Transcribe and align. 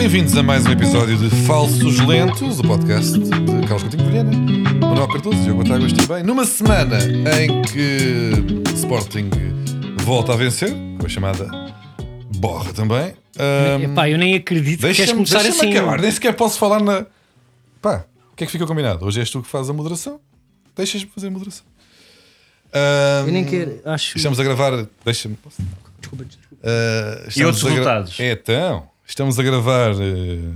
Bem-vindos 0.00 0.34
a 0.34 0.42
mais 0.42 0.64
um 0.64 0.70
episódio 0.70 1.18
de 1.18 1.28
Falsos 1.44 2.00
Lentos, 2.06 2.58
o 2.58 2.62
podcast 2.62 3.18
de 3.18 3.28
Carlos 3.66 3.82
Coutinho 3.82 4.06
Vilhena, 4.06 4.30
Manuel 4.80 5.06
Cardoso 5.08 5.36
e 5.36 5.42
Diogo 5.42 5.62
Batáguas 5.62 5.92
também. 5.92 6.22
Numa 6.22 6.46
semana 6.46 6.96
em 7.38 7.60
que 7.60 8.70
Sporting 8.74 9.28
volta 10.02 10.32
a 10.32 10.36
vencer, 10.36 10.70
com 10.98 11.04
a 11.04 11.08
chamada 11.08 11.46
borra 12.38 12.72
também. 12.72 13.12
Um, 13.38 13.82
Epá, 13.92 14.08
eu 14.08 14.16
nem 14.16 14.34
acredito 14.36 14.76
que 14.80 14.82
queres 14.86 14.96
Deixa-me 14.96 15.18
começar 15.18 15.42
deixa 15.42 15.58
assim. 15.58 15.70
acabar, 15.76 16.00
nem 16.00 16.10
sequer 16.10 16.34
posso 16.34 16.58
falar 16.58 16.80
na. 16.82 17.04
Pá, 17.82 18.06
o 18.32 18.36
que 18.36 18.44
é 18.44 18.46
que 18.46 18.52
fica 18.52 18.66
combinado? 18.66 19.04
Hoje 19.04 19.20
és 19.20 19.28
tu 19.30 19.42
que 19.42 19.48
fazes 19.48 19.68
a 19.68 19.74
moderação. 19.74 20.18
Deixas-me 20.74 21.10
fazer 21.14 21.26
a 21.26 21.30
moderação. 21.30 21.66
Um, 22.72 23.26
Eu 23.26 23.32
nem 23.34 23.44
quero, 23.44 23.80
acho. 23.84 24.16
Estamos 24.16 24.40
a 24.40 24.44
gravar. 24.44 24.86
Deixa-me. 25.04 25.36
Desculpa, 26.00 26.24
desculpa. 26.24 26.56
Uh, 26.62 27.38
E 27.38 27.44
outros 27.44 27.64
a 27.64 27.68
gra- 27.68 27.74
resultados? 27.74 28.18
É, 28.20 28.32
então. 28.32 28.89
Estamos 29.10 29.36
a 29.40 29.42
gravar 29.42 29.90
uh, 29.92 30.54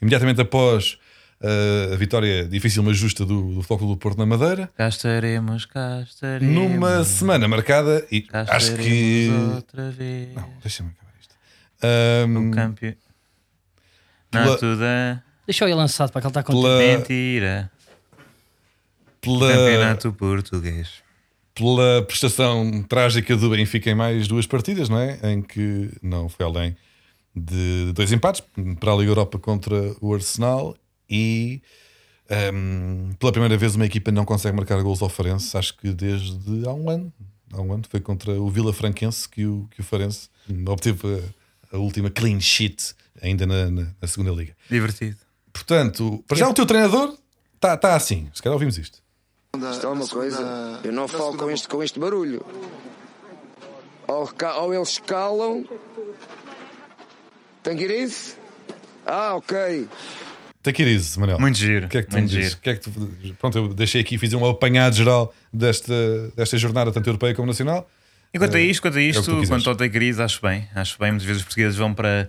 imediatamente 0.00 0.40
após 0.40 0.98
uh, 1.42 1.92
a 1.92 1.96
vitória 1.96 2.46
difícil, 2.46 2.82
mas 2.82 2.96
justa 2.96 3.26
do, 3.26 3.56
do 3.56 3.62
Futebol 3.62 3.90
do 3.94 3.96
Porto 3.98 4.16
na 4.16 4.24
Madeira. 4.24 4.70
Cá 4.74 4.88
estaremos, 4.88 5.66
cá 5.66 6.00
estaremos. 6.00 6.54
Numa 6.54 7.04
semana 7.04 7.46
marcada 7.46 8.06
e 8.10 8.22
cá 8.22 8.46
acho 8.48 8.74
que. 8.76 9.28
outra 9.54 9.90
vez. 9.90 10.34
Não, 10.34 10.48
deixa-me 10.62 10.88
acabar 10.90 11.12
isto. 11.20 11.34
Um, 11.84 12.48
O 12.48 12.50
campeão. 12.50 12.94
pela- 14.30 14.46
Não, 14.46 14.56
tudo 14.56 14.82
é 14.82 15.22
Deixa 15.46 15.64
eu 15.66 15.68
ir 15.68 15.74
lançado 15.74 16.10
para 16.10 16.22
que 16.22 16.26
ele 16.26 16.30
está 16.30 16.42
contente. 16.42 16.62
pela, 16.62 16.78
mentira. 16.96 17.70
pela, 19.20 19.52
Campeonato 19.52 20.12
português. 20.14 20.88
pela 21.54 22.00
prestação 22.06 22.82
trágica 22.84 23.36
do 23.36 23.50
Benfica 23.50 23.90
em 23.90 23.94
mais 23.94 24.26
duas 24.26 24.46
partidas, 24.46 24.88
não 24.88 24.98
é? 24.98 25.18
Em 25.22 25.42
que 25.42 25.90
não 26.02 26.30
foi 26.30 26.46
além 26.46 26.74
de 27.34 27.92
dois 27.94 28.10
empates 28.12 28.42
para 28.80 28.92
a 28.92 28.96
Liga 28.96 29.10
Europa 29.10 29.38
contra 29.38 29.94
o 30.00 30.12
Arsenal 30.14 30.76
e 31.08 31.62
ehm, 32.28 33.12
pela 33.18 33.32
primeira 33.32 33.56
vez 33.56 33.74
uma 33.76 33.86
equipa 33.86 34.10
não 34.10 34.24
consegue 34.24 34.56
marcar 34.56 34.82
gols 34.82 35.00
ao 35.02 35.08
Farense, 35.08 35.56
acho 35.56 35.76
que 35.76 35.92
desde 35.92 36.66
há 36.66 36.72
um 36.72 36.88
ano. 36.90 37.12
Há 37.52 37.60
um 37.60 37.72
ano 37.72 37.82
foi 37.88 38.00
contra 38.00 38.32
o 38.40 38.48
Vila 38.48 38.72
Franquense 38.72 39.28
que 39.28 39.44
o, 39.44 39.66
que 39.72 39.80
o 39.80 39.84
Farense 39.84 40.28
obteve 40.68 41.00
a, 41.72 41.76
a 41.76 41.78
última 41.78 42.08
clean 42.10 42.40
sheet 42.40 42.94
ainda 43.20 43.44
na, 43.46 43.70
na- 43.70 43.88
na 44.00 44.08
segunda 44.08 44.30
liga. 44.30 44.54
Divertido. 44.70 45.16
Portanto, 45.52 46.22
para 46.28 46.36
já 46.36 46.48
o 46.48 46.54
teu 46.54 46.64
treinador 46.64 47.16
está 47.56 47.76
tá 47.76 47.96
assim. 47.96 48.28
Se 48.32 48.40
calhar 48.42 48.54
ouvimos 48.54 48.78
isto. 48.78 49.00
Isto 49.72 49.86
é 49.86 49.88
uma 49.90 50.06
coisa. 50.06 50.80
Eu 50.84 50.92
não 50.92 51.08
falo 51.08 51.36
com 51.36 51.50
este, 51.50 51.66
com 51.68 51.82
este 51.82 51.98
barulho. 51.98 52.44
Ou, 54.06 54.28
ou 54.60 54.74
eles 54.74 54.98
calam. 55.00 55.64
Tem 57.62 57.76
que 57.76 57.84
ir 57.84 57.90
isso? 58.04 58.36
Ah, 59.06 59.34
ok. 59.34 59.88
Take 60.62 60.82
it 60.82 60.92
easy, 60.94 61.18
Manuel. 61.18 61.38
Muito 61.40 61.58
giro. 61.58 61.86
O 61.86 61.88
que 61.88 61.98
é 61.98 62.02
que 62.02 62.08
tu 62.08 62.14
me 62.14 62.20
muito 62.22 62.30
dizes? 62.32 62.54
que 62.54 62.70
é 62.70 62.74
que 62.74 62.80
tu- 62.80 63.34
Pronto, 63.38 63.56
eu 63.58 63.68
deixei 63.74 64.00
aqui, 64.00 64.18
fiz 64.18 64.32
um 64.34 64.44
apanhado 64.48 64.94
geral 64.94 65.34
desta, 65.52 65.94
desta 66.36 66.58
jornada, 66.58 66.92
tanto 66.92 67.08
europeia 67.08 67.34
como 67.34 67.46
nacional. 67.48 67.88
Enquanto 68.32 68.54
a 68.56 68.60
É, 68.60 68.62
isto, 68.62 68.82
quanto 68.82 68.98
a 68.98 69.00
é 69.00 69.04
isto, 69.04 69.22
quiseres. 69.22 69.48
quanto 69.48 69.68
ao 69.70 69.74
take 69.76 69.92
crise, 69.94 70.22
acho 70.22 70.40
bem. 70.42 70.68
Acho 70.74 70.98
bem. 70.98 71.10
Muitas 71.12 71.26
vezes 71.26 71.40
os 71.42 71.46
portugueses 71.46 71.76
vão 71.76 71.92
para 71.94 72.28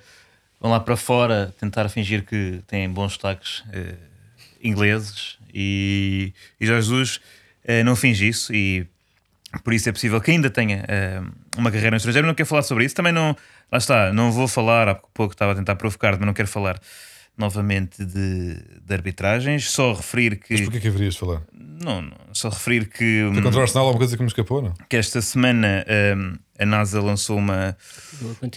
vão 0.59 0.71
lá 0.71 0.79
para 0.79 0.95
fora 0.95 1.53
tentar 1.59 1.89
fingir 1.89 2.23
que 2.23 2.61
têm 2.67 2.87
bons 2.89 3.13
sotaques 3.13 3.63
eh, 3.73 3.95
ingleses 4.63 5.37
e, 5.53 6.33
e 6.59 6.65
Jorge 6.67 6.87
Jesus 6.87 7.19
eh, 7.65 7.83
não 7.83 7.95
finge 7.95 8.27
isso 8.27 8.53
e 8.53 8.85
por 9.63 9.73
isso 9.73 9.89
é 9.89 9.91
possível 9.91 10.21
que 10.21 10.29
ainda 10.31 10.49
tenha 10.51 10.85
eh, 10.87 11.21
uma 11.57 11.69
carreira 11.71 11.91
no 11.91 11.97
estrangeiro. 11.97 12.27
Não 12.27 12.33
quero 12.35 12.47
falar 12.47 12.61
sobre 12.63 12.85
isso. 12.85 12.95
Também 12.95 13.11
não, 13.11 13.35
lá 13.71 13.77
está, 13.77 14.13
não 14.13 14.31
vou 14.31 14.47
falar, 14.47 14.87
há 14.87 14.95
pouco 14.95 15.33
estava 15.33 15.53
a 15.53 15.55
tentar 15.55 15.75
provocar, 15.75 16.11
mas 16.17 16.25
não 16.25 16.33
quero 16.33 16.47
falar 16.47 16.79
novamente 17.37 18.03
de, 18.05 18.55
de 18.85 18.93
arbitragens. 18.93 19.69
Só 19.71 19.93
referir 19.93 20.37
que. 20.37 20.53
Mas 20.53 20.61
porquê 20.61 20.79
que 20.79 20.87
haverias 20.87 21.13
de 21.13 21.19
falar? 21.19 21.41
Não, 21.53 22.01
não, 22.01 22.17
só 22.33 22.49
referir 22.49 22.87
que. 22.89 23.23
hum, 23.23 23.33
Foi 23.33 23.41
contra 23.43 23.59
o 23.59 23.61
Arsenal 23.63 23.85
alguma 23.85 23.99
coisa 23.99 24.15
que 24.15 24.23
me 24.23 24.27
escapou, 24.27 24.61
não? 24.61 24.73
que 24.89 24.97
esta 24.97 25.21
semana 25.21 25.85
hum, 26.15 26.35
a 26.59 26.65
NASA 26.65 27.01
lançou 27.01 27.37
uma, 27.37 27.75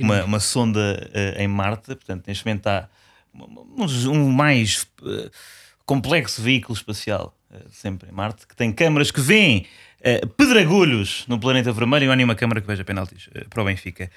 uma, 0.01 0.25
uma 0.25 0.41
sonda 0.41 1.11
eh, 1.15 1.43
em 1.43 1.49
Marte, 1.49 1.87
portanto, 1.95 2.27
neste 2.27 2.45
momento 2.45 2.61
está 2.61 2.89
um, 3.35 4.11
um 4.11 4.29
mais 4.29 4.87
eh, 5.03 5.31
complexo 5.87 6.43
veículo 6.43 6.77
espacial, 6.77 7.35
eh, 7.51 7.59
sempre 7.71 8.11
em 8.11 8.13
Marte, 8.13 8.47
que 8.47 8.55
tem 8.55 8.73
câmaras 8.73 9.11
que 9.11 9.21
veem 9.21 9.67
pedregulhos 10.37 11.25
no 11.27 11.41
planeta 11.41 11.73
vermelho 11.73 12.03
e 12.03 12.07
não 12.07 12.13
há 12.13 12.17
nenhuma 12.17 12.35
câmara 12.35 12.61
que 12.61 12.67
veja 12.67 12.85
penaltis 12.85 13.31
para 13.49 13.63
o 13.63 13.65
Benfica. 13.65 14.11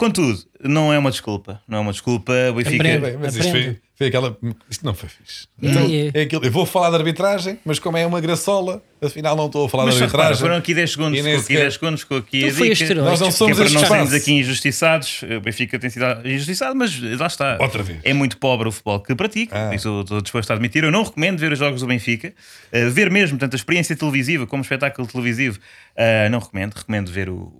Contudo, 0.00 0.38
não 0.64 0.90
é 0.90 0.98
uma 0.98 1.10
desculpa, 1.10 1.60
não 1.68 1.76
é 1.76 1.80
uma 1.82 1.92
desculpa. 1.92 2.32
O 2.50 2.54
Benfica. 2.54 2.76
Aprende. 2.76 3.18
Mas 3.20 3.36
isto 3.36 3.50
foi, 3.50 3.76
foi 3.98 4.06
aquela. 4.06 4.34
Isto 4.70 4.82
não 4.86 4.94
foi 4.94 5.10
fixe. 5.10 5.46
É, 5.62 5.66
Então, 5.68 5.82
é. 5.90 6.10
é 6.14 6.22
aquilo, 6.22 6.42
eu 6.42 6.50
vou 6.50 6.64
falar 6.64 6.88
de 6.88 6.96
arbitragem, 6.96 7.58
mas 7.66 7.78
como 7.78 7.98
é 7.98 8.06
uma 8.06 8.18
graçola, 8.18 8.82
afinal 9.02 9.36
não 9.36 9.44
estou 9.44 9.66
a 9.66 9.68
falar 9.68 9.84
Mas 9.84 9.94
de 9.96 10.00
só 10.00 10.06
repara, 10.06 10.22
arbitragem. 10.28 10.40
foram 10.48 10.56
aqui 10.58 10.74
10 10.74 10.90
segundos, 10.92 11.18
ficou 11.18 11.32
aqui 11.34 11.42
sequer- 11.42 11.60
10 11.60 11.74
segundos, 11.74 12.00
ficou 12.00 12.16
aqui 12.16 12.38
Então 12.38 12.48
a 12.48 12.52
foi 12.54 12.68
dica. 12.70 12.82
esteroides. 12.82 13.10
Nós 13.10 13.20
não 13.20 13.28
Que 13.28 13.34
é 13.34 13.36
somos 13.36 13.58
para 13.58 13.68
não 13.80 13.86
sermos 13.88 14.14
aqui 14.14 14.32
injustiçados, 14.32 15.20
o 15.36 15.40
Benfica 15.42 15.78
tem 15.78 15.90
sido 15.90 16.04
injustiçado, 16.24 16.74
mas 16.76 16.98
lá 17.18 17.26
está. 17.26 17.58
Outra 17.60 17.82
vez. 17.82 17.98
É 18.02 18.14
muito 18.14 18.38
pobre 18.38 18.68
o 18.68 18.72
futebol 18.72 19.00
que 19.00 19.14
pratica, 19.14 19.68
Ah. 19.70 19.74
isso 19.74 20.00
estou 20.00 20.22
disposto 20.22 20.50
a 20.50 20.54
admitir. 20.54 20.82
Eu 20.82 20.90
não 20.90 21.02
recomendo 21.02 21.38
ver 21.38 21.52
os 21.52 21.58
jogos 21.58 21.82
do 21.82 21.86
Benfica, 21.86 22.32
Uh, 22.72 22.88
ver 22.88 23.10
mesmo, 23.10 23.36
tanto 23.36 23.54
a 23.54 23.56
experiência 23.56 23.96
televisiva 23.96 24.46
como 24.46 24.62
o 24.62 24.64
espetáculo 24.64 25.06
televisivo, 25.06 25.58
uh, 25.58 26.30
não 26.30 26.38
recomendo. 26.38 26.72
Recomendo 26.74 27.10
ver 27.10 27.28
o, 27.28 27.52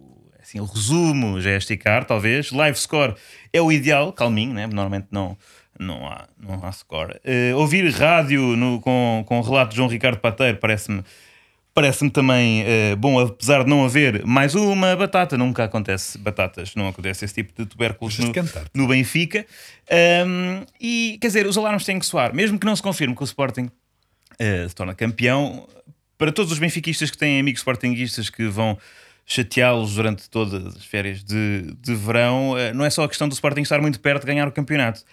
assim, 0.50 0.60
o 0.60 0.64
resumo, 0.64 1.40
já 1.40 1.50
é 1.50 1.56
esticar, 1.56 2.04
talvez. 2.04 2.50
Live 2.50 2.78
score 2.78 3.14
é 3.52 3.60
o 3.62 3.70
ideal, 3.70 4.12
calminho, 4.12 4.52
né? 4.52 4.66
normalmente 4.66 5.06
não. 5.10 5.36
Não 5.78 6.06
há, 6.06 6.28
não 6.38 6.62
há 6.62 6.70
score. 6.72 7.18
Uh, 7.24 7.56
ouvir 7.56 7.90
rádio 7.90 8.54
no- 8.54 8.80
com, 8.82 9.24
com 9.26 9.38
o 9.38 9.42
relato 9.42 9.70
de 9.70 9.76
João 9.76 9.88
Ricardo 9.88 10.18
Pateiro 10.18 10.58
parece-me 10.58 11.02
Parece-me 11.72 12.10
também 12.10 12.64
eh, 12.66 12.96
bom, 12.96 13.18
apesar 13.20 13.62
de 13.62 13.70
não 13.70 13.84
haver 13.84 14.26
mais 14.26 14.56
uma 14.56 14.94
batata, 14.96 15.38
nunca 15.38 15.62
acontece 15.64 16.18
batatas, 16.18 16.74
não 16.74 16.88
acontece 16.88 17.24
esse 17.24 17.32
tipo 17.32 17.52
de 17.56 17.64
tubérculos 17.64 18.18
no, 18.18 18.32
no 18.74 18.88
Benfica. 18.88 19.46
Ahm, 19.88 20.64
e 20.80 21.16
quer 21.20 21.28
dizer, 21.28 21.46
os 21.46 21.56
alarmes 21.56 21.84
têm 21.84 21.98
que 22.00 22.04
soar, 22.04 22.34
mesmo 22.34 22.58
que 22.58 22.66
não 22.66 22.74
se 22.74 22.82
confirme 22.82 23.14
que 23.14 23.22
o 23.22 23.24
Sporting 23.24 23.70
eh, 24.38 24.66
se 24.68 24.74
torna 24.74 24.94
campeão. 24.96 25.66
Para 26.18 26.32
todos 26.32 26.50
os 26.52 26.58
benfiquistas 26.58 27.08
que 27.08 27.16
têm 27.16 27.38
amigos 27.38 27.60
sportinguistas 27.60 28.28
que 28.28 28.48
vão 28.48 28.76
chateá-los 29.30 29.94
durante 29.94 30.28
todas 30.28 30.66
as 30.76 30.84
férias 30.84 31.22
de, 31.22 31.72
de 31.80 31.94
verão, 31.94 32.58
eh, 32.58 32.72
não 32.72 32.84
é 32.84 32.91
só 32.91 33.04
a 33.04 33.08
questão 33.08 33.28
do 33.28 33.32
Sporting 33.32 33.60
estar 33.60 33.80
muito 33.80 34.00
perto 34.00 34.22
de 34.22 34.26
ganhar 34.26 34.48
o 34.48 34.50
campeonato. 34.50 35.04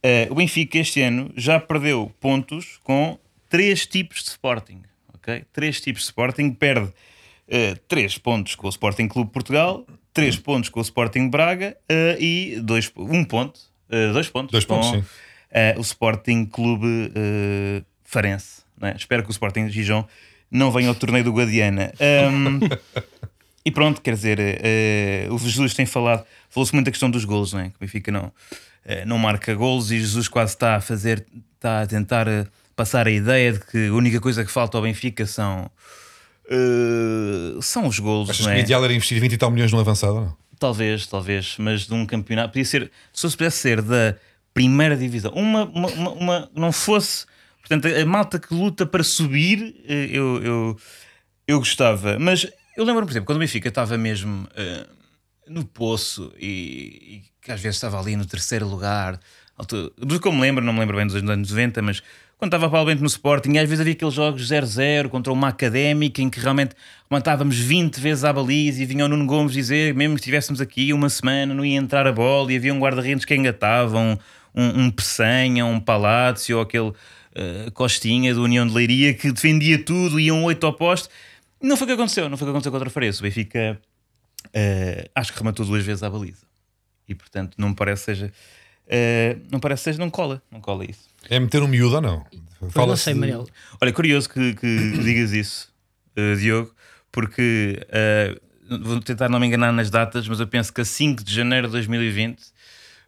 Eh, 0.00 0.28
o 0.30 0.36
Benfica 0.36 0.78
este 0.78 1.00
ano 1.02 1.32
já 1.36 1.58
perdeu 1.58 2.12
pontos 2.20 2.78
com 2.84 3.18
três 3.50 3.84
tipos 3.84 4.22
de 4.22 4.28
Sporting. 4.28 4.82
ok? 5.14 5.42
Três 5.52 5.80
tipos 5.80 6.02
de 6.02 6.06
Sporting. 6.06 6.52
Perde 6.52 6.88
eh, 7.48 7.74
três 7.88 8.16
pontos 8.16 8.54
com 8.54 8.68
o 8.68 8.70
Sporting 8.70 9.08
Clube 9.08 9.32
Portugal, 9.32 9.84
três 10.12 10.36
pontos 10.36 10.68
com 10.70 10.78
o 10.78 10.82
Sporting 10.82 11.28
Braga 11.28 11.76
e 12.20 12.60
dois, 12.62 12.92
um 12.96 13.24
ponto, 13.24 13.58
dois 14.12 14.28
pontos, 14.28 14.52
Dois 14.52 14.64
pontos, 14.64 14.88
com 14.90 15.02
sim. 15.02 15.04
o 15.76 15.80
Sporting 15.80 16.44
Clube 16.46 17.12
Farense. 18.04 18.62
é? 18.80 18.94
Espero 18.96 19.24
que 19.24 19.30
o 19.30 19.32
Sporting 19.32 19.68
Gijón 19.68 20.04
não 20.48 20.70
venha 20.70 20.88
ao 20.88 20.94
torneio 20.94 21.24
do 21.24 21.32
Guadiana. 21.32 21.92
Ahm, 21.98 22.60
e 23.64 23.70
pronto, 23.70 24.00
quer 24.02 24.14
dizer, 24.14 24.38
eh, 24.40 25.26
o 25.30 25.38
Jesus 25.38 25.72
tem 25.74 25.86
falado, 25.86 26.24
falou-se 26.50 26.72
muito 26.74 26.86
da 26.86 26.90
questão 26.92 27.10
dos 27.10 27.24
golos, 27.24 27.52
não 27.52 27.60
é? 27.60 27.64
Que 27.70 27.76
o 27.76 27.80
Benfica 27.80 28.12
não, 28.12 28.32
eh, 28.84 29.04
não 29.04 29.18
marca 29.18 29.54
golos 29.54 29.90
e 29.90 29.98
Jesus 29.98 30.28
quase 30.28 30.52
está 30.54 30.76
a 30.76 30.80
fazer, 30.80 31.24
está 31.56 31.82
a 31.82 31.86
tentar 31.86 32.28
eh, 32.28 32.46
passar 32.76 33.06
a 33.06 33.10
ideia 33.10 33.52
de 33.52 33.60
que 33.60 33.88
a 33.88 33.92
única 33.94 34.20
coisa 34.20 34.44
que 34.44 34.50
falta 34.50 34.76
ao 34.76 34.82
Benfica 34.82 35.24
são. 35.26 35.70
são 37.62 37.86
os 37.86 37.98
golos, 37.98 38.30
Achas 38.30 38.44
não 38.46 38.52
que 38.52 38.58
o 38.58 38.60
é? 38.60 38.62
ideal 38.64 38.84
era 38.84 38.92
investir 38.92 39.20
20 39.20 39.32
e 39.32 39.36
tal 39.38 39.50
milhões 39.50 39.72
no 39.72 39.80
avançado 39.80 40.14
não? 40.14 40.36
Talvez, 40.58 41.06
talvez, 41.06 41.56
mas 41.58 41.86
de 41.86 41.92
um 41.94 42.06
campeonato. 42.06 42.50
Podia 42.50 42.64
ser, 42.64 42.90
se 43.12 43.22
fosse 43.22 43.36
pudesse 43.36 43.58
ser 43.58 43.82
da 43.82 44.14
primeira 44.54 44.96
divisão, 44.96 45.32
uma, 45.32 45.64
uma, 45.64 45.88
uma, 45.88 46.10
uma- 46.12 46.50
não 46.54 46.70
fosse. 46.72 47.26
Portanto, 47.60 47.86
a 47.88 48.06
malta 48.06 48.38
que 48.38 48.54
luta 48.54 48.86
para 48.86 49.02
subir, 49.02 49.74
eu, 49.86 50.42
eu, 50.42 50.76
eu 51.48 51.58
gostava. 51.58 52.18
Mas 52.18 52.46
eu 52.76 52.84
lembro-me, 52.84 53.06
por 53.06 53.12
exemplo, 53.12 53.26
quando 53.26 53.36
o 53.36 53.40
Benfica 53.40 53.68
estava 53.68 53.96
mesmo 53.96 54.48
eh, 54.56 54.86
no 55.48 55.64
poço 55.64 56.32
e, 56.38 56.46
e 56.46 57.22
que 57.40 57.52
às 57.52 57.60
vezes 57.60 57.76
estava 57.76 58.00
ali 58.00 58.16
no 58.16 58.26
terceiro 58.26 58.66
lugar, 58.66 59.20
do 59.96 60.20
que 60.20 60.26
eu 60.26 60.32
me 60.32 60.40
lembro, 60.40 60.64
não 60.64 60.72
me 60.72 60.80
lembro 60.80 60.96
bem 60.96 61.06
dos 61.06 61.14
anos 61.14 61.50
90, 61.50 61.82
mas 61.82 62.02
quando 62.36 62.48
estava 62.48 62.68
provavelmente 62.68 63.00
no 63.00 63.06
Sporting, 63.06 63.52
e 63.52 63.58
às 63.58 63.68
vezes 63.68 63.80
havia 63.80 63.92
aqueles 63.92 64.14
jogos 64.14 64.50
0-0 64.50 65.08
contra 65.08 65.32
uma 65.32 65.48
académica 65.48 66.20
em 66.20 66.28
que 66.28 66.40
realmente 66.40 66.74
matávamos 67.08 67.56
20 67.56 68.00
vezes 68.00 68.24
à 68.24 68.32
baliza 68.32 68.82
e 68.82 68.86
vinha 68.86 69.04
o 69.04 69.08
Nuno 69.08 69.26
Gomes 69.26 69.52
dizer, 69.52 69.94
mesmo 69.94 70.16
que 70.16 70.20
estivéssemos 70.20 70.60
aqui 70.60 70.92
uma 70.92 71.08
semana, 71.08 71.54
não 71.54 71.64
ia 71.64 71.78
entrar 71.78 72.06
a 72.06 72.12
bola 72.12 72.52
e 72.52 72.56
havia 72.56 72.74
um 72.74 72.80
guarda-redes 72.80 73.24
que 73.24 73.34
engatava, 73.34 73.98
um, 73.98 74.18
um, 74.54 74.84
um 74.84 74.90
Peçanha, 74.90 75.64
um 75.64 75.78
Palácio, 75.78 76.56
ou 76.56 76.62
aquele 76.62 76.92
eh, 77.36 77.70
Costinha 77.72 78.34
do 78.34 78.42
União 78.42 78.66
de 78.66 78.74
Leiria 78.74 79.14
que 79.14 79.30
defendia 79.30 79.78
tudo, 79.78 80.18
iam 80.18 80.42
oito 80.44 80.66
ao 80.66 80.72
poste. 80.72 81.08
Não 81.64 81.78
foi 81.78 81.86
o 81.86 81.88
que 81.88 81.94
aconteceu, 81.94 82.28
não 82.28 82.36
foi 82.36 82.46
o 82.46 82.48
que 82.48 82.50
aconteceu 82.50 82.70
contra 82.70 82.88
o 82.88 82.90
Farense. 82.90 83.20
O 83.20 83.22
Benfica 83.22 83.80
eh, 84.52 85.08
acho 85.14 85.32
que 85.32 85.38
rematou 85.38 85.64
duas 85.64 85.82
vezes 85.82 86.02
à 86.02 86.10
baliza. 86.10 86.46
E 87.08 87.14
portanto 87.14 87.54
não 87.56 87.70
me 87.70 87.74
parece 87.74 88.02
que 88.02 88.04
seja 88.14 88.32
eh, 88.86 89.38
não 89.50 89.58
parece 89.58 89.80
que 89.80 89.84
seja, 89.84 89.98
não 89.98 90.10
cola, 90.10 90.42
não 90.50 90.60
cola 90.60 90.84
isso. 90.84 91.08
É 91.28 91.40
meter 91.40 91.62
um 91.62 91.66
miúdo 91.66 91.96
ou 91.96 92.00
não? 92.02 92.26
Eu 92.30 92.40
não 92.60 92.70
Fala-se 92.70 93.04
sei, 93.04 93.14
Manel. 93.14 93.46
Olha, 93.80 93.92
curioso 93.94 94.28
que, 94.28 94.54
que 94.54 94.98
digas 95.02 95.32
isso, 95.32 95.72
eh, 96.14 96.34
Diogo, 96.34 96.74
porque 97.10 97.80
vou 98.82 99.00
tentar 99.00 99.30
não 99.30 99.40
me 99.40 99.46
enganar 99.46 99.72
nas 99.72 99.88
datas, 99.88 100.28
mas 100.28 100.40
eu 100.40 100.46
penso 100.46 100.72
que 100.72 100.82
a 100.82 100.84
5 100.84 101.24
de 101.24 101.34
janeiro 101.34 101.66
de 101.68 101.72
2020, 101.72 102.42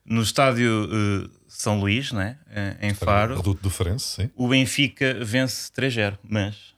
no 0.04 0.22
estádio 0.22 0.88
São 1.46 1.80
Luís, 1.80 2.12
né, 2.12 2.38
em 2.80 2.94
Faro, 2.94 3.36
Reduto 3.36 3.62
do 3.62 3.70
Farense, 3.70 4.22
sim. 4.22 4.30
o 4.34 4.48
Benfica 4.48 5.18
vence 5.22 5.70
3-0, 5.72 6.18
mas 6.22 6.75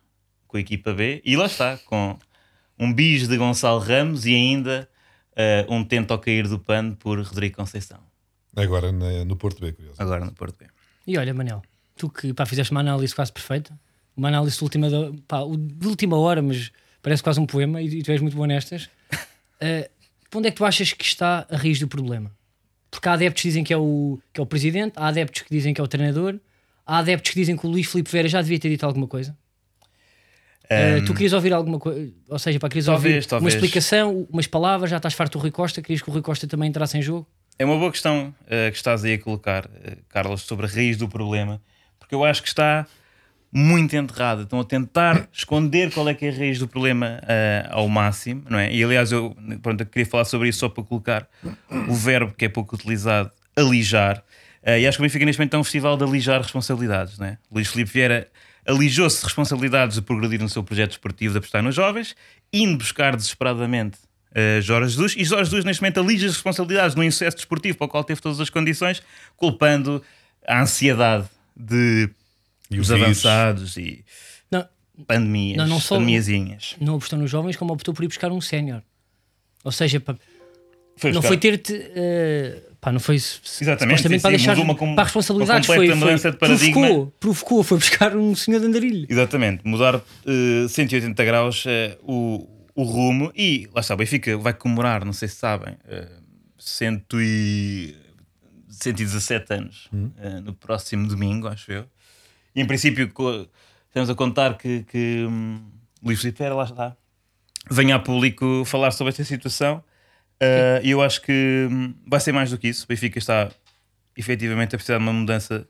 com 0.48 0.56
a 0.56 0.60
equipa 0.60 0.92
B, 0.92 1.22
e 1.24 1.36
lá 1.36 1.46
está, 1.46 1.76
com 1.78 2.18
um 2.78 2.92
bis 2.92 3.28
de 3.28 3.36
Gonçalo 3.36 3.78
Ramos 3.80 4.26
e 4.26 4.34
ainda 4.34 4.88
eh, 5.36 5.64
um 5.68 5.84
tento 5.84 6.10
ao 6.12 6.18
cair 6.18 6.48
do 6.48 6.58
pano 6.58 6.96
por 6.96 7.20
Rodrigo 7.20 7.56
Conceição, 7.56 7.98
Agora 8.56 8.90
na- 8.90 9.24
no 9.24 9.36
Porto 9.36 9.60
B, 9.60 9.72
curioso. 9.72 10.00
agora 10.02 10.24
no 10.24 10.32
Porto 10.32 10.58
B. 10.58 10.66
E 11.06 11.16
olha, 11.16 11.32
Manel, 11.32 11.62
tu 11.96 12.08
que 12.10 12.32
pá, 12.34 12.44
fizeste 12.46 12.72
uma 12.72 12.80
análise 12.80 13.14
quase 13.14 13.32
perfeita, 13.32 13.78
uma 14.16 14.28
análise 14.28 14.56
de 14.56 14.64
última, 14.64 14.88
pá, 15.28 15.38
de 15.56 15.86
última 15.86 16.16
hora, 16.18 16.42
mas 16.42 16.72
parece 17.00 17.22
quase 17.22 17.38
um 17.38 17.46
poema 17.46 17.80
e, 17.80 17.98
e 17.98 18.02
tu 18.02 18.10
és 18.10 18.20
muito 18.20 18.36
bom 18.36 18.46
nestas. 18.46 18.88
Eh, 19.60 19.90
onde 20.32 20.46
é 20.46 20.50
que 20.52 20.56
tu 20.56 20.64
achas 20.64 20.92
que 20.92 21.04
está 21.04 21.44
a 21.50 21.56
raiz 21.56 21.80
do 21.80 21.88
problema? 21.88 22.30
Porque 22.92 23.08
há 23.08 23.14
adeptos 23.14 23.42
que 23.42 23.48
dizem 23.48 23.64
que 23.64 23.72
é, 23.74 23.76
o, 23.76 24.20
que 24.32 24.38
é 24.40 24.42
o 24.42 24.46
presidente, 24.46 24.92
há 24.94 25.08
adeptos 25.08 25.42
que 25.42 25.50
dizem 25.50 25.74
que 25.74 25.80
é 25.80 25.84
o 25.84 25.88
treinador, 25.88 26.38
há 26.86 26.98
adeptos 26.98 27.32
que 27.32 27.40
dizem 27.40 27.56
que 27.56 27.66
o 27.66 27.68
Luís 27.68 27.90
Filipe 27.90 28.08
Vera 28.08 28.28
já 28.28 28.40
devia 28.40 28.56
ter 28.60 28.68
dito 28.68 28.86
alguma 28.86 29.08
coisa. 29.08 29.36
Eh, 30.70 31.00
tu 31.06 31.14
querias 31.14 31.32
ouvir 31.32 31.52
alguma 31.52 31.78
coisa, 31.78 32.12
ou 32.28 32.38
seja, 32.38 32.58
para 32.58 32.68
querias 32.68 32.86
Talvez, 32.86 33.14
ouvir 33.14 33.26
talvez. 33.26 33.42
uma 33.54 33.56
explicação, 33.56 34.26
umas 34.30 34.46
palavras, 34.46 34.90
já 34.90 34.98
estás 34.98 35.14
farto 35.14 35.38
do 35.38 35.42
Rui 35.42 35.50
Costa, 35.50 35.80
querias 35.80 36.02
que 36.02 36.10
o 36.10 36.12
Rui 36.12 36.20
Costa 36.22 36.46
também 36.46 36.68
entrasse 36.68 36.98
em 36.98 37.02
jogo? 37.02 37.26
É 37.58 37.64
uma 37.64 37.76
boa 37.78 37.90
questão 37.90 38.34
eh, 38.46 38.70
que 38.70 38.76
estás 38.76 39.02
aí 39.04 39.14
a 39.14 39.18
colocar, 39.18 39.68
eh, 39.82 39.96
Carlos, 40.10 40.42
sobre 40.42 40.66
a 40.66 40.68
raiz 40.68 40.96
do 40.96 41.08
problema, 41.08 41.60
porque 41.98 42.14
eu 42.14 42.22
acho 42.24 42.42
que 42.42 42.48
está 42.48 42.86
muito 43.50 43.96
enterrada. 43.96 44.42
Estão 44.42 44.60
a 44.60 44.64
tentar 44.64 45.26
esconder 45.32 45.90
qual 45.90 46.06
é 46.08 46.12
que 46.14 46.26
é 46.26 46.28
a 46.28 46.32
raiz 46.36 46.58
do 46.58 46.68
problema 46.68 47.18
eh, 47.26 47.66
ao 47.70 47.88
máximo, 47.88 48.44
não 48.48 48.58
é? 48.58 48.70
E 48.70 48.84
aliás, 48.84 49.10
eu, 49.10 49.34
pronto, 49.62 49.80
eu 49.80 49.86
queria 49.86 50.04
falar 50.06 50.26
sobre 50.26 50.50
isso 50.50 50.58
só 50.58 50.68
para 50.68 50.84
colocar 50.84 51.26
o 51.88 51.94
verbo 51.94 52.34
que 52.36 52.44
é 52.44 52.48
pouco 52.48 52.74
utilizado, 52.76 53.30
alijar. 53.56 54.22
Eh, 54.62 54.80
e 54.80 54.86
acho 54.86 54.98
que 54.98 55.02
o 55.02 55.04
Benfica 55.06 55.24
neste 55.24 55.40
momento 55.40 55.54
é 55.54 55.58
um 55.58 55.64
festival 55.64 55.96
de 55.96 56.04
alijar 56.04 56.42
responsabilidades, 56.42 57.18
não 57.18 57.26
é? 57.26 57.38
Luís 57.50 57.68
Filipe 57.68 57.90
Vieira 57.90 58.28
alijou-se 58.68 59.18
de 59.18 59.24
responsabilidades 59.24 59.96
de 59.96 60.02
progredir 60.02 60.40
no 60.40 60.48
seu 60.48 60.62
projeto 60.62 60.92
esportivo 60.92 61.32
de 61.32 61.38
apostar 61.38 61.62
nos 61.62 61.74
jovens, 61.74 62.14
indo 62.52 62.76
buscar 62.78 63.16
desesperadamente 63.16 63.96
uh, 64.32 64.60
Jorge 64.60 64.90
Jesus, 64.90 65.14
e 65.16 65.24
Jorge 65.24 65.44
Jesus 65.46 65.64
neste 65.64 65.82
momento 65.82 66.00
alija 66.00 66.26
as 66.26 66.34
responsabilidades 66.34 66.94
no 66.94 67.02
insucesso 67.02 67.36
desportivo 67.36 67.78
para 67.78 67.86
o 67.86 67.88
qual 67.88 68.04
teve 68.04 68.20
todas 68.20 68.40
as 68.40 68.50
condições, 68.50 69.02
culpando 69.36 70.02
a 70.46 70.60
ansiedade 70.62 71.26
de 71.56 72.10
E 72.70 72.78
os 72.78 72.92
avançados 72.92 73.76
e 73.78 74.04
Não, 74.50 74.66
pandemias, 75.06 75.56
Não, 75.56 75.66
não 75.66 75.80
só- 75.80 75.94
pandemiazinhas. 75.96 76.76
não 76.80 76.96
apostou 76.96 77.18
nos 77.18 77.30
jovens, 77.30 77.56
como 77.56 77.72
optou 77.72 77.94
por 77.94 78.04
ir 78.04 78.08
buscar 78.08 78.30
um 78.30 78.40
sénior. 78.40 78.82
Ou 79.64 79.72
seja, 79.72 80.00
Foi 80.96 81.10
não 81.10 81.20
buscar- 81.20 81.28
foi 81.28 81.36
ter-te. 81.38 81.72
eh, 81.74 82.62
pá, 82.80 82.92
não 82.92 83.00
foi 83.00 83.16
Exatamente, 83.16 84.02
sim, 84.08 84.20
para 84.20 84.30
deixar 84.30 84.58
uma 84.58 84.74
com- 84.74 84.94
para 84.94 85.04
responsabilidades. 85.04 85.68
uma 85.68 85.74
Foi, 85.74 85.86
completa 85.86 85.98
foi, 86.00 86.06
mudança 86.08 86.30
de 86.32 86.36
paradigma. 86.38 86.72
provocou, 86.74 87.06
provocou, 87.20 87.62
foi 87.64 87.78
buscar 87.78 88.16
um 88.16 88.34
senhor 88.34 88.60
de 88.60 88.66
andarilho. 88.66 89.06
Exatamente, 89.08 89.66
mudar 89.66 89.96
uh, 89.96 90.68
180 90.68 91.24
graus 91.24 91.64
uh, 91.64 91.68
o, 92.02 92.48
o 92.74 92.82
rumo 92.84 93.32
e 93.36 93.68
lá 93.74 93.80
está, 93.80 93.94
o 93.94 93.96
Benfica 93.96 94.36
vai 94.38 94.52
comemorar, 94.54 95.04
não 95.04 95.12
sei 95.12 95.28
se 95.28 95.36
sabem, 95.36 95.74
uh, 95.74 96.22
cento 96.58 97.20
e, 97.20 97.94
117 98.70 99.52
anos 99.54 99.86
uh, 99.92 100.40
no 100.44 100.52
próximo 100.54 101.06
domingo, 101.08 101.48
acho 101.48 101.72
eu. 101.72 101.84
E 102.54 102.60
em 102.60 102.66
princípio 102.66 103.10
estamos 103.88 104.10
a 104.10 104.14
contar 104.14 104.56
que, 104.56 104.84
que 104.84 105.26
hum, 105.28 105.60
Luís 106.02 106.20
Filipe 106.20 106.48
lá 106.48 106.64
está, 106.64 106.96
venha 107.70 107.96
a 107.96 107.98
público 107.98 108.62
falar 108.64 108.90
sobre 108.92 109.10
esta 109.10 109.24
situação. 109.24 109.82
Uh, 110.40 110.80
E 110.84 110.90
eu 110.90 111.02
acho 111.02 111.20
que 111.22 111.68
hum, 111.70 111.94
vai 112.06 112.20
ser 112.20 112.32
mais 112.32 112.50
do 112.50 112.58
que 112.58 112.68
isso. 112.68 112.84
O 112.84 112.88
Benfica 112.88 113.18
está 113.18 113.50
efetivamente 114.16 114.74
a 114.74 114.78
precisar 114.78 114.98
de 114.98 115.04
uma 115.04 115.12
mudança 115.12 115.66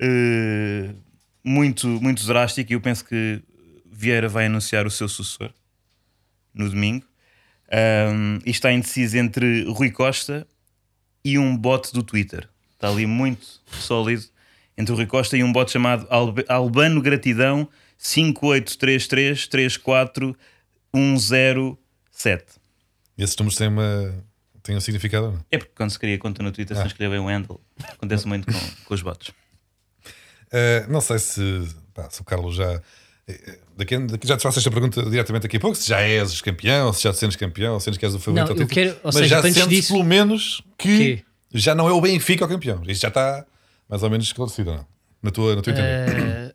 uh, 0.00 0.94
muito, 1.44 1.86
muito 2.00 2.24
drástica. 2.26 2.72
E 2.72 2.74
eu 2.76 2.80
penso 2.80 3.04
que 3.04 3.42
Vieira 3.90 4.28
vai 4.28 4.46
anunciar 4.46 4.86
o 4.86 4.90
seu 4.90 5.08
sucessor 5.08 5.50
no 6.54 6.68
domingo. 6.70 7.04
Um, 7.70 8.38
e 8.46 8.50
está 8.50 8.72
indeciso 8.72 9.18
entre 9.18 9.64
Rui 9.64 9.90
Costa 9.90 10.46
e 11.24 11.38
um 11.38 11.56
bot 11.56 11.92
do 11.92 12.02
Twitter. 12.02 12.48
Está 12.72 12.88
ali 12.88 13.04
muito 13.06 13.60
sólido 13.72 14.24
entre 14.76 14.92
o 14.92 14.96
Rui 14.96 15.06
Costa 15.06 15.36
e 15.36 15.42
um 15.44 15.52
bot 15.52 15.70
chamado 15.70 16.06
Alb- 16.08 16.44
Albano 16.48 17.02
Gratidão 17.02 17.68
583334107. 20.94 22.57
Esses 23.18 23.36
números 23.36 23.56
têm, 23.58 23.68
uma, 23.68 24.14
têm 24.62 24.76
um 24.76 24.80
significado 24.80 25.26
ou 25.26 25.32
não? 25.32 25.40
É 25.50 25.58
porque 25.58 25.72
quando 25.74 25.90
se 25.90 25.98
cria 25.98 26.16
conta 26.18 26.42
no 26.42 26.52
Twitter, 26.52 26.76
se 26.76 26.80
não 26.82 26.86
escreve 26.86 27.10
bem 27.16 27.20
o 27.24 27.26
handle, 27.28 27.60
acontece 27.92 28.26
muito 28.28 28.46
com, 28.46 28.58
com 28.84 28.94
os 28.94 29.02
bots. 29.02 29.32
Eh, 30.52 30.86
não 30.88 31.00
sei 31.00 31.18
se, 31.18 31.42
pá, 31.92 32.08
se 32.10 32.20
o 32.20 32.24
Carlos 32.24 32.54
já. 32.56 32.80
eh, 33.28 33.58
Daqui, 33.76 33.98
daqui 33.98 34.26
já 34.26 34.36
te 34.36 34.42
faço 34.42 34.58
esta 34.58 34.70
pergunta 34.70 35.02
diretamente 35.10 35.42
daqui 35.42 35.56
a 35.56 35.60
pouco: 35.60 35.76
se 35.76 35.88
já 35.88 36.00
és 36.00 36.40
campeão, 36.40 36.92
se 36.92 37.02
já 37.02 37.12
te 37.12 37.18
sentes 37.18 37.36
campeão, 37.36 37.74
ou 37.74 37.80
se 37.80 37.84
sentes 37.84 37.98
que 37.98 38.04
és 38.06 38.14
o 38.14 38.18
favorito 38.18 38.36
Não, 38.36 38.52
ao 38.54 38.56
eu 38.60 38.66
título. 38.66 38.68
quero- 38.74 38.96
ou 38.96 39.00
Mas 39.04 39.14
seja, 39.16 39.28
já 39.28 39.42
sentes 39.42 39.68
disso- 39.68 39.92
pelo 39.92 40.04
menos 40.04 40.62
que 40.78 40.98
Quê? 41.16 41.24
já 41.52 41.74
não 41.74 41.88
é 41.88 41.92
o 41.92 42.00
Benfica 42.00 42.44
o 42.44 42.48
campeão. 42.48 42.82
Isto 42.86 43.02
já 43.02 43.08
está 43.08 43.44
mais 43.88 44.02
ou 44.02 44.10
menos 44.10 44.26
esclarecido, 44.26 44.70
ou 44.70 44.76
não? 44.78 44.86
Na 45.22 45.30
tua, 45.30 45.54
na 45.56 45.62
tua 45.62 45.72
entender. 45.72 46.54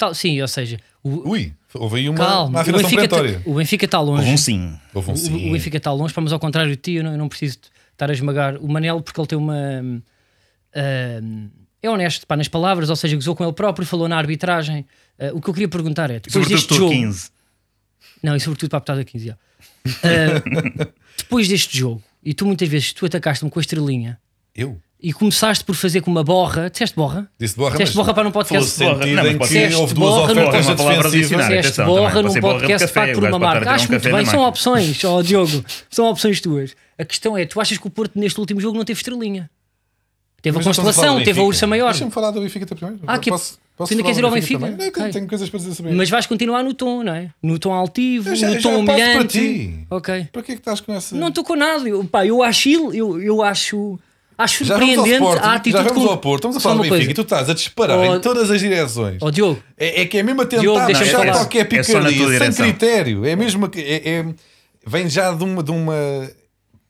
Tal, 0.00 0.14
sim, 0.14 0.40
ou 0.40 0.48
seja, 0.48 0.80
o, 1.04 1.28
Ui, 1.28 1.52
houve 1.74 1.98
aí 1.98 2.08
uma, 2.08 2.16
calma, 2.16 2.48
uma 2.48 2.58
o 2.58 2.62
afirmação 2.62 2.88
Benfica, 2.88 3.08
tá, 3.08 3.42
o 3.44 3.54
Benfica 3.54 3.84
está 3.84 4.00
longe. 4.00 4.22
Houve 4.22 4.32
um 4.32 4.36
sim. 4.38 4.78
Houve 4.94 5.10
um 5.10 5.12
O- 5.12 5.16
sim. 5.18 5.48
O 5.50 5.52
Benfica 5.52 5.76
está 5.76 5.92
longe, 5.92 6.14
mas 6.16 6.32
ao 6.32 6.40
contrário 6.40 6.70
de 6.70 6.76
ti, 6.78 6.92
eu 6.92 7.04
não, 7.04 7.12
eu 7.12 7.18
não 7.18 7.28
preciso 7.28 7.58
estar 7.92 8.08
a 8.08 8.12
esmagar 8.14 8.56
o 8.56 8.66
Manel 8.66 9.02
porque 9.02 9.20
ele 9.20 9.26
tem 9.28 9.36
uma. 9.36 9.54
hum, 9.84 11.50
é 11.82 11.90
honesto 11.90 12.26
pá, 12.26 12.34
nas 12.34 12.48
palavras, 12.48 12.88
ou 12.88 12.96
seja, 12.96 13.14
gozou 13.14 13.36
com 13.36 13.44
ele 13.44 13.52
próprio, 13.52 13.86
falou 13.86 14.08
na 14.08 14.16
arbitragem. 14.16 14.86
Uh, 15.18 15.36
o 15.36 15.40
que 15.42 15.50
eu 15.50 15.52
queria 15.52 15.68
perguntar 15.68 16.10
é: 16.10 16.18
depois 16.18 16.48
deste 16.48 16.74
jogo. 16.74 16.94
15. 16.94 17.30
Não, 18.22 18.34
e 18.34 18.40
sobretudo 18.40 18.70
para 18.70 18.78
a 18.78 18.80
petada 18.80 19.04
15. 19.04 19.26
já. 19.26 19.34
Uh, 19.34 20.92
depois 21.18 21.46
deste 21.46 21.76
jogo, 21.76 22.02
e 22.24 22.32
tu 22.32 22.46
muitas 22.46 22.66
vezes 22.70 22.94
tu 22.94 23.04
atacaste-me 23.04 23.50
com 23.50 23.58
a 23.58 23.62
estrelinha 23.62 24.18
Eu? 24.54 24.80
E 25.02 25.12
começaste 25.12 25.64
por 25.64 25.74
fazer 25.74 26.00
com 26.00 26.10
uma 26.10 26.22
borra. 26.22 26.68
Disseste 26.70 26.94
borra? 26.96 27.30
Disse 27.38 27.56
borra, 27.56 27.72
Disseste 27.72 27.96
borra 27.96 28.14
para 28.14 28.24
não 28.24 28.30
podcast. 28.32 28.70
sentido 28.70 28.94
Borra. 28.94 29.06
Não, 29.06 29.14
mas 29.22 29.32
em 29.32 29.38
pode 29.38 29.52
que 29.52 29.68
ser. 29.70 29.74
houve 29.76 29.94
duas 29.94 30.10
Borra 30.14 30.34
não 30.34 30.42
ofertas 30.42 30.50
pode 30.52 30.64
ser 30.64 30.70
uma 30.70 30.76
palavra 30.76 31.10
defensivas. 31.10 31.46
Disseste 31.48 31.82
borra 31.82 32.22
num 32.22 32.28
de 32.32 32.40
podcast 32.40 32.88
pago 32.92 33.12
por 33.14 33.24
uma 33.24 33.38
marca. 33.38 33.70
Acho 33.70 33.86
um 33.86 33.90
muito 33.90 34.10
bem, 34.10 34.26
são 34.26 34.40
opções, 34.42 35.04
ó 35.04 35.22
Diogo, 35.22 35.64
são 35.90 36.06
opções 36.10 36.40
tuas. 36.40 36.74
A 36.98 37.04
questão 37.04 37.36
é: 37.36 37.44
tu 37.46 37.60
achas 37.60 37.78
que 37.78 37.86
o 37.86 37.90
Porto 37.90 38.18
neste 38.18 38.38
último 38.38 38.60
jogo 38.60 38.76
não 38.76 38.84
teve 38.84 38.98
estrelinha? 38.98 39.50
Teve 40.42 40.56
Mas 40.56 40.66
a 40.66 40.70
constelação, 40.70 41.22
teve 41.22 41.38
a 41.38 41.42
ursa 41.42 41.66
maior. 41.66 41.90
Deixa-me 41.90 42.10
falar 42.10 42.30
do 42.30 42.40
Benfica 42.40 42.64
até 42.64 42.74
primeiro. 42.74 43.02
Ah, 43.06 43.18
que- 43.18 43.28
posso, 43.30 43.58
posso 43.76 43.90
tu 43.90 43.92
ainda 43.92 44.02
queres 44.04 44.16
ir 44.18 44.24
ao 44.24 44.30
Benfica? 44.30 44.70
Não, 44.70 45.10
tenho, 45.10 45.28
coisas 45.28 45.50
para 45.50 45.58
dizer 45.60 45.74
sobre 45.74 45.92
Mas 45.92 46.08
vais 46.08 46.24
continuar 46.26 46.62
no 46.62 46.72
tom, 46.72 47.02
não 47.02 47.14
é? 47.14 47.28
No 47.42 47.58
tom 47.58 47.74
altivo, 47.74 48.30
Eu 48.30 48.34
já- 48.36 48.48
no 48.48 48.54
tom 48.62 48.84
passo 48.86 48.98
para 48.98 49.06
humilhante. 49.10 49.38
ti. 49.38 49.86
Ok. 49.90 50.28
Para 50.32 50.42
que 50.42 50.52
é 50.52 50.54
que 50.54 50.60
estás 50.62 50.80
com 50.80 50.94
essa. 50.94 51.14
Não 51.14 51.28
estou 51.28 51.44
com 51.44 51.54
nada. 51.56 51.86
Eu, 51.86 52.02
pá, 52.06 52.24
eu 52.24 52.42
acho, 52.42 52.70
eu, 52.94 53.20
eu 53.20 53.42
acho, 53.42 53.98
acho 54.42 54.64
surpreendente 54.64 55.10
Sporting, 55.12 55.42
a 55.44 55.52
atitude 55.54 55.82
já 55.84 55.88
vamos 55.88 56.04
com- 56.04 56.10
ao 56.10 56.18
Porto, 56.18 56.38
estamos 56.40 56.56
a 56.56 56.60
falar 56.60 56.74
do 56.74 56.78
uma 56.78 56.82
Benfica 56.84 56.96
coisa. 56.98 57.10
e 57.10 57.14
tu 57.14 57.22
estás 57.22 57.50
a 57.50 57.54
disparar 57.54 57.98
Oh, 57.98 58.16
em 58.16 58.20
todas 58.20 58.50
as 58.50 58.60
direções. 58.60 59.18
Ó 59.22 59.30
Diogo, 59.30 59.62
É, 59.78 60.02
é 60.02 60.06
que 60.06 60.18
é 60.18 60.22
mesmo 60.22 60.42
a 60.42 60.46
tentar 60.46 60.62
Diogo, 60.62 60.80
puxar 60.86 61.32
qualquer 61.32 61.74
É 61.74 61.82
só 61.82 61.94
na 61.94 62.02
tua 62.02 62.10
picardia, 62.10 62.26
sem 62.26 62.38
direção. 62.38 62.64
critério. 62.66 63.24
É 63.24 63.36
mesmo 63.36 63.68
que 63.68 63.80
é, 63.80 64.08
é- 64.08 64.26
vem 64.86 65.08
já 65.08 65.32
de 65.32 65.44
uma, 65.44 65.62
de 65.62 65.70
uma. 65.70 65.94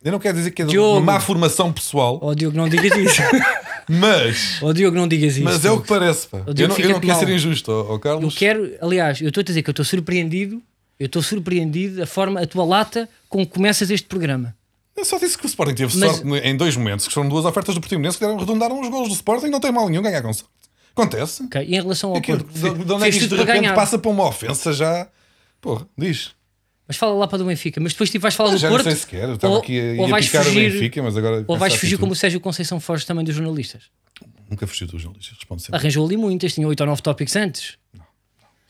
Eu 0.02 0.12
não 0.12 0.18
quero 0.18 0.36
dizer 0.38 0.50
que 0.52 0.62
é 0.62 0.64
de 0.64 0.70
Diogo. 0.70 0.98
uma 0.98 1.12
má 1.12 1.20
formação 1.20 1.70
pessoal, 1.72 2.18
ó 2.22 2.32
Diogo, 2.34 2.56
não 2.56 2.68
digas 2.68 2.96
isso. 2.96 3.20
mas, 3.88 4.58
Ó 4.62 4.72
Diogo, 4.72 4.96
não 4.96 5.06
digas 5.08 5.34
isso. 5.36 5.44
mas 5.44 5.64
é 5.64 5.70
o 5.70 5.80
que 5.80 5.88
parece. 5.88 6.26
Pá. 6.28 6.38
Diogo, 6.38 6.60
Eu 6.60 6.68
não, 6.68 6.78
eu 6.78 6.90
não 6.90 7.00
quero 7.00 7.18
ser 7.18 7.28
injusto, 7.28 7.70
ó, 7.72 7.86
ó 7.90 7.94
Eu 7.94 7.98
Carlos. 7.98 8.34
quero, 8.36 8.70
aliás, 8.80 9.20
eu 9.20 9.28
estou 9.28 9.40
a 9.40 9.44
dizer 9.44 9.62
que 9.62 9.68
eu 9.70 9.72
estou 9.72 9.84
surpreendido. 9.84 10.62
Eu 10.98 11.06
estou 11.06 11.22
surpreendido 11.22 11.96
da 11.96 12.06
forma, 12.06 12.40
a 12.42 12.46
tua 12.46 12.62
lata 12.64 13.08
com 13.28 13.44
que 13.46 13.52
começas 13.52 13.90
este 13.90 14.06
programa. 14.06 14.54
Eu 14.96 15.04
só 15.04 15.18
disse 15.18 15.38
que 15.38 15.46
o 15.46 15.48
Sporting 15.48 15.74
teve 15.74 15.96
Mas- 15.98 16.16
sorte 16.16 16.28
em 16.46 16.56
dois 16.56 16.76
momentos, 16.76 17.06
que 17.08 17.14
foram 17.14 17.28
duas 17.28 17.44
ofertas 17.44 17.74
do 17.74 17.80
Portimonense 17.80 18.18
que 18.18 18.24
deram, 18.24 18.38
redundaram 18.38 18.80
os 18.80 18.88
golos 18.88 19.08
do 19.08 19.14
Sporting. 19.14 19.46
Não 19.48 19.60
tem 19.60 19.72
mal 19.72 19.88
nenhum 19.88 20.02
ganhar 20.02 20.20
com 20.22 20.32
sorte. 20.32 20.50
Acontece. 20.92 21.42
ok? 21.44 21.62
E 21.62 21.74
em 21.76 21.80
relação 21.80 22.10
ao 22.10 22.16
É 22.16 22.20
que, 22.20 22.36
de, 22.36 22.42
Porto, 22.44 22.84
de 22.84 22.92
onde 22.92 23.04
é 23.06 23.10
que 23.10 23.16
isto 23.16 23.28
de 23.28 23.36
repente 23.36 23.60
ganhar. 23.60 23.74
passa 23.74 23.98
para 23.98 24.10
uma 24.10 24.26
ofensa 24.26 24.72
já? 24.72 25.08
Porra, 25.60 25.86
diz. 25.96 26.32
Mas 26.86 26.96
fala 26.96 27.14
lá 27.14 27.28
para 27.28 27.38
do 27.38 27.44
Benfica. 27.44 27.80
Mas 27.80 27.92
depois 27.92 28.10
tipo, 28.10 28.22
vais 28.22 28.34
falar 28.34 28.50
Ah, 28.50 28.52
do 28.54 28.58
já 28.58 28.68
Porto. 28.68 28.84
não 28.84 28.90
sei 28.90 29.00
sequer. 29.00 29.28
Eu 29.28 29.36
estava 29.36 29.54
ou, 29.54 29.60
aqui 29.60 29.78
a, 29.98 30.02
ou 30.02 30.08
vais 30.08 30.26
picar 30.26 30.44
fugir, 30.44 30.68
o 30.70 30.72
Benfica, 30.72 31.02
mas 31.02 31.16
agora. 31.16 31.44
ou 31.46 31.56
vais 31.56 31.74
fugir 31.76 31.96
como 31.98 32.12
o 32.12 32.16
Sérgio 32.16 32.40
Conceição 32.40 32.80
foge 32.80 33.06
também 33.06 33.24
dos 33.24 33.34
jornalistas. 33.34 33.84
Nunca 34.50 34.66
fugiu 34.66 34.88
dos 34.88 35.00
jornalistas, 35.00 35.36
responde 35.38 35.62
sempre. 35.62 35.76
Arranjou 35.78 36.04
ali 36.04 36.16
muitas, 36.16 36.52
tinha 36.52 36.66
8 36.66 36.80
ou 36.80 36.86
9 36.88 37.00
tópicos 37.02 37.36
antes. 37.36 37.78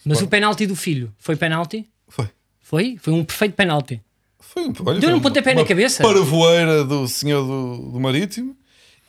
Mas 0.04 0.20
o 0.20 0.26
penalti 0.28 0.66
do 0.66 0.76
filho 0.76 1.12
foi 1.18 1.34
penalti? 1.36 1.88
Foi. 2.06 2.28
Foi? 2.60 2.98
Foi 3.00 3.12
um 3.14 3.24
perfeito 3.24 3.54
penalti. 3.54 4.00
Olha, 4.84 5.00
Deu-lhe 5.00 5.14
um 5.16 5.20
pontapé 5.20 5.54
na 5.54 5.64
cabeça. 5.64 6.02
Parvoeira 6.02 6.84
do 6.84 7.06
senhor 7.08 7.42
do, 7.44 7.90
do 7.92 8.00
Marítimo 8.00 8.56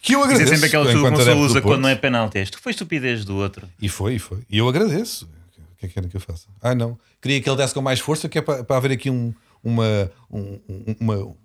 Que 0.01 0.13
eu 0.13 0.19
Isso 0.19 0.29
é 0.29 0.33
agradeço. 0.33 0.53
sempre 0.53 0.67
aquela 0.67 0.85
que 0.85 0.93
do 1.33 1.39
usa 1.39 1.61
quando 1.61 1.81
não 1.81 1.89
é 1.89 1.95
penalti. 1.95 2.39
Isto 2.41 2.59
foi 2.59 2.71
estupidez 2.71 3.23
do 3.25 3.35
outro. 3.37 3.67
E 3.81 3.87
foi, 3.89 4.15
e 4.15 4.19
foi. 4.19 4.39
E 4.49 4.57
eu 4.57 4.67
agradeço. 4.67 5.25
O 5.25 5.79
que 5.79 5.85
é 5.85 5.87
que 5.87 5.93
querem 5.95 6.09
que 6.09 6.15
eu 6.17 6.21
faça? 6.21 6.47
Ah, 6.61 6.75
não. 6.75 6.97
Queria 7.21 7.41
que 7.41 7.49
ele 7.49 7.57
desse 7.57 7.73
com 7.73 7.81
mais 7.81 7.99
força, 7.99 8.27
que 8.29 8.37
é 8.37 8.41
para, 8.41 8.63
para 8.63 8.77
haver 8.77 8.91
aqui 8.91 9.09
um, 9.09 9.33
uma, 9.63 10.11
um, 10.31 10.59
um- 10.69 10.95
uma, 10.99 11.15
um- 11.17 11.35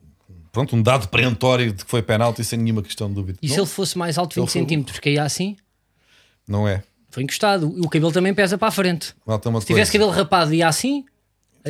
pronto, 0.53 0.75
um 0.77 0.83
dado 0.83 1.09
perentório 1.09 1.73
de 1.73 1.85
que 1.85 1.91
foi 1.91 2.03
penalti 2.03 2.43
sem 2.45 2.59
nenhuma 2.59 2.83
questão 2.83 3.09
de 3.09 3.15
dúvida. 3.15 3.39
E 3.43 3.49
se 3.49 3.57
não, 3.57 3.65
ele 3.65 3.71
fosse 3.71 3.97
mais 3.99 4.17
alto, 4.19 4.35
20 4.35 4.39
Ele 4.39 4.47
foi- 4.51 4.61
centímetros, 4.61 4.99
caía 5.01 5.23
assim? 5.23 5.57
não 6.49 6.67
é. 6.69 6.83
Foi 7.11 7.23
encostado. 7.23 7.69
O 7.83 7.89
cabelo 7.89 8.13
também 8.13 8.35
pesa 8.35 8.59
para 8.59 8.69
a 8.69 8.71
frente. 8.71 9.07
Se 9.07 9.15
tivesse 9.67 9.67
coisa. 9.67 9.93
cabelo 9.93 10.11
rapado 10.11 10.53
e 10.53 10.59
ia 10.59 10.69
assim, 10.69 11.05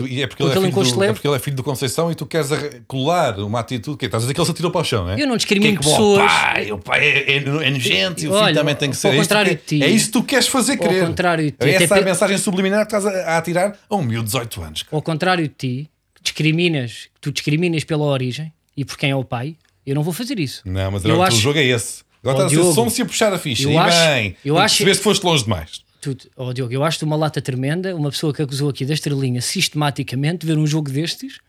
E 0.05 0.23
é 0.23 0.27
porque, 0.27 0.43
ele 0.43 0.51
é, 0.53 0.55
filho 0.55 0.73
do, 0.95 1.05
é 1.05 1.13
porque 1.13 1.29
ele 1.29 1.37
é 1.37 1.39
filho 1.39 1.57
do 1.57 1.63
Conceição 1.63 2.11
e 2.11 2.15
tu 2.15 2.27
queres 2.27 2.49
colar 2.87 3.39
uma 3.39 3.61
atitude. 3.61 3.97
Que 3.97 4.05
é? 4.05 4.09
Estás 4.09 4.23
a 4.23 4.25
dizer 4.25 4.35
que 4.35 4.41
ele 4.41 4.45
se 4.47 4.51
atirou 4.53 4.71
para 4.71 4.81
o 4.81 4.85
chão, 4.85 5.09
é? 5.11 5.21
Eu 5.21 5.27
não 5.27 5.37
discrimino 5.37 5.73
Que 5.73 5.79
é 5.79 5.83
que, 5.83 5.91
pessoas. 5.91 6.23
O 6.23 6.27
pai, 6.27 6.73
o 6.73 6.79
pai 6.79 7.01
é, 7.07 7.33
é, 7.33 7.37
é 7.37 7.71
nojento 7.71 8.25
e 8.25 8.29
o 8.29 8.39
filho 8.39 8.55
também 8.55 8.75
tem 8.75 8.91
que 8.91 8.97
ser. 8.97 9.09
ao 9.09 9.15
contrário 9.17 9.51
quer- 9.51 9.57
de 9.57 9.63
ti. 9.79 9.83
É 9.85 9.89
isso 9.89 10.07
que 10.07 10.13
tu 10.13 10.23
queres 10.25 10.49
fazer 10.49 10.77
crer. 10.77 11.07
contrário 11.07 11.45
de 11.45 11.51
ti. 11.53 11.57
É 11.61 11.83
essa 11.83 11.97
a 11.97 12.03
mensagem 12.03 12.39
subliminar 12.39 12.87
que 12.87 12.95
estás 12.97 13.07
a, 13.07 13.39
atirar 13.39 13.77
a 13.89 13.97
um 13.97 14.03
miúdo 14.03 14.25
de 14.25 14.33
18 14.33 14.63
anos. 14.63 14.85
ao 14.91 15.01
contrário 15.03 15.47
de 15.49 15.55
ti, 15.55 15.91
discriminas, 16.23 17.09
tu 17.21 17.33
discriminas 17.33 17.85
pela 17.85 18.05
origem 18.05 18.53
e 18.77 18.85
por 18.85 18.99
quem 18.99 19.11
é 19.11 19.17
o 19.17 19.25
pai, 19.25 19.57
eu 19.87 19.95
não 19.95 20.03
vou 20.03 20.13
fazer 20.13 20.39
isso. 20.39 20.61
Não, 20.65 20.91
mas 20.91 21.05
Eu 21.05 21.23
acho- 21.23 21.37
o 21.37 21.41
jogo 21.41 21.59
é 21.59 21.65
esse. 21.65 22.05
Agora 22.23 22.47
estás 22.47 22.61
a 22.61 22.65
ser 22.71 22.75
som-se 22.75 23.03
a 23.03 23.07
puxar 23.07 23.33
a 23.33 23.39
ficha. 23.39 23.63
eu 23.63 23.71
e 23.71 23.77
acho- 23.77 23.97
bem, 24.09 24.37
eu 24.45 24.59
acho- 24.59 24.75
percebeste 24.79 24.99
que 25.01 25.05
foste 25.05 25.23
longe 25.25 25.45
demais. 25.45 25.81
Tu, 26.15 26.29
oh, 26.37 26.53
Diogo, 26.53 26.73
eu 26.73 26.85
acho-te 26.85 27.05
uma 27.05 27.17
lata 27.17 27.41
tremenda, 27.43 27.95
uma 27.97 28.11
pessoa 28.11 28.33
que 28.33 28.41
acusou 28.43 28.69
aqui 28.69 28.85
da 28.85 28.95
estrelinha 28.95 29.41
sistematicamente, 29.43 30.47
ver 30.47 30.57
um 30.57 30.67
jogo 30.67 30.89
destes, 30.91 31.41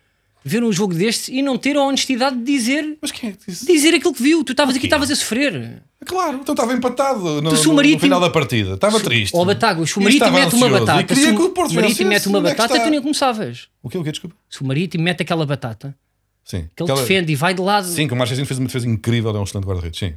ver 0.44 0.64
um 0.64 0.72
jogo 0.72 0.94
destes 0.96 1.28
e 1.28 1.42
não 1.44 1.58
ter 1.58 1.76
a 1.78 1.82
honestidade 1.84 2.38
de 2.38 2.44
dizer, 2.44 2.98
Mas 3.02 3.12
quem 3.12 3.30
é 3.30 3.34
que 3.34 3.40
disse? 3.52 3.66
dizer 3.68 3.94
aquilo 3.94 4.14
que 4.14 4.24
viu. 4.24 4.44
Tu 4.44 4.54
estavas 4.54 4.76
aqui, 4.76 4.88
estavas 4.88 5.12
a 5.12 5.16
sofrer. 5.16 5.84
Claro, 6.06 6.40
então 6.42 6.54
estava 6.54 6.74
empatado 6.74 7.42
no, 7.42 7.50
Tu, 7.52 7.58
se 7.58 7.62
o 7.64 7.66
no- 7.66 7.70
no 7.70 7.76
Marítimo- 7.76 8.00
final 8.02 8.20
da 8.20 8.30
partida. 8.30 8.74
Estava 8.74 9.00
triste. 9.00 9.36
Ó 9.36 9.44
Batago, 9.46 9.86
se 9.86 9.98
o 9.98 10.02
E 10.02 10.04
Marítimo 10.06 10.26
estava 10.28 10.44
mete 10.46 10.54
uma 10.56 10.66
ansioso. 10.68 10.86
batata, 10.86 11.04
queria 11.04 11.24
se 11.24 11.30
que 11.36 11.42
o 11.42 11.46
o 11.46 11.54
Marítimo 11.56 11.82
vencesse. 11.82 12.04
mete 12.06 12.28
uma 12.28 12.40
Onde 12.40 12.48
é 12.48 12.52
que 12.52 12.58
batata, 12.58 12.74
está? 12.76 12.86
tu 12.86 12.92
nem 12.92 13.02
começavas. 13.02 13.68
O 13.84 13.90
quê? 13.90 13.98
O 13.98 14.04
quê? 14.04 14.12
Desculpa. 14.12 14.36
Se 14.50 14.62
o 14.62 14.66
Marítimo 14.66 15.04
mete 15.04 15.22
aquela 15.22 15.46
batata, 15.46 15.96
Sim. 16.44 16.68
que 16.76 16.82
ele 16.84 16.92
Aquela- 16.92 17.02
defende 17.02 17.32
e 17.32 17.36
vai 17.36 17.54
de 17.54 17.62
lado, 17.62 17.88
Sim, 17.88 18.08
que 18.08 18.14
o 18.14 18.18
Marchezinho 18.18 18.48
fez 18.48 18.58
uma 18.60 18.68
defesa 18.68 18.88
incrível. 18.88 19.36
É 19.36 19.40
um 19.40 19.44
excelente 19.44 19.66
guarda-redes. 19.68 20.00
Sim. 20.00 20.14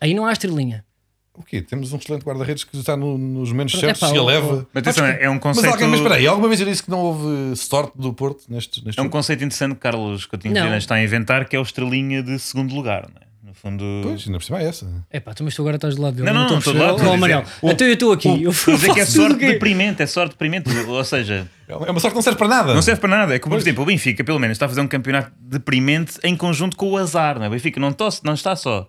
aí 0.00 0.12
não 0.14 0.26
há 0.26 0.32
estrelinha. 0.32 0.84
O 1.34 1.42
quê? 1.42 1.62
Temos 1.62 1.92
um 1.92 1.96
excelente 1.96 2.24
guarda-redes 2.24 2.62
que 2.62 2.76
está 2.76 2.94
no- 2.94 3.16
nos 3.16 3.50
momentos 3.50 3.72
Pronto, 3.72 3.86
certos 3.86 4.02
epá, 4.02 4.14
e 4.14 4.18
o- 4.18 4.22
eleva. 4.30 4.66
Mas 4.72 4.82
atenção, 4.82 5.06
é 5.06 5.30
um 5.30 5.34
Mas, 5.34 5.42
conceito. 5.42 5.72
alguém, 5.72 5.88
mas 5.88 5.98
espera 6.00 6.14
aí, 6.16 6.26
alguma 6.26 6.48
vez 6.48 6.60
eu 6.60 6.66
disse 6.66 6.82
que 6.82 6.90
não 6.90 6.98
houve 7.00 7.56
sorte 7.56 7.92
do 7.96 8.12
Porto 8.12 8.44
neste, 8.50 8.84
neste 8.84 8.98
É 8.98 9.02
um 9.02 9.04
jogo? 9.06 9.16
conceito 9.16 9.42
interessante 9.42 9.74
que 9.74 9.80
Carlos 9.80 10.26
Coutinho 10.26 10.52
Não. 10.54 10.60
Vilhena 10.60 10.76
está 10.76 10.96
a 10.96 11.02
inventar, 11.02 11.48
que 11.48 11.56
é 11.56 11.58
o 11.58 11.62
estrelinha 11.62 12.22
de 12.22 12.38
segundo 12.38 12.74
lugar. 12.74 13.08
Não 13.08 13.16
é? 13.22 13.32
No 13.48 13.54
fundo. 13.54 13.82
Pois, 14.02 14.26
ainda 14.26 14.38
por 14.38 14.44
cima 14.44 14.60
é 14.60 14.66
essa. 14.66 14.86
É 15.10 15.20
pá, 15.20 15.32
tu 15.32 15.42
mas 15.42 15.54
tu 15.54 15.62
agora 15.62 15.76
estás 15.76 15.96
do 15.96 16.02
lado 16.02 16.14
dele. 16.16 16.26
Não, 16.26 16.34
não, 16.34 16.50
não, 16.50 16.58
estou 16.58 16.72
do 16.74 16.78
lado, 16.78 16.96
estou 16.96 17.12
a 17.12 17.16
Manel, 17.16 17.42
dizer. 17.42 17.54
então 17.62 17.86
eu 17.86 17.92
estou 17.94 18.12
aqui. 18.12 18.42
Eu 18.42 18.50
Estou 18.50 18.74
a 18.74 18.76
dizer 18.76 18.92
que 18.92 19.00
é 19.00 19.02
o 19.02 19.06
sorte 19.06 19.36
quê? 19.38 19.46
deprimente, 19.52 20.02
é 20.02 20.06
sorte 20.06 20.32
deprimente. 20.32 20.70
Ou 20.86 21.04
seja, 21.04 21.48
É 21.66 21.74
uma 21.76 21.98
sorte 21.98 22.08
que 22.10 22.14
não 22.16 22.22
serve 22.22 22.38
para 22.38 22.48
nada. 22.48 22.74
não 22.74 22.82
serve 22.82 23.00
para 23.00 23.08
nada. 23.10 23.34
É 23.34 23.38
como, 23.38 23.54
por 23.54 23.60
exemplo, 23.60 23.82
o 23.82 23.86
Benfica, 23.86 24.22
pelo 24.22 24.38
menos, 24.38 24.54
está 24.56 24.66
a 24.66 24.68
fazer 24.68 24.82
um 24.82 24.86
campeonato 24.88 25.32
deprimente 25.40 26.18
em 26.22 26.36
conjunto 26.36 26.76
com 26.76 26.90
o 26.90 26.96
azar. 26.98 27.38
Não 27.38 27.44
é? 27.46 27.48
O 27.48 27.50
Benfica 27.52 27.80
não, 27.80 27.90
to- 27.92 28.08
não 28.22 28.34
está 28.34 28.54
só 28.54 28.86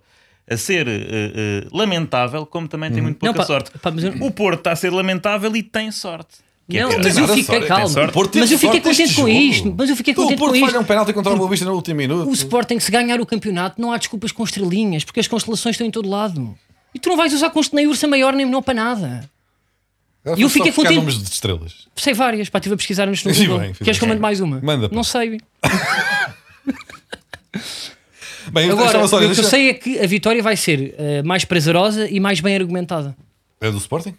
a 0.48 0.56
ser 0.56 0.86
eh, 0.88 1.06
eh, 1.10 1.66
lamentável, 1.72 2.44
como 2.46 2.68
também 2.68 2.90
tem 2.92 3.02
muito 3.02 3.16
Não, 3.24 3.32
pouca 3.32 3.40
pá, 3.40 3.46
sorte. 3.46 3.70
pá, 3.78 3.90
mas 3.90 4.04
eu- 4.04 4.14
O 4.20 4.30
Porto 4.30 4.58
está 4.60 4.72
a 4.72 4.76
ser 4.76 4.90
lamentável 4.92 5.54
e 5.56 5.62
tem 5.62 5.90
sorte. 5.90 6.44
Que 6.68 6.78
é 6.78 6.82
Não, 6.82 6.90
pior. 6.90 7.02
mas 7.04 7.16
eu 7.16 7.20
nada 7.22 7.34
fiquei 7.34 7.54
sorte, 7.56 7.68
calmo. 7.68 7.84
tem 7.84 7.92
sorte. 7.92 8.10
O 8.10 8.12
Porto 8.12 8.38
Mas 8.38 8.52
eu 8.52 8.58
fiquei 8.58 8.80
contente 8.80 9.08
com 9.14 9.22
jogo. 9.22 9.28
isto. 9.28 9.74
Mas 9.76 9.90
eu 9.90 9.96
fiquei 9.96 10.12
Então, 10.12 10.24
contente 10.24 10.38
O 10.38 10.40
Porto 10.40 10.52
com 10.54 10.60
falha 10.60 10.70
isto. 10.70 10.80
um 10.80 10.84
penalti 10.84 11.12
contra 11.12 11.32
o 11.32 11.36
Boa 11.36 11.50
Vista 11.50 11.64
no 11.66 11.74
último 11.74 11.96
minuto. 11.96 12.30
O 12.30 12.32
Sporting, 12.32 12.78
se 12.80 12.90
ganhar 12.90 13.20
o 13.20 13.26
campeonato, 13.26 13.80
não 13.80 13.92
há 13.92 13.98
desculpas 13.98 14.32
com 14.32 14.42
estrelinhas, 14.44 15.04
porque 15.04 15.20
as 15.20 15.28
constelações 15.28 15.74
estão 15.74 15.86
em 15.86 15.90
todo 15.90 16.08
lado. 16.08 16.56
E 16.94 16.98
tu 16.98 17.10
não 17.10 17.16
vais 17.18 17.34
usar 17.34 17.50
const- 17.50 17.74
nem 17.74 17.86
ursa 17.86 18.06
maior 18.08 18.32
nem 18.32 18.46
menor 18.46 18.62
para 18.62 18.74
nada. 18.74 19.30
Agora 20.24 20.40
E 20.40 20.42
eu 20.42 20.48
foi 20.48 20.60
só 20.60 20.64
fiquei 20.64 20.70
buscar 20.72 20.82
contente. 20.84 20.96
nomes 21.00 21.18
de 21.18 21.24
estrelas. 21.34 21.86
Sei 21.96 22.14
várias, 22.14 22.48
pá, 22.48 22.58
estive 22.58 22.74
a 22.74 22.78
pesquisar 22.78 23.06
nos 23.06 23.22
no 23.22 23.34
Google. 23.34 23.58
bem, 23.58 23.72
Queres 23.74 23.98
que 23.98 24.04
eu 24.04 24.08
bem. 24.08 24.14
mande 24.14 24.22
mais 24.22 24.40
uma? 24.40 24.58
Manda, 24.62 24.88
pá. 24.88 24.96
Não 24.96 25.04
sei. 25.04 25.38
Bem, 28.54 28.68
eu 28.68 28.72
Agora, 28.78 29.06
só- 29.08 29.16
o 29.16 29.18
que 29.18 29.24
eu 29.24 29.28
deixa- 29.28 29.42
sei 29.44 29.70
é 29.70 29.74
que 29.74 29.98
a 29.98 30.06
vitória 30.06 30.40
vai 30.42 30.56
ser 30.56 30.94
eh, 30.96 31.22
mais 31.24 31.44
prazerosa 31.44 32.08
e 32.08 32.20
mais 32.20 32.38
bem 32.40 32.54
argumentada. 32.54 33.16
É 33.60 33.68
do 33.70 33.78
Sporting? 33.78 34.14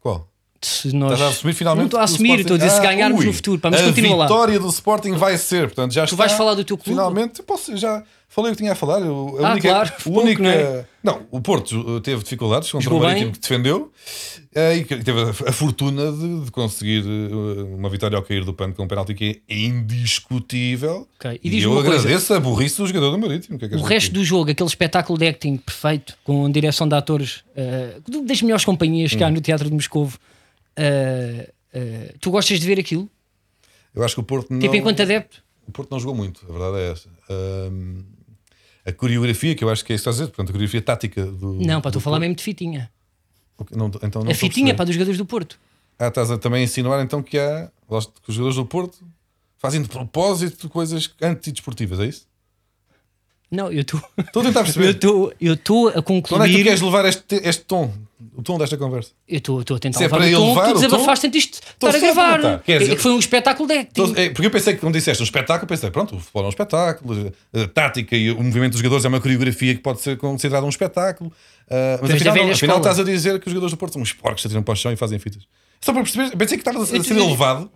Qual? 0.00 0.28
Se 0.62 0.94
nós... 0.94 1.12
Estás 1.12 1.28
a 1.28 1.32
assumir 1.34 1.54
finalmente? 1.54 1.80
Não 1.80 1.86
estou 1.86 2.00
a 2.00 2.04
assumir, 2.04 2.38
estou 2.40 2.54
a 2.54 2.58
dizer 2.58 2.70
se 2.70 2.78
Ah, 2.78 2.82
ganharmos 2.82 3.18
ui. 3.20 3.26
no 3.26 3.32
futuro. 3.32 3.58
Pá, 3.60 3.70
mas 3.70 3.80
a 3.80 3.84
continua 3.86 4.14
lá. 4.14 4.24
vitória 4.26 4.60
do 4.60 4.68
Sporting 4.68 5.12
vai 5.14 5.36
ser. 5.38 5.66
Portanto, 5.68 5.92
já 5.92 6.06
Tu 6.06 6.14
vais 6.14 6.30
está. 6.30 6.38
falar 6.38 6.54
do 6.54 6.64
teu 6.64 6.76
clube? 6.76 6.90
Finalmente, 6.90 7.40
eu 7.40 7.44
posso, 7.44 7.76
já 7.76 8.02
falei 8.32 8.52
o 8.52 8.54
que 8.54 8.62
tinha 8.62 8.72
a 8.72 8.74
falar. 8.74 9.00
eu- 9.00 9.36
A 9.44 9.48
Ah, 9.48 9.52
única, 9.52 9.68
claro, 9.68 9.88
a 9.88 10.02
pouco, 10.02 10.20
única, 10.20 10.42
não 10.42 10.48
é? 10.50 10.86
não, 11.02 11.26
o 11.30 11.40
Porto 11.42 11.72
uh, 11.80 12.00
teve 12.00 12.22
dificuldades 12.22 12.70
contra 12.70 12.84
Jogou 12.84 13.00
o 13.00 13.02
Marítimo 13.02 13.26
bem. 13.26 13.34
que 13.34 13.40
defendeu 13.40 13.92
eh, 14.54 14.76
e 14.78 14.84
teve 14.84 15.20
a, 15.20 15.52
fortuna 15.52 16.10
de, 16.12 16.44
de 16.44 16.50
conseguir 16.50 17.02
uh, 17.04 17.74
uma 17.76 17.88
vitória 17.90 18.16
ao 18.16 18.22
cair 18.22 18.44
do 18.44 18.54
pano 18.54 18.72
com 18.72 18.84
um 18.84 18.88
penalti 18.88 19.14
que 19.14 19.42
é 19.48 19.54
indiscutível. 19.56 21.08
Ok, 21.18 21.40
e 21.42 21.48
E, 21.58 21.62
eu 21.62 21.72
uma 21.72 21.82
coisa. 21.82 22.00
agradeço 22.00 22.32
a 22.34 22.40
burrice 22.40 22.76
do 22.78 22.86
jogador 22.86 23.10
do 23.10 23.18
Marítimo. 23.18 23.58
que 23.58 23.64
é 23.64 23.68
que 23.68 23.74
O 23.76 23.82
resto 23.82 24.10
dizer? 24.10 24.18
do 24.20 24.24
jogo, 24.24 24.50
aquele 24.50 24.68
espetáculo 24.68 25.18
de 25.18 25.26
acting 25.28 25.56
perfeito, 25.56 26.16
com 26.24 26.50
direção 26.50 26.88
de 26.88 26.94
atores 26.94 27.42
eh, 27.56 27.96
das 28.24 28.42
melhores 28.42 28.64
companhias 28.64 29.12
Hum. 29.12 29.18
que 29.18 29.24
há 29.24 29.30
no 29.30 29.40
Teatro 29.40 29.68
de 29.68 29.74
Moscovo, 29.74 30.18
eh, 30.76 31.50
eh, 31.72 32.14
tu 32.20 32.30
gostas 32.30 32.58
de 32.60 32.66
ver 32.66 32.78
aquilo? 32.78 33.08
Eu 33.94 34.04
acho 34.04 34.14
que 34.14 34.20
o 34.20 34.24
Porto 34.24 34.50
não. 34.52 34.60
Tipo, 34.60 34.76
enquanto 34.76 35.02
adepto? 35.02 35.42
O 35.66 35.72
Porto 35.72 35.90
não 35.90 36.00
jogou 36.00 36.14
muito, 36.14 36.44
a 36.48 36.52
verdade 36.52 36.76
é 36.78 36.92
essa. 36.92 37.08
Ahm, 37.28 38.02
a 38.90 38.92
coreografia, 38.92 39.54
que 39.54 39.64
eu 39.64 39.70
acho 39.70 39.84
que 39.84 39.92
é 39.92 39.96
isso 39.96 40.04
que 40.04 40.10
estás 40.10 40.16
a 40.16 40.24
dizer, 40.24 40.30
portanto, 40.30 40.50
a 40.50 40.52
coreografia 40.52 40.82
tática 40.82 41.24
do. 41.24 41.54
Não, 41.54 41.80
pá, 41.80 41.88
do 41.90 41.98
estou 41.98 42.00
a 42.00 42.02
falar 42.02 42.20
mesmo 42.20 42.34
de 42.34 42.42
fitinha. 42.42 42.90
Não, 43.72 43.90
então 44.02 44.22
não 44.22 44.30
a 44.30 44.34
fitinha, 44.34 44.74
pá, 44.74 44.84
dos 44.84 44.94
jogadores 44.94 45.18
do 45.18 45.26
Porto. 45.26 45.58
Ah, 45.98 46.08
estás 46.08 46.30
a 46.30 46.38
também 46.38 46.64
insinuar 46.64 47.02
então 47.04 47.22
que 47.22 47.38
há. 47.38 47.70
Que 47.88 48.30
os 48.30 48.34
jogadores 48.34 48.56
do 48.56 48.64
Porto 48.64 48.98
fazem 49.58 49.82
de 49.82 49.88
propósito 49.88 50.68
coisas 50.68 51.12
antidesportivas, 51.20 52.00
é 52.00 52.06
isso? 52.06 52.26
Não, 53.50 53.72
eu 53.72 53.80
estou. 53.80 54.00
Estou 54.18 54.42
a 54.42 54.44
tentar 54.46 54.60
Eu 54.60 54.64
perceber. 54.64 54.90
estou 54.90 55.32
eu 55.40 55.54
estou 55.54 55.88
a 55.88 55.90
Onde 55.90 55.98
é 55.98 56.02
que 56.02 56.02
tu 56.02 56.04
concluir. 56.04 56.62
queres 56.64 56.80
levar 56.80 57.04
este, 57.06 57.34
este 57.42 57.64
tom? 57.64 57.92
O 58.36 58.42
tom 58.42 58.58
desta 58.58 58.76
conversa? 58.76 59.10
Eu 59.26 59.38
estou 59.38 59.60
a 59.60 59.78
tentar 59.78 59.98
Se 59.98 60.04
é 60.04 60.08
para 60.08 60.24
o 60.26 60.30
tom, 60.30 60.54
tu 60.54 60.60
o 60.60 60.64
tom, 60.64 60.72
desabafaste 60.74 61.26
antes 61.26 61.46
de 61.46 61.56
estar 61.56 61.88
a 61.94 61.98
gravar. 61.98 62.58
Quer 62.62 62.74
É 62.74 62.78
dizer- 62.78 62.96
que 62.96 63.02
foi 63.02 63.12
um 63.12 63.18
espetáculo 63.18 63.66
de 63.66 63.74
acting. 63.78 64.12
É, 64.16 64.30
porque 64.30 64.46
eu 64.46 64.50
pensei 64.50 64.74
que 64.74 64.80
quando 64.80 64.94
disseste 64.94 65.22
um 65.22 65.24
espetáculo, 65.24 65.66
pensei, 65.66 65.90
pronto, 65.90 66.14
o 66.16 66.20
futebol 66.20 66.42
é 66.44 66.46
um 66.46 66.50
espetáculo, 66.50 67.32
a 67.52 67.66
tática 67.68 68.14
e 68.16 68.30
o 68.30 68.42
movimento 68.42 68.72
dos 68.72 68.80
jogadores 68.80 69.04
é 69.04 69.08
uma 69.08 69.20
coreografia 69.20 69.74
que 69.74 69.80
pode 69.80 70.00
ser 70.00 70.16
considerada 70.16 70.64
um 70.64 70.68
espetáculo. 70.68 71.32
Ah, 71.68 71.98
mas 72.02 72.10
afinal, 72.12 72.36
não, 72.36 72.50
afinal 72.52 72.76
estás 72.78 73.00
a 73.00 73.04
dizer 73.04 73.40
que 73.40 73.46
os 73.48 73.52
jogadores 73.52 73.72
do 73.72 73.76
Porto 73.78 73.94
são 73.94 74.02
uns 74.02 74.12
porcos 74.12 74.36
que 74.36 74.42
se 74.42 74.46
atiram 74.48 74.62
para 74.62 74.72
o 74.72 74.76
chão 74.76 74.92
e 74.92 74.96
fazem 74.96 75.18
fitas. 75.18 75.42
Só 75.80 75.92
para 75.92 76.02
perceber, 76.02 76.36
pensei 76.36 76.56
que 76.58 76.62
estavas 76.68 76.92
a 76.92 77.02
ser 77.02 77.16
elevado 77.16 77.70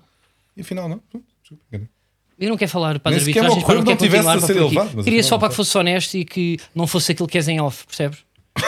e 0.57 0.61
afinal 0.61 0.89
não. 0.89 1.01
Desculpa. 1.43 1.89
Eu 2.39 2.49
não 2.49 2.57
quero 2.57 2.71
falar 2.71 2.99
para 2.99 3.15
as 3.15 3.25
Nem 3.25 3.35
sequer 3.35 3.45
arbitragens, 3.45 3.57
não 3.57 3.63
ocorreu 3.63 3.79
que 3.79 3.87
quero 3.87 4.01
não 4.01 4.07
tivesse 4.07 4.25
continuar 4.25 4.35
a 4.35 4.39
para 4.39 4.47
ser 4.47 4.55
por 4.55 4.65
aqui. 4.67 4.75
elevado, 4.75 4.97
mas 4.97 5.05
Queria 5.05 5.21
afinal 5.21 5.29
só 5.29 5.35
não 5.35 5.41
para 5.41 5.49
que 5.49 5.55
fosse 5.55 5.79
honesto 5.79 6.15
e 6.15 6.25
que 6.25 6.59
não 6.75 6.87
fosse 6.87 7.13
aquilo 7.13 7.29
que 7.29 7.39
és 7.39 7.49
em 7.49 7.61
off, 7.61 7.87
percebes? 7.87 8.19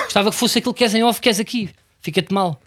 Gostava 0.04 0.30
que 0.30 0.36
fosse 0.36 0.58
aquilo 0.58 0.74
que 0.74 0.84
és 0.84 0.94
em 0.94 1.02
off 1.02 1.20
que 1.20 1.28
és 1.28 1.40
aqui. 1.40 1.70
Fica-te 2.00 2.32
mal. 2.32 2.60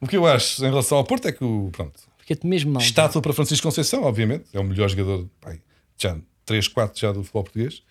O 0.00 0.06
que 0.06 0.16
eu 0.16 0.26
acho 0.26 0.64
em 0.64 0.68
relação 0.68 0.98
ao 0.98 1.04
Porto 1.04 1.28
é 1.28 1.32
que 1.32 1.44
o 1.44 1.70
pronto, 1.72 2.00
Fica-te 2.18 2.46
mesmo 2.46 2.72
mal. 2.72 2.82
estátua 2.82 3.20
para 3.20 3.32
Francisco 3.32 3.66
Conceição, 3.66 4.02
obviamente, 4.04 4.44
é 4.52 4.58
o 4.58 4.64
melhor 4.64 4.88
jogador, 4.88 5.28
pai, 5.40 5.60
já 5.96 6.16
3, 6.46 6.68
4 6.68 7.00
já 7.00 7.12
do 7.12 7.22
futebol 7.22 7.44
português. 7.44 7.82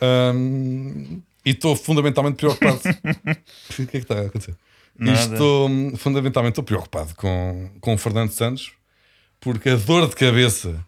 Ahm, 0.00 1.20
e 1.44 1.50
estou 1.50 1.76
fundamentalmente 1.76 2.36
preocupado. 2.36 2.80
o 3.70 3.74
que 3.74 3.82
é 3.82 3.86
que 3.86 3.96
está 3.98 4.18
a 4.18 4.22
acontecer? 4.22 4.56
E 4.98 5.04
Nada. 5.04 5.32
Estou 5.34 5.68
hum, 5.68 5.96
fundamentalmente 5.96 6.52
estou 6.52 6.64
preocupado 6.64 7.14
com, 7.14 7.70
com 7.80 7.94
o 7.94 7.98
Fernando 7.98 8.30
Santos, 8.30 8.72
porque 9.40 9.70
a 9.70 9.76
dor 9.76 10.08
de 10.08 10.14
cabeça 10.16 10.84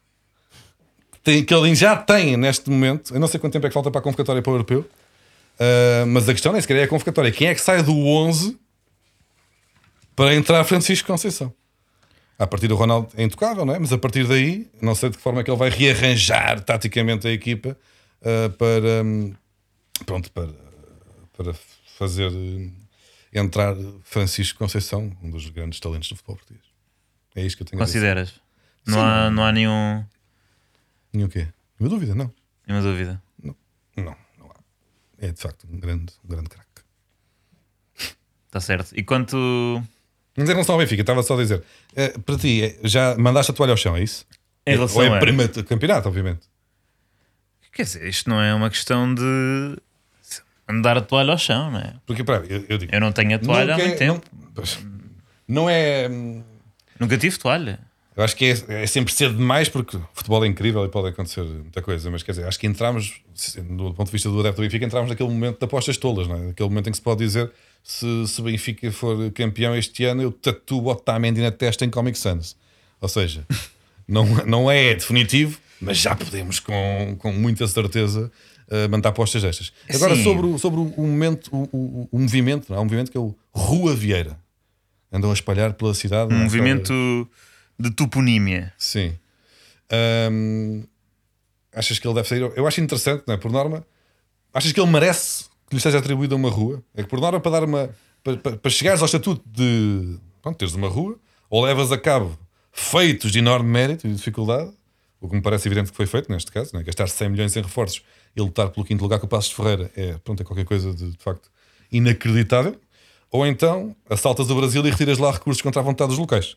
tem, 1.24 1.44
que 1.44 1.52
ele 1.52 1.74
já 1.74 1.96
tem 1.96 2.36
neste 2.36 2.70
momento, 2.70 3.14
eu 3.14 3.18
não 3.18 3.26
sei 3.26 3.40
quanto 3.40 3.54
tempo 3.54 3.66
é 3.66 3.70
que 3.70 3.74
falta 3.74 3.90
para 3.90 4.00
a 4.00 4.02
convocatória 4.02 4.42
para 4.42 4.52
o 4.52 4.54
europeu, 4.54 4.88
ah, 5.58 6.04
mas 6.06 6.28
a 6.28 6.32
questão 6.32 6.52
nem 6.52 6.60
sequer 6.60 6.76
é 6.76 6.82
a 6.84 6.88
convocatória. 6.88 7.32
Quem 7.32 7.48
é 7.48 7.54
que 7.54 7.60
sai 7.60 7.82
do 7.82 7.96
11 7.96 8.58
para 10.14 10.34
entrar 10.34 10.62
Francisco 10.64 11.06
Conceição? 11.06 11.52
A 12.38 12.46
partir 12.46 12.66
do 12.66 12.74
Ronaldo 12.74 13.08
é 13.16 13.22
intocável, 13.22 13.64
não 13.64 13.74
é? 13.74 13.78
Mas 13.78 13.92
a 13.92 13.98
partir 13.98 14.26
daí, 14.26 14.68
não 14.82 14.94
sei 14.94 15.08
de 15.08 15.16
que 15.16 15.22
forma 15.22 15.40
é 15.40 15.44
que 15.44 15.50
ele 15.50 15.56
vai 15.56 15.70
rearranjar 15.70 16.60
taticamente 16.62 17.28
a 17.28 17.30
equipa 17.30 17.76
ah, 18.22 18.50
para, 18.58 19.04
hum, 19.04 19.34
pronto, 20.04 20.30
para, 20.32 20.48
para 21.36 21.54
fazer 21.96 22.30
hum, 22.30 22.72
entrar 23.32 23.76
Francisco 24.02 24.58
Conceição, 24.58 25.16
um 25.22 25.30
dos 25.30 25.48
grandes 25.48 25.78
talentos 25.78 26.08
do 26.08 26.16
futebol 26.16 26.36
português. 26.36 26.64
É 27.36 27.42
isto 27.42 27.56
que 27.56 27.62
eu 27.62 27.66
tenho 27.66 27.82
a 27.82 27.84
dizer. 27.84 27.98
Consideras? 27.98 28.34
Não 28.86 29.00
há, 29.00 29.30
não 29.30 29.44
há 29.44 29.52
nenhum, 29.52 30.04
Nenhum 31.14 31.28
quê? 31.28 31.49
Nenhuma 31.78 31.97
dúvida, 31.97 32.14
não. 32.14 32.30
nenhuma 32.66 32.87
dúvida. 32.87 33.23
Não, 33.42 33.56
não, 33.97 34.16
não 34.38 34.47
há. 34.50 34.54
É 35.18 35.30
de 35.33 35.40
facto 35.40 35.66
um 35.71 35.78
grande, 35.78 36.12
um 36.25 36.28
grande 36.28 36.49
craque. 36.50 36.68
Está 38.47 38.61
certo. 38.61 38.92
E 38.97 39.02
quanto. 39.02 39.37
Mas 40.37 40.49
em 40.49 40.52
relação 40.52 40.75
ao 40.75 40.80
Benfica, 40.80 41.00
estava 41.02 41.23
só 41.23 41.35
a 41.35 41.37
dizer, 41.42 41.62
eh, 41.94 42.09
para 42.18 42.37
ti, 42.37 42.62
eh, 42.64 42.78
já 42.83 43.16
mandaste 43.16 43.52
a 43.52 43.54
toalha 43.54 43.71
ao 43.73 43.76
chão, 43.76 43.97
é 43.97 44.02
isso? 44.02 44.26
Em 44.66 44.73
relação 44.75 44.99
Ou 44.99 45.04
é 45.04 45.16
a- 45.16 45.21
primeiro 45.21 45.64
campeonato, 45.64 46.09
obviamente. 46.09 46.49
Quer 47.73 47.83
dizer, 47.85 48.06
isto 48.09 48.28
não 48.30 48.40
é 48.40 48.52
uma 48.54 48.71
questão 48.71 49.14
de. 49.14 49.23
Andar 50.66 50.97
a 50.97 51.02
toalha 51.02 51.33
ao 51.33 51.38
chão, 51.38 51.71
não 51.71 51.78
é? 51.78 51.94
Porque, 52.06 52.25
pera, 52.25 52.44
eu, 52.49 52.64
eu 52.68 52.78
digo. 52.78 52.94
Eu 52.94 53.00
não 53.00 53.12
tenho 53.12 53.37
a 53.37 53.38
toalha 53.38 53.75
há 53.75 53.78
muito 53.78 53.92
é- 53.92 53.97
tempo. 53.97 54.26
Não, 54.33 54.50
pois, 54.54 54.78
não 55.47 55.68
é. 55.71 56.09
hum, 56.09 56.42
Nunca 56.99 57.18
tive 57.18 57.37
toalha. 57.38 57.78
Eu 58.16 58.23
acho 58.23 58.37
que 58.37 58.44
é, 58.44 58.83
é 58.83 58.87
sempre 58.87 59.12
cedo 59.12 59.37
demais 59.37 59.68
porque 59.68 59.97
o 59.97 60.09
futebol 60.12 60.44
é 60.44 60.49
incrível 60.49 60.85
e 60.85 60.88
pode 60.88 61.09
acontecer 61.09 61.42
muita 61.42 61.83
coisa, 61.83 62.11
mas 62.11 62.23
quer 62.23 62.33
dizer, 62.33 62.47
acho 62.47 62.59
que 62.59 62.66
entramos, 62.66 63.21
do 63.68 63.92
ponto 63.92 64.06
de 64.06 64.12
vista 64.12 64.28
do 64.28 64.38
adepto 64.38 64.61
do 64.61 64.64
Benfica, 64.64 64.85
entramos 64.85 65.11
naquele 65.11 65.28
momento 65.28 65.59
de 65.59 65.64
apostas 65.64 65.97
tolas, 65.97 66.28
não 66.28 66.37
é? 66.37 66.47
Naquele 66.49 66.68
momento 66.68 66.88
em 66.88 66.90
que 66.92 66.97
se 66.97 67.02
pode 67.02 67.25
dizer 67.25 67.50
se, 67.83 68.26
se 68.26 68.40
o 68.40 68.44
Benfica 68.44 68.90
for 68.92 69.30
campeão 69.33 69.76
este 69.76 70.04
ano, 70.04 70.23
eu 70.23 70.33
tatuo 70.33 70.87
Otamendi 70.87 71.42
na 71.42 71.50
testa 71.50 71.85
em 71.85 71.90
Comic 71.90 72.16
Sans. 72.16 72.56
Ou 73.00 73.09
seja, 73.09 73.44
não, 74.06 74.25
não 74.47 74.71
é 74.71 74.94
definitivo, 74.94 75.59
mas 75.80 75.99
já 75.99 76.14
podemos 76.14 76.61
com, 76.61 77.16
com 77.18 77.33
muita 77.33 77.66
certeza 77.66 78.30
uh, 78.68 78.88
mandar 78.88 79.11
apostas 79.11 79.42
destas. 79.42 79.73
Agora, 79.92 80.14
Sim. 80.14 80.23
sobre, 80.23 80.47
o, 80.47 80.59
sobre 80.59 80.80
o, 80.80 81.02
momento, 81.02 81.49
o, 81.52 81.68
o, 81.73 82.09
o 82.12 82.18
movimento, 82.18 82.73
é? 82.73 82.76
há 82.76 82.80
um 82.80 82.85
movimento 82.85 83.11
que 83.11 83.18
é 83.18 83.21
o 83.21 83.35
Rua 83.52 83.94
Vieira. 83.94 84.38
Andam 85.12 85.30
a 85.30 85.35
espalhar 85.35 85.75
pela 85.75 85.94
cidade. 85.94 86.33
Um 86.33 86.38
não 86.38 86.44
é? 86.44 87.26
De 87.78 87.90
toponímia. 87.90 88.72
Sim. 88.78 89.16
Achas 91.72 91.98
que 91.98 92.06
ele 92.06 92.14
deve 92.14 92.28
sair? 92.28 92.40
Eu 92.56 92.66
acho 92.66 92.80
interessante, 92.80 93.24
não 93.26 93.34
é? 93.34 93.36
Por 93.36 93.50
norma, 93.50 93.84
achas 94.52 94.72
que 94.72 94.80
ele 94.80 94.90
merece 94.90 95.44
que 95.68 95.74
lhe 95.74 95.80
seja 95.80 95.98
atribuída 95.98 96.36
uma 96.36 96.50
rua? 96.50 96.82
É 96.94 97.02
que 97.02 97.08
por 97.08 97.20
norma, 97.20 97.40
para 97.40 97.52
dar 97.52 97.64
uma. 97.64 97.90
Para, 98.22 98.36
para, 98.36 98.56
para 98.56 98.70
chegares 98.70 99.00
ao 99.00 99.06
estatuto 99.06 99.42
de. 99.46 100.18
Pronto, 100.40 100.56
teres 100.56 100.74
uma 100.74 100.88
rua, 100.88 101.18
ou 101.50 101.64
levas 101.64 101.90
a 101.90 101.98
cabo 101.98 102.38
feitos 102.72 103.32
de 103.32 103.38
enorme 103.38 103.70
mérito 103.70 104.06
e 104.06 104.12
dificuldade, 104.12 104.70
o 105.20 105.28
que 105.28 105.34
me 105.34 105.40
parece 105.40 105.68
evidente 105.68 105.90
que 105.90 105.96
foi 105.96 106.06
feito 106.06 106.30
neste 106.30 106.50
caso, 106.50 106.70
não 106.74 106.80
é? 106.80 106.84
gastar 106.84 107.08
100 107.08 107.30
milhões 107.30 107.56
em 107.56 107.62
reforços 107.62 108.02
e 108.36 108.40
lutar 108.40 108.68
pelo 108.70 108.84
quinto 108.84 109.02
lugar 109.02 109.18
com 109.20 109.26
o 109.26 109.28
Passos 109.28 109.50
de 109.50 109.56
Ferreira 109.56 109.90
é, 109.96 110.18
pronto, 110.18 110.40
é 110.42 110.44
qualquer 110.44 110.64
coisa 110.64 110.92
de, 110.92 111.12
de 111.12 111.18
facto 111.18 111.50
inacreditável. 111.90 112.76
Ou 113.30 113.46
então 113.46 113.96
assaltas 114.08 114.50
o 114.50 114.54
Brasil 114.54 114.84
e 114.86 114.90
retiras 114.90 115.18
lá 115.18 115.30
recursos 115.30 115.62
contra 115.62 115.80
a 115.80 115.84
vontade 115.84 116.10
dos 116.10 116.18
locais 116.18 116.56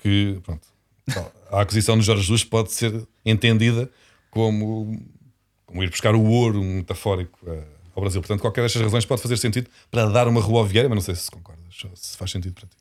que 0.00 0.40
pronto, 0.44 0.66
a 1.50 1.60
aquisição 1.60 1.98
de 1.98 2.04
Jorge 2.04 2.22
Jesus 2.22 2.44
pode 2.44 2.72
ser 2.72 3.06
entendida 3.24 3.88
como, 4.30 5.00
como 5.66 5.82
ir 5.82 5.90
buscar 5.90 6.14
o 6.14 6.22
ouro 6.22 6.62
metafórico 6.62 7.38
eh, 7.46 7.64
ao 7.94 8.02
Brasil. 8.02 8.20
Portanto, 8.20 8.40
qualquer 8.40 8.62
destas 8.62 8.82
razões 8.82 9.04
pode 9.04 9.22
fazer 9.22 9.36
sentido 9.36 9.68
para 9.90 10.06
dar 10.06 10.28
uma 10.28 10.40
rua 10.40 10.60
ao 10.60 10.66
Vieira, 10.66 10.88
mas 10.88 10.96
não 10.96 11.02
sei 11.02 11.14
se 11.14 11.30
concordas, 11.30 11.64
se 11.94 12.16
faz 12.16 12.30
sentido 12.30 12.54
para 12.54 12.66
ti. 12.66 12.76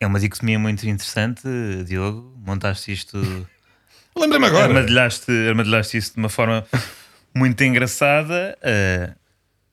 É 0.00 0.06
uma 0.06 0.20
dicotomia 0.20 0.58
muito 0.58 0.88
interessante, 0.88 1.42
Diogo. 1.84 2.32
Montaste 2.36 2.92
isto. 2.92 3.18
Lembrei-me 4.16 4.46
agora. 4.46 4.66
Armadilhaste, 4.66 5.30
armadilhaste 5.48 5.96
isso 5.96 6.12
de 6.12 6.18
uma 6.18 6.28
forma 6.28 6.64
muito 7.34 7.62
engraçada. 7.64 8.56
Ah, 8.62 9.14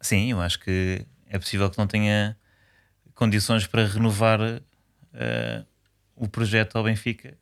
sim, 0.01 0.31
eu 0.31 0.41
acho 0.41 0.59
que 0.59 1.05
é 1.29 1.37
possível 1.37 1.69
que 1.69 1.77
não 1.77 1.85
tenha 1.85 2.35
condições 3.13 3.67
para 3.67 3.85
renovar 3.85 4.39
ah, 5.13 5.65
o 6.15 6.27
projeto 6.27 6.75
ao 6.77 6.83
Benfica, 6.83 7.33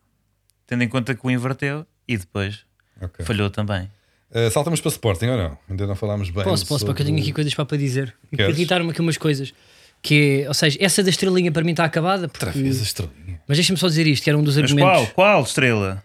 tendo 0.66 0.84
em 0.84 0.88
conta 0.88 1.14
que 1.16 1.26
o 1.26 1.30
inverteu 1.32 1.86
e 2.08 2.18
depois 2.18 2.66
Ok. 3.02 3.26
falhou 3.26 3.50
também. 3.50 3.90
Eh, 4.32 4.50
saltamos 4.50 4.82
para 4.82 4.90
Sporting 4.90 5.28
ou 5.28 5.38
não? 5.38 5.58
Ainda 5.70 5.86
não 5.86 5.96
falámos 5.96 6.30
bem. 6.30 6.44
Posso, 6.44 6.66
posso, 6.66 6.86
porque 6.86 7.02
eu 7.04 7.06
tenho 7.06 7.20
aqui 7.20 7.32
coisas 7.32 7.54
para 7.54 7.66
para 7.66 7.78
dizer. 7.78 8.16
E 8.32 8.38
Queres? 8.38 8.58
irritaram-me 8.58 8.92
aqui 8.92 9.00
umas 9.02 9.18
coisas. 9.18 9.54
Que 10.02 10.44
ou 10.48 10.54
seja, 10.54 10.78
essa 10.82 11.02
da 11.04 11.10
estrelinha 11.10 11.52
para 11.52 11.64
mim 11.64 11.72
está 11.72 11.86
acabada. 11.86 12.28
Porque... 12.28 12.46
Outra 12.46 12.62
vez 12.62 12.80
a 12.80 12.84
estrelinha. 12.84 13.40
Mas 13.48 13.58
deixa-me 13.58 13.78
só 13.78 13.88
dizer 13.88 14.08
isto, 14.08 14.24
que 14.24 14.30
era 14.30 14.38
um 14.38 14.44
dos 14.44 14.56
Mas 14.58 14.64
argumentos. 14.72 14.92
qual? 15.12 15.14
Qual 15.14 15.44
estrela? 15.44 16.04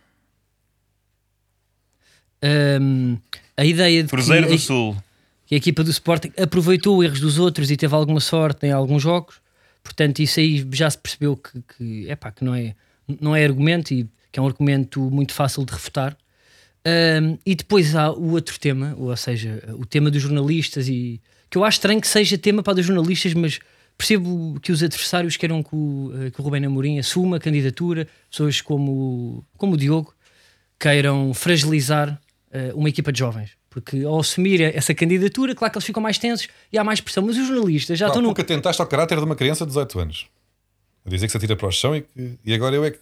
Hum, 2.43 3.19
a 3.57 3.65
ideia 3.65 4.03
de 4.03 4.09
Cruzeiro 4.09 4.45
que, 4.47 4.51
do 4.53 4.55
a, 4.57 4.59
Sul. 4.59 4.97
que 5.47 5.55
a 5.55 5.59
equipa 5.59 5.83
do 5.83 5.91
Sporting 5.91 6.33
aproveitou 6.41 7.03
erros 7.03 7.21
dos 7.21 7.39
outros 7.39 7.71
e 7.71 7.77
teve 7.77 7.95
alguma 7.95 8.21
sorte 8.21 8.67
em 8.67 8.73
alguns 8.73 9.03
jogos. 9.03 9.41
Portanto, 9.89 10.19
isso 10.19 10.39
aí 10.39 10.69
já 10.71 10.91
se 10.91 10.99
percebeu 10.99 11.35
que, 11.35 11.63
que, 11.63 12.11
epá, 12.11 12.31
que 12.31 12.45
não, 12.45 12.55
é, 12.55 12.75
não 13.19 13.35
é 13.35 13.43
argumento 13.43 13.95
e 13.95 14.07
que 14.31 14.39
é 14.39 14.43
um 14.43 14.47
argumento 14.47 15.01
muito 15.01 15.33
fácil 15.33 15.65
de 15.65 15.73
refutar. 15.73 16.15
Hum, 16.87 17.39
e 17.45 17.55
depois 17.55 17.97
há 17.97 18.13
o 18.13 18.33
outro 18.33 18.61
tema, 18.61 18.95
ou 18.99 19.17
seja, 19.17 19.65
o 19.79 19.87
tema 19.87 20.11
dos 20.11 20.21
jornalistas, 20.21 20.91
e 20.91 21.23
que 21.49 21.57
eu 21.57 21.65
acho 21.65 21.77
estranho 21.77 22.03
que 22.03 22.07
seja 22.07 22.37
tema 22.37 22.63
para 22.63 22.75
dos 22.75 22.85
jornalistas, 22.85 23.33
mas 23.33 23.61
percebo 23.97 24.61
que 24.61 24.71
os 24.71 24.83
adversários 24.83 25.39
queiram 25.39 25.63
que 25.63 25.75
o, 25.75 26.13
eh, 26.15 26.31
que 26.31 26.39
o 26.39 26.45
Rubén 26.45 26.67
Amorim 26.67 26.99
assuma 26.99 27.39
a 27.39 27.41
candidatura, 27.41 28.07
pessoas 28.31 28.61
como, 28.61 29.43
como 29.57 29.73
o 29.73 29.77
Diogo 29.77 30.15
queiram 30.79 31.33
fragilizar 31.33 32.21
eh, 32.53 32.73
uma 32.75 32.91
equipa 32.91 33.11
de 33.11 33.21
jovens. 33.21 33.58
Porque 33.71 34.03
ao 34.03 34.19
assumir 34.21 34.61
essa 34.63 34.95
candidatura, 34.95 35.55
claro 35.55 35.71
que 35.73 35.79
eles 35.79 35.85
ficam 35.87 36.03
mais 36.03 36.17
tensos 36.19 36.49
e 36.73 36.79
há 36.79 36.83
mais 36.85 37.01
pressão. 37.01 37.23
Mas 37.25 37.37
os 37.37 37.47
jornalistas 37.47 37.99
já 37.99 38.07
Pá, 38.07 38.11
estão 38.11 38.23
no. 38.23 38.29
nunca 38.29 38.43
tentaste 38.43 38.81
ao 38.81 38.89
caráter 38.89 39.19
de 39.19 39.25
uma 39.25 39.37
criança 39.37 39.65
de 39.65 39.69
18 39.71 39.99
anos. 40.01 40.27
A 41.05 41.11
dizer 41.11 41.27
que 41.27 41.31
se 41.31 41.37
atira 41.37 41.55
para 41.57 41.69
o 41.69 41.71
chão 41.71 41.95
e, 41.95 42.03
que, 42.03 42.39
e 42.45 42.55
agora 42.55 42.75
eu 42.77 42.85
é 42.85 42.91
que. 42.91 42.99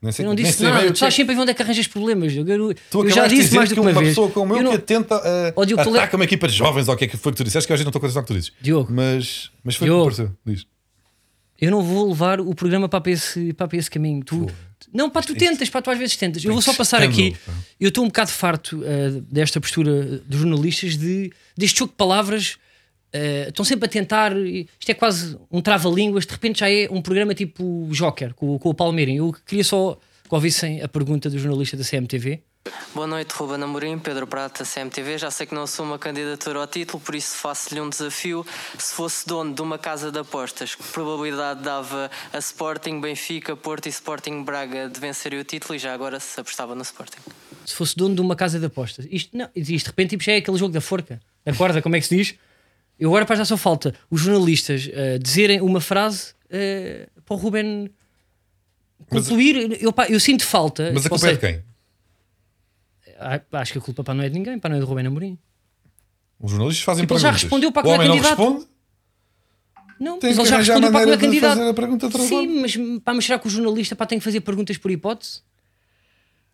Nem 0.00 0.12
sei, 0.12 0.24
Eu 0.24 0.28
não 0.28 0.34
disse 0.36 0.62
nada, 0.62 0.92
tu 0.92 0.98
sabes 0.98 1.14
é- 1.14 1.16
sempre 1.16 1.32
a 1.32 1.36
ver 1.36 1.42
onde 1.42 1.50
é 1.50 1.54
que 1.54 1.62
arranjas 1.62 1.88
problemas. 1.88 2.32
Eu, 2.32 2.46
eu- 2.46 2.74
Tu 2.90 3.02
eu 3.04 3.10
já 3.10 3.26
disse 3.26 3.54
mais 3.56 3.68
do 3.68 3.74
que 3.74 3.80
uma 3.80 3.90
uma 3.90 4.00
vez. 4.00 4.10
pessoa 4.12 4.30
como 4.30 4.52
eu, 4.54 4.58
Eu 4.58 4.62
não- 4.62 4.70
que 4.70 4.76
atenta 4.76 5.16
a, 5.16 5.52
Ó, 5.56 5.64
Diogo, 5.64 5.82
tu 5.82 5.90
ataca 5.96 6.14
uma 6.16 6.24
equipa 6.24 6.46
de 6.46 6.54
jovens, 6.54 6.86
ou 6.86 6.94
o 6.94 6.96
que 6.96 7.06
é 7.06 7.08
que 7.08 7.16
foi 7.16 7.32
que 7.32 7.38
tu 7.38 7.42
disseste, 7.44 7.66
que 7.66 7.72
hoje 7.72 7.82
não 7.82 7.88
estou 7.88 7.98
a 7.98 8.02
com 8.12 8.18
o 8.18 8.22
que 8.22 8.26
tu 8.28 8.34
dizes. 8.34 8.52
Diogo. 8.60 8.92
Mas, 8.92 9.50
mas 9.64 9.74
foi 9.74 9.90
o 9.90 9.92
que 9.92 9.98
me 9.98 10.04
pareceu. 10.04 10.32
Diz. 10.46 10.66
Eu 11.60 11.70
não 11.72 11.82
vou 11.82 12.08
levar 12.08 12.40
o 12.40 12.54
programa 12.54 12.88
para 12.88 13.10
esse, 13.10 13.52
para 13.54 13.76
esse 13.76 13.90
caminho. 13.90 14.22
Tu, 14.24 14.46
não, 14.92 15.10
pá, 15.10 15.20
tu 15.22 15.34
tentas, 15.34 15.68
pá, 15.68 15.82
tu 15.82 15.90
às 15.90 15.98
vezes 15.98 16.16
tentas. 16.16 16.44
Eu 16.44 16.52
vou 16.52 16.62
só 16.62 16.72
passar 16.74 17.02
aqui. 17.02 17.28
escândalo, 17.28 17.42
pá. 17.46 17.64
Eu 17.80 17.88
estou 17.88 18.04
um 18.04 18.08
bocado 18.08 18.30
farto 18.30 18.82
eh, 18.84 19.20
desta 19.30 19.60
postura 19.60 20.18
dos 20.18 20.40
jornalistas, 20.40 20.96
de, 20.96 21.32
deste 21.56 21.78
jogo 21.78 21.92
de 21.92 21.96
palavras. 21.96 22.56
eh, 23.12 23.46
estão 23.48 23.64
sempre 23.64 23.86
a 23.86 23.88
tentar. 23.88 24.32
Isto 24.36 24.90
é 24.90 24.94
quase 24.94 25.36
um 25.50 25.60
trava-línguas. 25.60 26.26
De 26.26 26.32
repente 26.32 26.60
já 26.60 26.70
é 26.70 26.88
um 26.90 27.00
programa 27.02 27.34
tipo 27.34 27.88
Joker, 27.90 28.34
com, 28.34 28.58
com 28.58 28.68
o 28.68 28.74
Palmeiras. 28.74 29.14
Eu 29.16 29.34
queria 29.46 29.64
só 29.64 29.98
que 30.28 30.34
ouvissem 30.34 30.82
a 30.82 30.88
pergunta 30.88 31.30
do 31.30 31.38
jornalista 31.38 31.76
da 31.76 31.84
CMTV. 31.84 32.42
Boa 32.94 33.06
noite, 33.06 33.32
Ruben 33.32 33.62
Amorim, 33.62 33.98
Pedro 33.98 34.26
Prata, 34.26 34.64
CMTV. 34.64 35.18
Já 35.18 35.30
sei 35.30 35.46
que 35.46 35.54
não 35.54 35.62
assumo 35.62 35.94
a 35.94 35.98
candidatura 35.98 36.58
ao 36.58 36.66
título, 36.66 37.00
por 37.00 37.14
isso 37.14 37.36
faço-lhe 37.36 37.80
um 37.80 37.88
desafio. 37.88 38.44
Se 38.78 38.92
fosse 38.94 39.26
dono 39.26 39.54
de 39.54 39.62
uma 39.62 39.78
casa 39.78 40.10
de 40.10 40.18
apostas, 40.18 40.74
que 40.74 40.82
probabilidade 40.82 41.62
dava 41.62 42.10
a 42.32 42.38
Sporting, 42.38 43.00
Benfica, 43.00 43.54
Porto 43.56 43.86
e 43.86 43.88
Sporting 43.90 44.42
Braga 44.42 44.88
de 44.88 44.98
vencerem 44.98 45.38
o 45.38 45.44
título 45.44 45.76
e 45.76 45.78
já 45.78 45.94
agora 45.94 46.18
se 46.18 46.40
apostava 46.40 46.74
no 46.74 46.82
Sporting? 46.82 47.18
Se 47.64 47.74
fosse 47.74 47.96
dono 47.96 48.14
de 48.14 48.20
uma 48.20 48.34
casa 48.34 48.58
de 48.58 48.66
apostas. 48.66 49.06
Isto, 49.10 49.36
não, 49.36 49.48
isto 49.54 49.84
de 49.84 49.90
repente 49.90 50.10
tipo, 50.10 50.24
já 50.24 50.32
é 50.32 50.36
aquele 50.38 50.56
jogo 50.56 50.72
da 50.72 50.80
forca. 50.80 51.20
Da 51.44 51.54
corda, 51.54 51.80
como 51.80 51.94
é 51.94 52.00
que 52.00 52.06
se 52.06 52.16
diz? 52.16 52.34
Eu 52.98 53.14
agora 53.14 53.36
já 53.36 53.44
só 53.44 53.56
falta 53.56 53.94
os 54.10 54.20
jornalistas 54.22 54.90
eh, 54.92 55.18
dizerem 55.18 55.60
uma 55.60 55.80
frase 55.80 56.34
eh, 56.50 57.08
para 57.24 57.34
o 57.34 57.38
Ruben 57.38 57.90
concluir. 59.08 59.80
eu, 59.80 59.92
pá, 59.92 60.06
eu 60.08 60.18
sinto 60.18 60.44
falta. 60.44 60.90
Mas 60.92 61.06
a 61.06 61.08
culpa 61.08 61.28
é 61.28 61.32
de 61.34 61.38
quem? 61.38 61.67
Ah, 63.18 63.40
Acho 63.60 63.72
que 63.72 63.78
a 63.78 63.82
culpa 63.82 64.02
pá, 64.04 64.14
não 64.14 64.22
é 64.22 64.28
de 64.28 64.34
ninguém, 64.34 64.58
pá, 64.58 64.68
não 64.68 64.76
é 64.76 64.80
do 64.80 64.86
Ruben 64.86 65.06
Amorim. 65.06 65.38
Os 66.40 66.50
jornalistas 66.52 66.84
fazem 66.84 67.02
Tipo, 67.04 67.14
ele 67.14 67.20
já 67.20 67.28
perguntas. 67.28 67.42
respondeu 67.42 67.72
para 67.72 67.82
o 67.82 67.84
não 67.84 67.92
é 67.92 67.96
homem 67.96 68.08
não 68.08 68.16
candidato. 68.16 68.38
responde? 68.42 68.66
Não, 70.00 70.18
Tem 70.20 70.30
mas 70.30 70.38
ele 70.38 70.48
já 70.48 70.56
respondeu 70.58 70.92
para 70.92 71.16
de 71.16 71.18
candidato. 71.18 71.56
fazer 71.58 71.70
a 71.70 71.74
pergunta 71.74 72.10
Sim, 72.20 72.60
mas, 72.60 72.76
pá, 73.02 73.14
mas 73.14 73.24
será 73.24 73.38
que 73.38 73.46
o 73.48 73.50
jornalista 73.50 73.96
pá, 73.96 74.06
tem 74.06 74.18
que 74.18 74.24
fazer 74.24 74.40
perguntas 74.40 74.76
por 74.78 74.90
hipótese? 74.92 75.40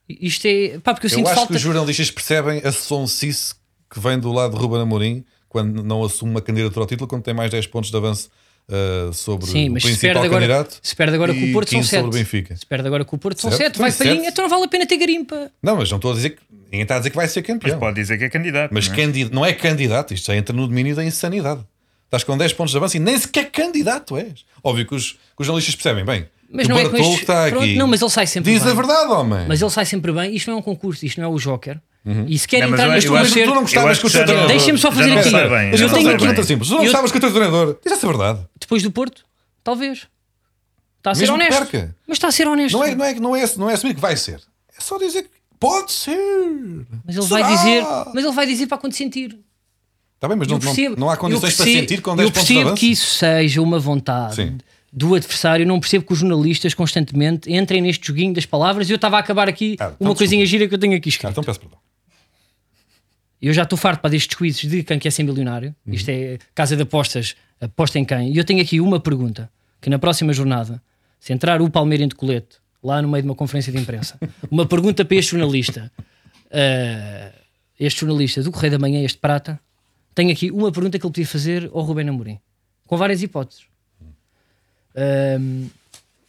Isto 0.09 0.46
é. 0.46 0.79
Pá, 0.81 0.94
porque 0.94 1.07
eu, 1.07 1.11
Eu 1.11 1.16
sinto 1.16 1.27
acho 1.27 1.35
falta. 1.37 1.48
que 1.50 1.57
os 1.57 1.61
jornalistas 1.62 2.11
percebem 2.11 2.61
a 2.64 2.72
sonsice 2.72 3.55
que 3.90 4.00
vem 4.00 4.18
do 4.18 4.33
lado 4.33 4.55
de 4.55 4.61
Ruben 4.62 4.81
Amorim 4.81 5.24
quando 5.48 5.83
não 5.85 6.03
assume 6.03 6.31
uma 6.33 6.40
candidatura 6.42 6.85
ao 6.85 6.87
título, 6.87 7.07
quando 7.07 7.22
tem 7.22 7.33
mais 7.35 7.50
10 7.50 7.66
pontos 7.68 7.90
de 7.90 7.96
avanço 7.96 8.29
uh, 8.68 9.12
sobre 9.12 9.46
Sim, 9.46 9.68
o 9.68 9.72
mas 9.72 9.83
se 9.83 9.88
principal 9.88 10.12
perde, 10.22 10.27
agora, 10.27 10.46
candidato. 10.48 10.79
se 10.83 10.96
perde 10.96 11.14
agora 11.14 11.35
com 11.35 11.44
o 11.44 11.53
Porto 11.53 11.70
são 11.70 11.79
15 11.81 11.88
sobre 11.90 12.03
7. 12.05 12.09
o 12.09 12.18
Benfica. 12.18 12.57
Se 12.57 12.66
perde 12.66 12.87
agora 12.87 13.05
com 13.05 13.16
o 13.16 13.18
Porto 13.18 13.40
são 13.40 13.50
Certo, 13.50 13.77
7. 13.77 13.79
Vai 13.79 13.90
sete. 13.90 14.27
então 14.27 14.42
não 14.44 14.48
vale 14.50 14.64
a 14.64 14.68
pena 14.68 14.87
ter 14.87 14.96
garimpa. 14.96 15.50
Não, 15.62 15.77
mas 15.77 15.90
não 15.90 15.96
estou 15.96 16.12
a 16.12 16.14
dizer 16.14 16.31
que 16.31 16.42
ninguém 16.64 16.83
está 16.83 16.96
a 16.96 16.98
dizer 16.98 17.11
que 17.11 17.16
vai 17.16 17.29
ser 17.29 17.40
Mas 17.40 17.46
campeão. 17.46 17.79
pode 17.79 17.94
dizer 17.96 18.18
que 18.18 18.24
é 18.24 18.29
candidato. 18.31 18.70
Mas 18.72 18.87
não 18.88 18.94
é? 18.94 18.96
candi- 18.96 19.31
não 19.33 19.44
é 19.46 19.53
candidato, 19.53 20.14
isto 20.14 20.27
já 20.27 20.37
entra 20.37 20.55
no 20.55 20.66
domínio 20.66 20.94
da 20.96 21.05
insanidade. 21.05 21.61
Estás 22.07 22.22
com 22.24 22.37
10 22.37 22.53
pontos 22.53 22.70
de 22.72 22.77
avanço 22.77 22.96
e 22.96 23.00
nem 23.00 23.18
sequer 23.18 23.50
candidato 23.50 24.16
és. 24.16 24.44
Óbvio 24.62 24.87
que 24.87 24.94
os, 24.94 25.12
que 25.12 25.18
os 25.40 25.46
jornalistas 25.46 25.74
percebem 25.74 26.05
bem. 26.05 26.27
Mas 26.50 26.68
não 26.68 26.77
o 26.77 26.79
é 26.79 26.88
que 26.88 26.96
está 27.00 27.48
pronto, 27.48 27.64
aqui. 27.64 27.74
não, 27.77 27.88
mas 27.88 28.00
ele 28.00 28.11
sai 28.11 28.27
sempre 28.29 28.53
Diz 28.53 28.62
bem. 28.62 28.70
a 28.70 28.74
verdade, 28.74 29.11
homem. 29.11 29.46
Mas 29.48 29.61
ele 29.61 29.70
sai 29.70 29.85
sempre 29.85 30.12
bem. 30.12 30.33
Isto 30.37 30.50
não 30.50 30.59
é 30.59 30.61
um 30.61 30.62
concurso, 30.62 31.05
isto 31.05 31.20
não 31.20 31.29
é 31.29 31.35
o 31.35 31.38
Joker. 31.38 31.81
E 32.27 32.38
se 32.38 32.47
querem 32.47 32.69
Não, 32.69 32.75
entrar 32.77 32.88
neste 32.93 33.09
concerto, 33.09 33.51
tu 33.51 33.55
não 33.55 33.62
gostavas 33.62 33.99
que 33.99 34.07
o 34.07 34.11
teu 34.11 34.25
treinador. 34.25 34.49
Deixa-me 34.49 34.79
só 34.79 34.93
fazer 34.93 35.19
aqui. 35.19 35.31
bem, 35.31 35.71
eu 35.71 35.77
tenho 35.77 35.90
aqui 35.95 36.05
uma 36.05 36.19
pergunta 36.19 36.43
simples. 36.45 36.69
Tu 36.69 36.75
não 36.75 36.83
gostavas 36.83 37.11
que 37.11 37.17
o 37.17 37.21
teu 37.21 37.31
treinador. 37.33 37.79
Diz 37.83 37.93
essa 37.93 38.07
verdade. 38.07 38.40
depois 38.61 38.83
do 38.83 38.90
Porto, 38.90 39.25
talvez. 39.62 40.07
Está 40.99 41.11
a 41.11 41.14
ser 41.14 41.21
Mesmo 41.23 41.35
honesto. 41.37 41.59
perca. 41.71 41.97
Mas 42.07 42.17
está 42.17 42.29
a 42.29 42.33
ser 42.33 42.47
honesto. 42.49 42.77
Não 42.77 42.85
é, 42.85 42.95
não, 42.95 43.05
é, 43.05 43.14
não, 43.14 43.37
é, 43.37 43.51
não 43.57 43.71
é 43.71 43.75
assumir 43.75 43.95
que 43.95 44.01
vai 44.01 44.17
ser. 44.17 44.40
É 44.77 44.81
só 44.81 44.99
dizer 44.99 45.23
que 45.25 45.31
pode 45.61 45.93
ser. 45.93 46.17
Mas 47.07 47.17
ele 47.17 47.27
Será? 47.27 47.40
vai 47.47 47.57
dizer, 47.57 47.85
mas 48.14 48.25
ele 48.25 48.33
vai 48.35 48.47
dizer 48.47 48.67
para 48.67 48.79
quando 48.79 48.93
sentir. 48.95 49.38
Está 50.14 50.29
bem, 50.29 50.37
mas 50.37 50.49
não, 50.49 50.59
percebo- 50.59 50.90
não, 50.97 51.07
não 51.07 51.11
há 51.11 51.17
condições 51.17 51.55
para 51.55 51.64
percebo- 51.64 51.81
sentir 51.88 52.01
com 52.03 52.17
10 52.17 52.29
Eu 52.29 52.33
percebo 52.33 52.75
que 52.75 52.87
isso 52.90 53.07
seja 53.19 53.61
uma 53.61 53.79
vontade 53.79 54.37
Sim. 54.37 54.57
do 54.90 55.14
adversário. 55.14 55.67
Não 55.67 55.79
percebo 55.81 56.07
que 56.07 56.12
os 56.14 56.19
jornalistas 56.19 56.73
constantemente 56.73 57.53
entrem 57.53 57.83
neste 57.83 58.07
joguinho 58.07 58.33
das 58.33 58.47
palavras. 58.47 58.88
E 58.88 58.93
eu 58.93 58.97
estava 58.97 59.17
a 59.17 59.21
acabar 59.21 59.49
aqui 59.49 59.77
Ah, 59.79 59.93
então 59.95 60.09
uma 60.09 60.14
coisinha 60.14 60.45
gira 60.47 60.67
que 60.67 60.75
eu 60.75 60.79
tenho 60.79 60.97
aqui 60.97 61.09
Ah, 61.09 61.11
escrito. 61.11 61.31
então 61.33 61.45
peço 61.45 61.61
perdão. 61.61 61.79
Eu 63.46 63.52
já 63.52 63.64
estou 63.64 63.76
farto 63.76 64.00
para 64.00 64.09
destes 64.09 64.35
quizzes 64.37 64.70
de 64.70 64.83
quem 64.83 64.98
quer 64.98 65.11
ser 65.11 65.22
milionário. 65.22 65.74
Isto 65.87 66.09
é 66.09 66.38
casa 66.54 66.74
de 66.76 66.83
apostas, 66.83 67.37
aposta 67.61 67.98
em 67.98 68.04
quem. 68.04 68.33
E 68.33 68.38
eu 68.38 68.44
tenho 68.44 68.62
aqui 68.62 68.80
uma 68.80 68.98
pergunta: 68.98 69.50
que 69.83 69.90
na 69.90 69.98
próxima 69.98 70.33
jornada, 70.33 70.83
se 71.20 71.30
entrar 71.30 71.61
o 71.61 71.68
Palmeiras 71.68 72.09
de 72.09 72.14
colete, 72.14 72.57
lá 72.83 73.02
no 73.02 73.09
meio 73.09 73.22
de 73.22 73.28
uma 73.28 73.35
conferência 73.35 73.70
de 73.70 73.78
imprensa, 73.78 74.18
uma 74.50 74.64
pergunta 74.64 75.04
para 75.04 75.16
este 75.18 75.33
jornalista, 75.33 75.92
eh, 76.50 77.33
este 77.78 78.00
jornalista 78.00 78.42
do 78.42 78.50
Correio 78.50 78.72
da 78.72 78.78
Manhã, 78.78 79.02
este 79.02 79.18
Prata, 79.18 79.61
tenho 80.14 80.33
aqui 80.33 80.50
uma 80.50 80.72
pergunta 80.72 80.98
que 80.98 81.04
ele 81.04 81.12
podia 81.12 81.26
fazer 81.26 81.70
ao 81.74 81.83
Rubén 81.83 82.09
Amorim, 82.09 82.38
com 82.87 82.96
várias 82.96 83.22
hipóteses. 83.22 83.64
Ahm, 84.96 85.66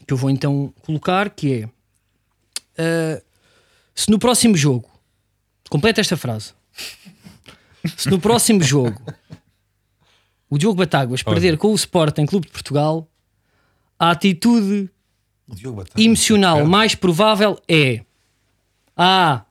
que 0.05 0.11
eu 0.11 0.17
vou 0.17 0.29
então 0.29 0.73
colocar, 0.81 1.29
que 1.29 1.61
é 1.61 1.69
ah, 2.77 3.21
se 3.93 4.09
no 4.11 4.19
próximo 4.19 4.57
jogo 4.57 4.89
completa 5.69 6.01
esta 6.01 6.17
frase 6.17 6.54
se 7.95 8.09
no 8.09 8.19
próximo 8.19 8.61
jogo 8.63 9.01
o 10.49 10.57
Diogo 10.57 10.77
Batáguas 10.77 11.23
perder 11.23 11.57
com 11.57 11.71
o 11.71 11.75
Sporting 11.75 12.25
Clube 12.25 12.47
de 12.47 12.53
Portugal 12.53 13.09
a 13.99 14.11
atitude 14.11 14.89
emocional 15.97 16.57
Pera. 16.57 16.69
mais 16.69 16.95
provável 16.95 17.59
é 17.67 18.01
A. 18.95 19.45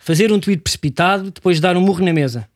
Fazer 0.00 0.32
um 0.32 0.40
tweet 0.40 0.62
precipitado 0.62 1.30
depois 1.30 1.56
de 1.56 1.62
dar 1.62 1.76
um 1.76 1.80
murro 1.80 2.04
na 2.04 2.12
mesa. 2.12 2.48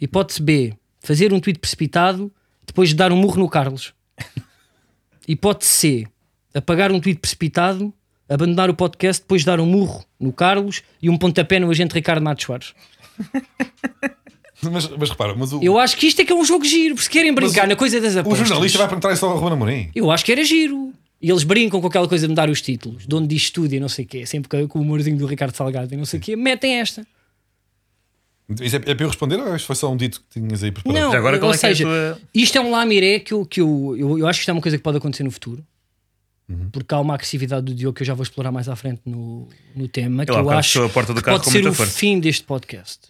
Hipótese 0.00 0.42
B. 0.42 0.76
Fazer 1.00 1.32
um 1.32 1.40
tweet 1.40 1.58
precipitado 1.58 2.30
depois 2.66 2.90
de 2.90 2.94
dar 2.94 3.12
um 3.12 3.16
murro 3.16 3.38
no 3.38 3.48
Carlos. 3.48 3.94
Hipótese 5.26 5.70
C. 5.70 6.06
Apagar 6.54 6.92
um 6.92 7.00
tweet 7.00 7.18
precipitado, 7.18 7.94
abandonar 8.32 8.70
o 8.70 8.74
podcast 8.74 9.22
depois 9.22 9.42
de 9.42 9.46
dar 9.46 9.60
um 9.60 9.66
murro 9.66 10.04
no 10.18 10.32
Carlos 10.32 10.82
e 11.00 11.08
um 11.10 11.16
pontapé 11.18 11.58
no 11.60 11.70
agente 11.70 11.94
Ricardo 11.94 12.22
Matos 12.22 12.44
Soares. 12.44 12.74
Mas, 14.62 14.88
mas 14.88 15.10
repara, 15.10 15.34
mas 15.36 15.52
o, 15.52 15.60
Eu 15.62 15.76
acho 15.78 15.96
que 15.96 16.06
isto 16.06 16.20
é 16.22 16.24
que 16.24 16.32
é 16.32 16.36
um 16.36 16.44
jogo 16.44 16.64
giro, 16.64 16.94
porque 16.94 17.04
se 17.04 17.10
querem 17.10 17.34
brincar 17.34 17.64
o- 17.64 17.68
na 17.68 17.74
coisa 17.76 18.00
das 18.00 18.14
o 18.14 18.20
apostas. 18.20 18.46
jornalista 18.46 18.78
vai 18.78 18.86
perguntar 18.86 19.12
isso 19.12 19.26
ao 19.26 19.36
Ruben 19.36 19.54
Amorim. 19.54 19.90
Eu 19.94 20.10
acho 20.10 20.24
que 20.24 20.30
era 20.30 20.44
giro. 20.44 20.92
E 21.20 21.30
eles 21.30 21.44
brincam 21.44 21.80
com 21.80 21.86
aquela 21.86 22.08
coisa 22.08 22.26
de 22.26 22.30
mudar 22.30 22.48
os 22.50 22.60
títulos, 22.60 23.06
de 23.06 23.14
onde 23.14 23.28
diz 23.28 23.42
estúdio 23.42 23.76
e 23.76 23.80
não 23.80 23.88
sei 23.88 24.04
o 24.04 24.08
quê, 24.08 24.24
sempre 24.26 24.48
com- 24.68 24.78
o 24.78 24.82
humorzinho 24.82 25.16
do 25.16 25.26
Ricardo 25.26 25.54
Salgado 25.56 25.92
e 25.94 25.96
não 25.96 26.04
sei 26.04 26.18
o 26.18 26.22
quê, 26.22 26.34
metem 26.36 26.80
esta. 26.80 27.06
Isso 28.60 28.76
é, 28.76 28.80
é 28.86 28.94
para 28.94 29.04
eu 29.04 29.08
responder 29.08 29.36
ou 29.36 29.58
foi 29.58 29.76
só 29.76 29.90
um 29.90 29.96
dito 29.96 30.20
que 30.20 30.40
tinhas 30.40 30.62
aí 30.62 30.70
preparado? 30.72 31.00
Não, 31.00 31.12
agora, 31.12 31.42
ou 31.44 31.52
é 31.52 31.54
é 31.54 31.58
seja, 31.58 31.84
tua- 31.84 32.20
isto 32.34 32.58
é 32.58 32.60
um 32.60 32.70
lamiré 32.72 33.18
que, 33.20 33.32
eu, 33.34 33.46
que 33.46 33.60
eu, 33.60 33.96
eu, 33.96 34.18
eu 34.18 34.26
acho 34.26 34.38
que 34.38 34.42
isto 34.42 34.48
é 34.50 34.52
uma 34.52 34.60
coisa 34.60 34.76
que 34.76 34.82
pode 34.82 34.98
acontecer 34.98 35.22
no 35.22 35.30
futuro. 35.30 35.64
Uhum. 36.52 36.70
Porque 36.70 36.94
há 36.94 37.00
uma 37.00 37.14
agressividade 37.14 37.64
do 37.66 37.74
Diogo 37.74 37.94
que 37.96 38.02
eu 38.02 38.06
já 38.06 38.14
vou 38.14 38.22
explorar 38.22 38.52
mais 38.52 38.68
à 38.68 38.76
frente 38.76 39.00
no, 39.06 39.48
no 39.74 39.88
tema. 39.88 40.24
Que 40.24 40.32
há 40.32 40.34
eu 40.34 40.42
bocado 40.42 40.58
acho 40.58 40.68
fechou 40.68 40.86
a 40.86 40.88
porta 40.88 41.12
do 41.14 41.20
que 41.20 41.24
carro 41.24 41.38
pode 41.38 41.50
ser 41.50 41.66
o 41.66 41.72
força. 41.74 41.92
fim 41.92 42.20
deste 42.20 42.44
podcast. 42.44 43.00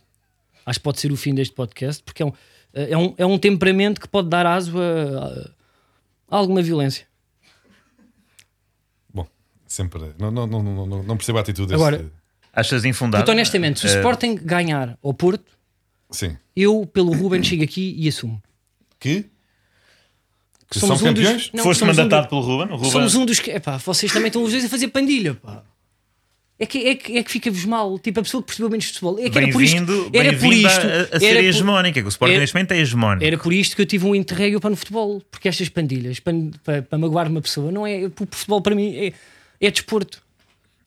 Acho 0.64 0.78
que 0.78 0.82
pode 0.84 1.00
ser 1.00 1.10
o 1.12 1.16
fim 1.16 1.34
deste 1.34 1.54
podcast 1.54 2.02
porque 2.02 2.22
é 2.22 2.26
um, 2.26 2.32
é 2.72 2.96
um, 2.96 3.14
é 3.18 3.26
um 3.26 3.38
temperamento 3.38 4.00
que 4.00 4.06
pode 4.08 4.28
dar 4.28 4.46
aso 4.46 4.76
a, 4.78 5.50
a 6.30 6.36
alguma 6.36 6.62
violência. 6.62 7.06
Bom, 9.12 9.26
sempre. 9.66 10.12
Não, 10.18 10.30
não, 10.30 10.46
não, 10.46 10.62
não, 10.62 11.02
não, 11.02 11.16
percebo 11.16 11.38
a 11.38 11.40
atitude 11.40 11.68
deste. 11.68 11.74
Agora- 11.82 12.10
Achas 12.54 12.84
infundado? 12.84 13.22
Porque 13.24 13.30
honestamente, 13.32 13.80
se 13.80 13.86
o 13.86 13.88
Eh, 13.88 13.96
Sporting 13.96 14.34
ganhar 14.34 14.98
ao 15.02 15.14
Porto, 15.14 15.50
Sim. 16.10 16.36
eu, 16.54 16.84
pelo 16.86 17.10
Ruben, 17.14 17.42
chego 17.42 17.64
aqui 17.64 17.94
e 17.98 18.06
assumo. 18.08 18.42
Que? 19.00 19.30
Que 20.72 20.80
Somos 20.80 20.98
são 20.98 21.08
um 21.08 21.12
dos- 21.12 21.22
campeões? 21.24 21.50
Não, 21.52 21.64
Foste 21.64 21.84
um 21.84 21.86
mandatado 21.88 22.26
do- 22.26 22.28
pelo 22.30 22.40
Ruben? 22.40 22.74
Ruben 22.76 22.90
Somos 22.90 23.14
um 23.14 23.26
dos 23.26 23.38
que. 23.38 23.50
Epá, 23.50 23.76
vocês 23.76 24.10
também 24.12 24.28
estão 24.28 24.42
os 24.42 24.50
dois 24.50 24.64
a 24.64 24.68
fazer 24.68 24.88
pandilha, 24.88 25.34
pá. 25.34 25.62
É 26.58 26.66
que, 26.66 26.78
é 26.86 26.94
que, 26.94 27.18
é 27.18 27.22
que 27.24 27.30
fica-vos 27.30 27.64
mal. 27.64 27.98
Tipo, 27.98 28.20
a 28.20 28.22
pessoa 28.22 28.40
que 28.40 28.46
percebeu 28.46 28.70
menos 28.70 28.84
de 28.84 28.92
futebol. 28.92 29.18
É 29.18 29.28
que 29.28 29.36
era 29.36 29.48
por 29.52 29.62
isto. 29.62 29.76
Bem-vindo 29.84 30.10
Era 30.16 30.38
por 30.38 30.52
isto. 30.52 30.66
a, 30.66 31.16
a 31.16 31.18
ser 31.20 31.26
era, 31.26 31.38
por, 31.40 31.44
hegemónico. 31.44 31.98
É 31.98 32.02
que 32.02 32.06
o 32.06 32.08
Sporting 32.08 32.36
neste 32.38 32.54
momento 32.54 32.72
é 32.72 32.78
hegemónico. 32.78 33.24
era 33.24 33.38
por 33.38 33.52
isto 33.52 33.74
que 33.76 33.82
eu 33.82 33.86
tive 33.86 34.06
um 34.06 34.14
interregno 34.14 34.60
para 34.60 34.70
no 34.70 34.76
futebol. 34.76 35.20
Porque 35.30 35.48
estas 35.48 35.68
pandilhas, 35.68 36.20
para, 36.20 36.34
para, 36.64 36.82
para 36.82 36.98
magoar 36.98 37.28
uma 37.28 37.40
pessoa, 37.42 37.72
não 37.72 37.86
é. 37.86 38.04
O 38.06 38.12
futebol 38.30 38.62
para 38.62 38.74
mim 38.76 38.94
é, 38.94 39.12
é 39.60 39.70
desporto. 39.70 40.22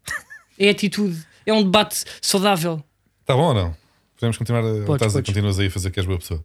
É 0.58 0.70
atitude. 0.70 1.18
É 1.46 1.52
um 1.54 1.62
debate 1.64 2.06
saudável. 2.22 2.82
Está 3.22 3.36
bom 3.36 3.48
ou 3.50 3.54
não? 3.54 3.76
Podemos 4.18 4.38
continuar 4.38 4.62
a. 4.62 4.64
Podes, 4.64 4.82
estás 4.96 5.14
podes. 5.14 5.28
continuas 5.28 5.60
aí 5.60 5.68
a 5.68 5.72
fazer 5.72 5.92
que 5.92 6.00
és 6.00 6.06
boa 6.08 6.18
pessoa. 6.18 6.44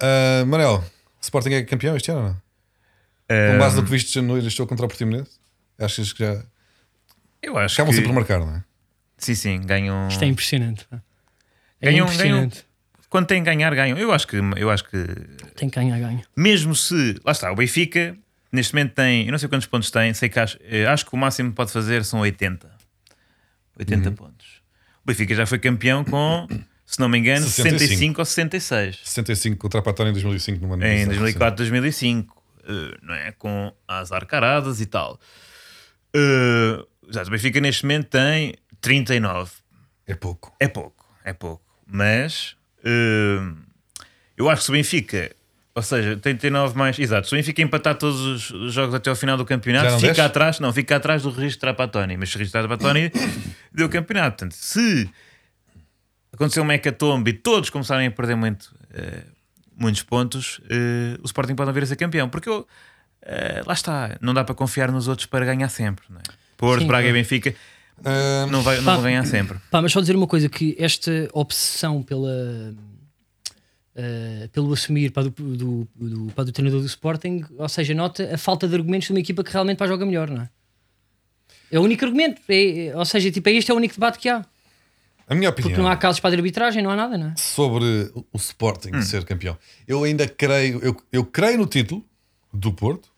Ah, 0.00 0.44
Manel, 0.46 0.84
Sporting 1.20 1.50
é 1.50 1.62
campeão 1.64 1.96
este 1.96 2.12
ano 2.12 2.20
ou 2.20 2.26
não? 2.28 2.36
Com 3.28 3.58
base 3.58 3.76
no 3.76 3.84
que 3.84 3.90
viste 3.90 4.20
no 4.20 4.38
estou 4.38 4.66
contra 4.66 4.86
o 4.86 4.88
Portimonense? 4.88 5.32
Achas 5.78 6.12
que 6.12 6.24
já. 6.24 6.42
eu 7.42 7.56
acho 7.58 7.74
Acabam 7.74 7.90
que... 7.90 7.96
sempre 7.96 8.10
a 8.10 8.14
marcar, 8.14 8.40
não 8.40 8.56
é? 8.56 8.64
Sim, 9.18 9.34
sim, 9.34 9.60
ganham... 9.60 10.08
Isto 10.08 10.24
é 10.24 10.26
impressionante. 10.26 10.86
É 11.80 11.90
Ganham- 11.90 12.06
impressionante. 12.06 12.64
Quando 13.10 13.26
têm 13.26 13.42
que 13.42 13.50
ganhar, 13.50 13.74
ganham. 13.74 13.98
Eu 13.98 14.12
acho 14.12 14.26
que... 14.26 14.36
Eu 14.56 14.70
acho 14.70 14.84
que... 14.84 15.04
Tem 15.56 15.68
que 15.68 15.78
ganhar, 15.78 15.98
ganha. 15.98 16.24
Mesmo 16.36 16.74
se... 16.74 17.16
Lá 17.24 17.32
está, 17.32 17.50
o 17.52 17.56
Benfica 17.56 18.16
neste 18.52 18.74
momento 18.74 18.94
tem... 18.94 19.26
Eu 19.26 19.32
não 19.32 19.38
sei 19.38 19.48
quantos 19.48 19.66
pontos 19.66 19.90
tem. 19.90 20.12
Sei 20.14 20.28
que 20.28 20.38
acho, 20.38 20.58
eh, 20.62 20.86
acho 20.86 21.04
que 21.06 21.14
o 21.14 21.18
máximo 21.18 21.50
que 21.50 21.56
pode 21.56 21.72
fazer 21.72 22.04
são 22.04 22.20
80. 22.20 22.70
80 23.78 24.12
pontos. 24.12 24.46
O 25.02 25.06
Benfica 25.06 25.34
já 25.34 25.46
foi 25.46 25.58
campeão 25.58 26.04
com, 26.04 26.46
se 26.84 26.98
não 27.00 27.08
me 27.08 27.18
engano, 27.18 27.46
65. 27.46 27.78
65 27.78 28.20
ou 28.20 28.24
66. 28.24 29.00
65 29.04 29.56
contra 29.58 29.80
a 29.80 29.82
Patónia 29.82 30.10
em 30.10 30.14
2005 30.14 30.66
no 30.66 30.74
ano 30.74 30.84
em 30.84 30.90
passado, 30.98 31.08
2004, 31.08 31.56
2005, 31.56 32.37
eh, 32.68 32.96
não 33.02 33.14
é? 33.14 33.32
Com 33.32 33.72
as 33.88 34.12
arcaradas 34.12 34.80
e 34.80 34.86
tal. 34.86 35.18
Eh, 36.14 36.84
exato, 37.08 37.28
o 37.28 37.30
Benfica 37.30 37.60
neste 37.60 37.84
momento 37.84 38.06
tem 38.08 38.54
39. 38.80 39.50
sim. 39.50 39.62
É 40.06 40.14
pouco. 40.14 40.54
É 40.60 40.68
pouco, 40.68 41.04
é 41.24 41.32
pouco. 41.32 41.62
Mas 41.86 42.56
eh, 42.84 43.38
eu 44.36 44.48
acho 44.48 44.60
que 44.60 44.64
se 44.66 44.70
o 44.70 44.72
Benfica, 44.74 45.30
ou 45.74 45.82
seja, 45.82 46.16
39 46.16 46.76
mais. 46.78 46.98
Exato, 46.98 47.26
se 47.28 47.34
o 47.34 47.36
Benfica 47.36 47.60
empatar 47.62 47.94
todos 47.96 48.20
os- 48.20 48.50
os 48.50 48.72
jogos 48.72 48.94
até 48.94 49.10
ao 49.10 49.16
final 49.16 49.36
do 49.36 49.42
Já 49.42 49.48
campeonato, 49.48 49.94
fica 49.96 50.06
desce? 50.08 50.20
atrás, 50.22 50.60
não, 50.60 50.72
fica 50.72 50.96
atrás 50.96 51.22
do 51.22 51.30
registro 51.30 51.60
Trapatoni. 51.60 52.16
Mas 52.16 52.34
o 52.34 52.38
registro 52.38 52.60
Trapatoni 52.66 53.10
deu 53.72 53.86
o 53.86 53.90
campeonato. 53.90 54.38
Portanto, 54.38 54.52
se 54.56 55.10
acontecer 56.32 56.60
uma 56.60 56.74
hecatombe 56.74 57.30
e 57.30 57.34
todos 57.34 57.68
começarem 57.70 58.06
a 58.06 58.10
perder 58.10 58.34
muito, 58.36 58.74
eh, 58.94 59.24
muitos 59.78 60.02
pontos, 60.02 60.60
eh, 60.68 61.18
o 61.22 61.26
Sporting 61.26 61.54
pode 61.54 61.68
não 61.68 61.72
vir 61.74 61.82
a 61.84 61.86
ser 61.86 61.96
campeão. 61.96 62.28
Porque 62.28 62.48
eu, 62.48 62.66
eh, 63.22 63.62
lá 63.66 63.72
está, 63.74 64.16
não 64.20 64.34
dá 64.34 64.42
para 64.44 64.54
confiar 64.54 64.90
nos 64.90 65.08
outros 65.08 65.26
para 65.26 65.44
ganhar 65.46 65.68
sempre. 65.68 66.04
Não 66.10 66.18
é? 66.18 66.22
Porto, 66.56 66.82
Sim, 66.82 66.88
Braga 66.88 67.08
e. 67.08 67.12
Benfica 67.12 67.54
não, 68.50 68.62
vai, 68.62 68.76
não 68.78 68.84
Pá, 68.84 68.94
vão 68.94 69.02
ganhar 69.04 69.24
sempre. 69.26 69.58
Pá, 69.70 69.80
mas 69.80 69.92
só 69.92 70.00
dizer 70.00 70.16
uma 70.16 70.26
coisa: 70.26 70.48
que 70.48 70.74
esta 70.78 71.28
obsessão 71.32 72.02
pela. 72.02 72.74
eh, 73.94 74.48
pelo 74.52 74.72
assumir 74.72 75.10
para 75.12 75.24
do, 75.24 75.30
do, 75.30 75.88
do, 75.94 76.32
para 76.32 76.44
do 76.44 76.52
treinador 76.52 76.80
do 76.80 76.86
Sporting, 76.86 77.44
ou 77.56 77.68
seja, 77.68 77.94
nota 77.94 78.34
a 78.34 78.38
falta 78.38 78.68
de 78.68 78.74
argumentos 78.74 79.06
de 79.06 79.12
uma 79.12 79.20
equipa 79.20 79.42
que 79.42 79.52
realmente 79.52 79.78
vai 79.78 79.88
jogar 79.88 80.06
melhor, 80.06 80.30
não 80.30 80.42
é? 80.42 80.50
É 81.70 81.78
o 81.78 81.82
único 81.82 82.04
argumento, 82.04 82.40
é- 82.48 82.86
é- 82.88 82.96
ou 82.96 83.04
seja, 83.04 83.30
tipo, 83.30 83.48
este 83.50 83.70
é 83.70 83.74
o 83.74 83.76
único 83.76 83.94
debate 83.94 84.18
que 84.18 84.28
há. 84.28 84.44
A 85.28 85.34
minha 85.34 85.50
opinião 85.50 85.70
Porque 85.70 85.82
não 85.82 85.88
há 85.90 85.96
casos 85.96 86.20
para 86.20 86.30
a 86.30 86.36
arbitragem, 86.36 86.82
não 86.82 86.90
há 86.90 86.96
nada, 86.96 87.18
não 87.18 87.28
é? 87.28 87.34
sobre 87.36 88.10
o- 88.14 88.24
Sporting 88.36 88.90
Hum. 88.94 89.02
ser 89.02 89.24
campeão, 89.24 89.56
eu 89.86 90.02
ainda 90.04 90.26
creio, 90.28 90.80
eu, 90.82 90.96
eu 91.12 91.24
creio 91.24 91.58
no 91.58 91.66
título 91.66 92.04
do 92.52 92.72
Porto. 92.72 93.08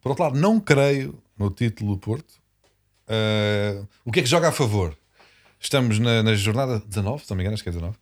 Por 0.00 0.10
outro 0.10 0.24
lado, 0.24 0.38
não 0.38 0.58
creio 0.60 1.18
no 1.38 1.50
título 1.50 1.94
do 1.94 1.98
Porto. 1.98 2.34
Ah, 3.08 3.84
o 4.04 4.12
que 4.12 4.20
é 4.20 4.22
que 4.22 4.28
joga 4.28 4.48
a 4.48 4.52
favor? 4.52 4.96
Estamos 5.60 5.98
na, 5.98 6.22
na 6.22 6.34
jornada 6.34 6.80
19, 6.86 7.24
se 7.24 7.30
não 7.30 7.36
me 7.36 7.42
engano, 7.42 7.54
acho 7.54 7.62
que 7.62 7.68
é 7.68 7.72
19. 7.72 7.96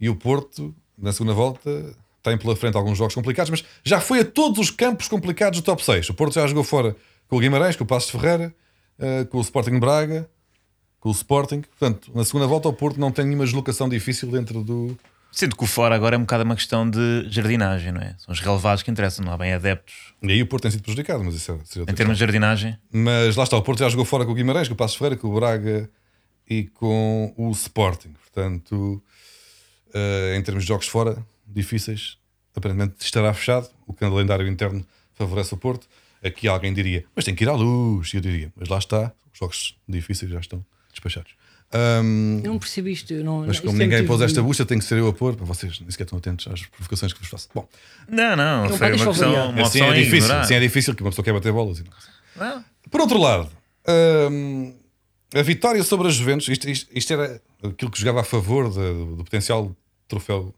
E 0.00 0.08
o 0.08 0.14
Porto, 0.16 0.74
na 0.96 1.12
segunda 1.12 1.32
volta, 1.32 1.96
tem 2.22 2.36
pela 2.36 2.54
frente 2.56 2.76
alguns 2.76 2.98
jogos 2.98 3.14
complicados, 3.14 3.50
mas 3.50 3.64
já 3.84 4.00
foi 4.00 4.20
a 4.20 4.24
todos 4.24 4.58
os 4.58 4.70
campos 4.70 5.08
complicados 5.08 5.60
do 5.60 5.64
top 5.64 5.84
6. 5.84 6.08
O 6.10 6.14
Porto 6.14 6.34
já 6.34 6.46
jogou 6.46 6.64
fora 6.64 6.94
com 7.26 7.36
o 7.36 7.40
Guimarães, 7.40 7.76
com 7.76 7.84
o 7.84 7.86
Passos 7.86 8.10
de 8.12 8.18
Ferreira, 8.18 8.54
ah, 8.98 9.24
com 9.26 9.38
o 9.38 9.40
Sporting 9.40 9.78
Braga, 9.78 10.28
com 11.00 11.08
o 11.08 11.12
Sporting. 11.12 11.62
Portanto, 11.62 12.10
na 12.14 12.24
segunda 12.24 12.46
volta, 12.46 12.68
o 12.68 12.72
Porto 12.72 12.98
não 12.98 13.10
tem 13.10 13.24
nenhuma 13.24 13.44
deslocação 13.44 13.88
difícil 13.88 14.30
dentro 14.30 14.62
do. 14.62 14.96
Sendo 15.30 15.56
que 15.56 15.62
o 15.62 15.66
fora 15.66 15.94
agora 15.94 16.16
é 16.16 16.18
um 16.18 16.22
bocado 16.22 16.42
uma 16.42 16.56
questão 16.56 16.88
de 16.88 17.26
jardinagem, 17.28 17.92
não 17.92 18.00
é? 18.00 18.14
São 18.18 18.32
os 18.32 18.40
relevados 18.40 18.82
que 18.82 18.90
interessam, 18.90 19.24
não 19.24 19.32
há 19.32 19.36
bem 19.36 19.52
adeptos. 19.52 20.14
E 20.22 20.32
aí 20.32 20.42
o 20.42 20.46
Porto 20.46 20.62
tem 20.62 20.70
sido 20.70 20.82
prejudicado, 20.82 21.22
mas 21.22 21.34
isso 21.34 21.52
é, 21.52 21.82
Em 21.82 21.94
termos 21.94 22.16
de 22.16 22.20
jardinagem. 22.20 22.78
Mas 22.90 23.36
lá 23.36 23.44
está, 23.44 23.56
o 23.56 23.62
Porto 23.62 23.80
já 23.80 23.88
jogou 23.90 24.06
fora 24.06 24.24
com 24.24 24.32
o 24.32 24.34
Guimarães, 24.34 24.68
com 24.68 24.74
o 24.74 24.76
Passos 24.76 24.94
de 24.94 24.98
Ferreira, 24.98 25.20
com 25.20 25.28
o 25.28 25.34
Braga 25.34 25.90
e 26.48 26.64
com 26.64 27.32
o 27.36 27.50
Sporting. 27.50 28.14
Portanto, 28.14 29.02
eh, 29.92 30.34
em 30.36 30.42
termos 30.42 30.64
de 30.64 30.68
jogos 30.68 30.88
fora, 30.88 31.22
difíceis, 31.46 32.16
aparentemente 32.56 32.94
estará 33.00 33.32
fechado. 33.34 33.68
O 33.86 33.92
calendário 33.92 34.48
interno 34.48 34.84
favorece 35.12 35.52
o 35.52 35.58
Porto. 35.58 35.86
Aqui 36.24 36.48
alguém 36.48 36.72
diria, 36.72 37.04
mas 37.14 37.26
tem 37.26 37.34
que 37.34 37.44
ir 37.44 37.48
à 37.48 37.52
luz. 37.52 38.12
E 38.14 38.16
eu 38.16 38.20
diria, 38.22 38.50
mas 38.56 38.68
lá 38.68 38.78
está, 38.78 39.12
os 39.30 39.38
jogos 39.38 39.78
difíceis 39.86 40.30
já 40.30 40.40
estão 40.40 40.64
despachados. 40.98 41.32
Ahm, 41.72 42.40
Eu 42.44 42.52
não 42.52 42.58
percebi 42.58 42.92
isto. 42.92 43.12
Não, 43.22 43.46
mas 43.46 43.60
como 43.60 43.76
é 43.76 43.84
ninguém 43.84 44.06
pôs 44.06 44.18
de- 44.20 44.24
esta 44.24 44.42
bucha, 44.42 44.64
tem 44.64 44.78
que 44.78 44.84
ser 44.84 44.96
eu 44.98 45.08
a 45.08 45.12
pôr, 45.12 45.36
para 45.36 45.44
vocês 45.44 45.78
nem 45.80 45.90
sequer 45.90 46.04
estão 46.04 46.18
atentos 46.18 46.46
às 46.50 46.64
provocações 46.66 47.12
que 47.12 47.20
vos 47.20 47.28
faço. 47.28 47.48
Bom, 47.54 47.68
não, 48.08 48.34
não, 48.36 48.68
Não, 48.68 48.76
foi 48.76 48.92
uma 48.94 49.06
questão, 49.06 49.50
uma 49.50 49.62
assim 49.62 49.82
é 49.82 49.92
difícil, 49.92 50.32
assim 50.34 50.54
é 50.54 50.60
difícil 50.60 50.94
que 50.94 51.02
uma 51.02 51.10
pessoa 51.10 51.24
quer 51.24 51.32
bater 51.34 51.52
bolas. 51.52 51.80
não. 52.36 52.46
Não. 52.54 52.64
Por 52.90 53.00
outro 53.02 53.18
lado, 53.18 53.50
hum, 54.30 54.74
a 55.34 55.42
vitória 55.42 55.82
sobre 55.82 56.08
a 56.08 56.10
Juventus, 56.10 56.48
isto, 56.48 56.68
isto- 56.70 56.90
isto 56.94 57.12
era 57.12 57.40
aquilo 57.62 57.90
que 57.90 57.98
jogava 58.00 58.20
a 58.20 58.24
favor 58.24 58.64
da- 58.72 58.80
do, 58.92 59.16
do 59.16 59.24
potencial 59.24 59.74
troféu 60.08 60.54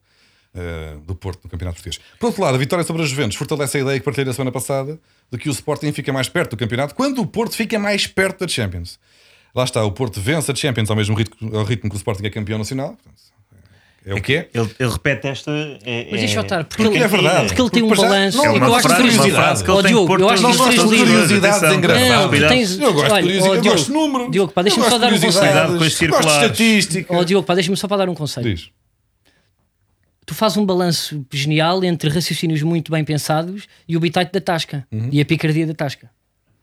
eh, 0.54 0.96
do 1.06 1.14
Porto 1.14 1.44
no 1.44 1.50
Campeonato 1.50 1.76
Português. 1.76 2.00
Por 2.18 2.26
outro 2.26 2.42
lado, 2.42 2.56
a 2.56 2.58
vitória 2.58 2.84
sobre 2.84 3.02
a 3.02 3.04
Juventus 3.06 3.36
fortalece 3.36 3.78
a 3.78 3.80
ideia 3.82 3.98
que 4.00 4.04
partilhei 4.04 4.26
na 4.26 4.32
semana 4.32 4.50
passada 4.52 4.98
de 5.30 5.38
que 5.38 5.48
o 5.48 5.52
Sporting 5.52 5.92
fica 5.92 6.12
mais 6.12 6.28
perto 6.28 6.50
do 6.50 6.56
campeonato 6.56 6.92
quando 6.94 7.20
o 7.20 7.26
Porto 7.26 7.54
fica 7.56 7.78
mais 7.78 8.06
perto 8.08 8.40
da 8.40 8.48
Champions. 8.48 8.98
Lá 9.54 9.64
está, 9.64 9.84
o 9.84 9.92
Porto 9.92 10.20
vence 10.20 10.50
a 10.50 10.54
Champions 10.54 10.90
ao 10.90 10.96
mesmo 10.96 11.14
ritmo, 11.16 11.56
ao 11.56 11.64
ritmo 11.64 11.90
que 11.90 11.96
o 11.96 11.98
Sporting 11.98 12.24
é 12.26 12.30
campeão 12.30 12.58
nacional. 12.58 12.96
É 14.06 14.14
o 14.14 14.22
que 14.22 14.34
é. 14.34 14.48
Ele, 14.54 14.70
ele 14.78 14.90
repete 14.90 15.26
esta. 15.28 15.50
É, 15.84 16.08
Mas 16.10 16.20
deixa 16.20 16.38
eu 16.38 16.42
estar, 16.42 16.64
porque, 16.64 16.82
Porque 16.84 16.96
ele, 16.96 17.04
é 17.04 17.08
verdade. 17.08 17.46
porque 17.48 17.60
ele 17.60 17.70
tem 17.70 17.82
um 17.82 17.88
Porque 17.88 18.00
para 18.00 18.08
já- 18.08 18.14
balanço. 18.16 18.36
não, 18.38 18.44
é 18.44 18.48
eu 18.48 18.52
que 18.52 18.58
ele 18.58 18.64
Ó, 18.70 19.82
tem 19.82 19.90
Diogo, 19.90 20.18
eu 20.18 20.28
acho 20.30 20.36
que 20.42 20.48
nossos 20.56 20.74
livros. 20.74 20.98
curiosidades 21.00 21.72
engraçadas. 21.76 22.48
Tens. 22.48 22.78
Eu 22.80 22.92
gosto 22.94 23.14
de 23.14 23.20
curiosidade, 23.20 23.56
eu 23.66 23.72
gosto 23.72 23.86
de 23.86 23.92
números. 23.92 24.30
Diogo, 24.30 24.52
pá, 24.52 24.62
deixa-me 24.62 24.84
eu 24.86 24.90
só 24.90 24.98
gosto 24.98 25.00
dar 25.10 25.14
um 25.14 25.18
de 25.18 25.26
conselho. 25.26 26.10
Gosto 26.12 26.28
de 26.28 26.32
estatística. 26.32 27.14
Ó, 27.14 27.24
Diogo, 27.24 27.46
pá, 27.46 27.54
deixa-me 27.54 27.76
só 27.76 27.86
para 27.86 27.98
dar 27.98 28.08
um 28.08 28.14
conselho. 28.14 28.54
Diz. 28.54 28.70
Tu 30.24 30.34
fazes 30.34 30.56
um 30.56 30.64
balanço 30.64 31.26
genial 31.30 31.84
entre 31.84 32.08
raciocínios 32.08 32.62
muito 32.62 32.90
bem 32.92 33.04
pensados 33.04 33.64
e 33.86 33.96
o 33.96 34.00
bitite 34.00 34.30
da 34.32 34.40
tasca 34.40 34.86
Uhum. 34.90 35.08
e 35.12 35.20
a 35.20 35.24
picardia 35.26 35.66
da 35.66 35.74
tasca. 35.74 36.08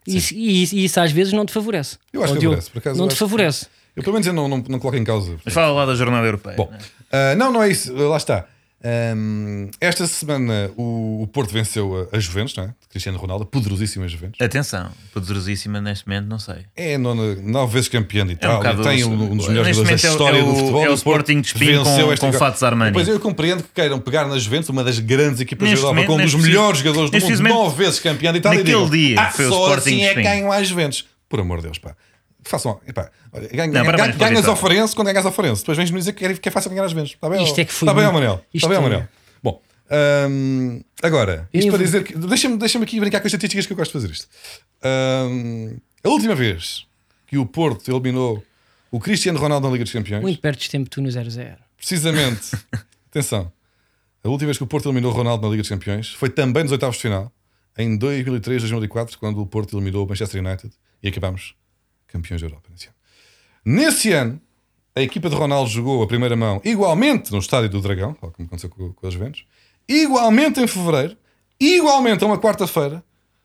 E 0.08 0.18
isso, 0.18 0.34
e 0.34 0.64
isso- 0.64 0.76
e 0.76 0.86
isso 0.86 1.00
às 1.00 1.12
vezes 1.12 1.34
não 1.34 1.46
te 1.46 1.52
favorece. 1.54 1.98
Eu 2.14 2.24
acho 2.24 2.34
Ó, 2.34 2.38
que 2.38 2.44
favorece, 2.44 2.70
por 2.72 2.78
acaso, 2.80 2.98
não 3.00 3.08
te 3.08 3.12
acho 3.12 3.16
que- 3.16 3.20
favorece. 3.20 3.68
Eu 3.96 4.04
pelo 4.04 4.14
menos 4.14 4.28
eu 4.28 4.34
não, 4.34 4.48
não, 4.48 4.58
não 4.70 4.80
coloco 4.80 4.96
em 4.98 5.04
causa. 5.04 5.38
Mas 5.44 5.54
fala 5.54 5.74
lá 5.74 5.86
da 5.86 5.96
jornada 5.96 6.26
europeia. 6.26 6.56
Bom, 6.56 6.72
ah, 7.12 7.36
não, 7.36 7.52
não 7.52 7.62
é 7.64 7.70
isso. 7.70 7.94
Lá 7.94 8.18
está. 8.18 8.46
Ahm, 8.84 9.70
esta 9.82 10.06
semana 10.06 10.70
o, 10.78 11.24
o 11.24 11.28
Porto 11.28 11.52
venceu 11.52 12.08
a, 12.12 12.16
a 12.16 12.20
Juventus, 12.20 12.56
não 12.56 12.66
é? 12.66 12.68
De 12.68 12.88
Cristiano 12.90 13.18
Ronaldo, 13.18 13.44
poderosíssima 13.46 14.08
Juventus. 14.08 14.40
Atenção, 14.40 14.92
poderosíssima 15.12 15.82
neste 15.82 16.08
momento, 16.08 16.28
não 16.28 16.38
sei. 16.38 16.58
É 16.76 16.96
nona, 16.98 17.36
nove 17.42 17.74
vezes 17.74 17.90
campeã 17.90 18.24
de 18.26 18.34
É 18.34 18.36
um 18.48 18.60
Itália, 18.60 18.84
tem 18.84 19.04
o- 19.04 19.10
um, 19.10 19.32
um 19.32 19.38
dos 19.38 19.48
melhores 19.48 19.76
jogadores 19.76 20.02
da 20.02 20.08
é 20.08 20.12
o- 20.12 20.14
história 20.14 20.38
é 20.38 20.44
do 20.44 20.50
o- 20.52 20.56
futebol. 20.56 20.86
é 20.86 20.90
o 20.90 20.94
e 20.94 20.98
Porto 20.98 20.98
Sporting 20.98 21.42
de 21.42 21.48
espinho 21.48 21.84
com- 21.84 22.12
esta 22.14 22.26
com 22.28 22.32
co- 22.32 22.38
fatos 22.40 22.62
Armani. 22.64 22.94
Pois 22.94 23.08
eu 23.08 23.20
compreendo 23.20 23.64
que 23.64 23.70
queiram 23.74 24.00
pegar 24.00 24.28
na 24.28 24.38
Juventus, 24.38 24.70
uma 24.70 24.84
das 24.84 25.00
grandes 25.00 25.42
equipas 25.42 25.70
Neste 25.70 25.84
da 25.84 25.90
Europa, 25.90 26.06
com 26.08 26.14
um 26.14 26.18
dos 26.24 26.34
neste 26.36 26.48
melhores 26.48 26.80
jogadores 26.80 27.10
do 27.12 27.20
mundo, 27.20 27.44
nove 27.50 27.84
vezes 27.84 28.00
campeã 28.00 28.32
de 28.32 28.38
Itália. 28.40 28.60
e 28.60 28.64
naquele 28.64 28.78
digam, 28.86 28.90
dia 28.92 29.22
ah, 29.22 29.32
foi 29.32 29.46
o 29.46 29.50
só 29.50 29.56
Sporting 29.70 29.80
assim 29.90 29.96
é 30.04 30.14
que 30.14 30.20
espinho." 30.20 30.24
ganham 30.26 30.52
às 30.52 30.68
Juventus. 30.68 31.06
Por 31.28 31.40
amor 31.40 31.58
de 31.58 31.64
Deus, 31.64 31.78
pá. 31.80 31.96
Façam, 32.48 32.80
epá, 32.88 33.10
olha, 33.34 33.48
ganha- 33.50 33.68
Não, 33.68 33.74
ganha- 33.74 33.86
parabéns 33.86 34.16
ganhas 34.18 34.48
ao. 34.48 34.56
Farense 34.56 34.96
quando 34.96 35.08
ganhas 35.08 35.26
ao 35.26 35.32
Farense. 35.32 35.62
Depois 35.62 35.78
vens-me 35.78 35.98
dizer 36.00 36.14
que 36.14 36.26
é, 36.26 36.34
que 36.34 36.48
é 36.50 36.52
fácil 36.52 36.70
ganhar 36.70 36.86
às 36.86 36.92
Juventus. 36.92 37.12
Está 37.14 37.30
bem, 37.30 37.44
Isto 37.44 37.58
ó- 37.58 37.62
é 37.62 37.66
que 37.66 37.74
foi 37.74 37.86
Está 37.88 37.94
bem, 37.94 38.04
muito- 38.04 38.14
Manel. 38.16 38.46
Está 38.54 38.68
bem, 38.70 38.80
Manel. 38.82 39.08
Bom, 39.44 39.62
hum, 40.30 40.82
agora, 41.04 41.50
isto 41.54 41.68
Eu 41.68 41.72
para 41.72 41.78
vou- 41.78 41.86
dizer 41.86 42.04
que. 42.04 42.18
Deixa-me 42.18 42.58
deixa 42.58 42.80
aqui 42.82 43.00
brincar 43.00 43.20
com 43.20 43.28
as 43.28 43.34
estatísticas 43.34 43.66
que 43.66 43.74
eu 43.74 43.78
gosto 43.78 43.92
de 43.92 44.02
fazer 44.02 44.14
isto. 44.14 44.28
Hum, 44.84 45.78
a 46.04 46.10
última 46.10 46.36
vez 46.36 46.86
que 47.28 47.38
o 47.38 47.46
Porto 47.46 47.90
eliminou 47.92 48.44
o 48.92 49.00
Cristiano 49.00 49.38
Ronaldo 49.40 49.68
na 49.68 49.74
Liga 49.74 49.84
dos 49.84 49.92
Campeões, 49.94 50.22
Muito 50.22 50.40
perto 50.40 50.60
de 50.62 50.70
tempo 50.70 50.90
tu 50.90 51.02
no 51.02 51.10
0-0. 51.10 51.58
precisamente, 51.76 52.52
atenção, 53.12 53.52
a 54.24 54.30
última 54.30 54.48
vez 54.48 54.58
que 54.58 54.64
o 54.64 54.68
Porto 54.68 54.88
eliminou 54.88 55.12
o 55.12 55.14
Ronaldo 55.14 55.44
na 55.46 55.50
Liga 55.52 55.62
dos 55.64 55.70
Campeões 55.70 56.10
foi 56.14 56.30
também 56.30 56.64
nos 56.64 56.72
oitavos 56.72 56.96
de 56.96 57.02
final, 57.02 57.32
em 57.78 57.98
2003, 57.98 58.62
2004, 58.62 59.18
quando 59.20 59.42
o 59.42 59.46
Porto 59.46 59.76
eliminou 59.78 60.06
o 60.06 60.10
Manchester 60.10 60.44
United 60.44 60.72
e 61.04 61.10
acabámos 61.10 61.54
campeões 62.18 62.42
da 62.42 62.48
Europa 62.48 62.70
nesse 62.72 62.88
ano. 62.88 62.96
Nesse 63.64 64.12
ano, 64.12 64.42
a 64.96 65.02
equipa 65.02 65.30
de 65.30 65.36
Ronaldo 65.36 65.70
jogou 65.70 66.02
a 66.02 66.08
primeira 66.08 66.36
mão 66.36 66.60
igualmente 66.66 67.32
no 67.32 67.38
Estádio 67.38 67.70
do 67.70 67.82
Dragão, 67.82 68.14
como 68.14 68.34
aconteceu 68.38 68.70
com, 68.70 68.92
com 68.94 69.08
os 69.08 69.14
Juventus, 69.14 69.46
igualmente 69.88 70.60
em 70.60 70.68
fevereiro, 70.68 71.16
igualmente 71.60 72.24
a 72.24 72.28
uma 72.28 72.38
quarta-feira, 72.38 73.04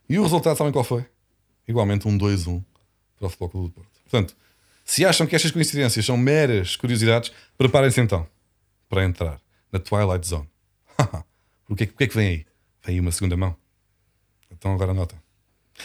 e 0.08 0.18
o 0.18 0.22
resultado 0.22 0.56
sabem 0.56 0.72
qual 0.72 0.84
foi? 0.84 1.04
Igualmente 1.68 2.08
um 2.08 2.18
2-1 2.18 2.62
para 3.16 3.26
o 3.26 3.28
Futebol 3.28 3.48
Clube 3.48 3.68
do 3.68 3.74
Porto. 3.74 4.00
Portanto, 4.02 4.36
se 4.84 5.04
acham 5.04 5.26
que 5.26 5.36
estas 5.36 5.50
coincidências 5.50 6.04
são 6.04 6.16
meras 6.16 6.76
curiosidades, 6.76 7.30
preparem-se 7.56 8.00
então 8.00 8.26
para 8.88 9.04
entrar 9.04 9.40
na 9.70 9.78
Twilight 9.78 10.26
Zone. 10.26 10.48
o, 11.68 11.76
que 11.76 11.84
é, 11.84 11.86
o 11.86 11.92
que 11.92 12.04
é 12.04 12.06
que 12.08 12.16
vem 12.16 12.28
aí? 12.28 12.46
Vem 12.84 12.94
aí 12.94 13.00
uma 13.00 13.12
segunda 13.12 13.36
mão. 13.36 13.56
Então 14.50 14.74
agora 14.74 14.92
nota. 14.92 15.21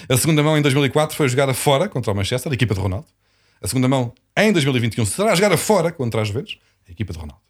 A 0.10 0.18
segunda 0.18 0.44
mão 0.44 0.58
em 0.58 0.62
2004 0.62 1.16
foi 1.16 1.28
jogada 1.30 1.54
fora 1.54 1.88
contra 1.90 2.12
o 2.12 2.16
Manchester, 2.16 2.52
a 2.52 2.56
equipa 2.56 2.74
de 2.74 2.80
Ronaldo. 2.80 3.08
A 3.62 3.68
segunda 3.68 3.88
mão 3.88 4.14
em 4.38 4.52
2021 4.52 5.06
será 5.06 5.34
jogada 5.36 5.58
fora 5.58 5.92
contra 5.92 6.22
as 6.22 6.28
Juventus, 6.28 6.58
a 6.88 6.92
equipa 6.92 7.14
de 7.14 7.20
Ronaldo. 7.20 7.42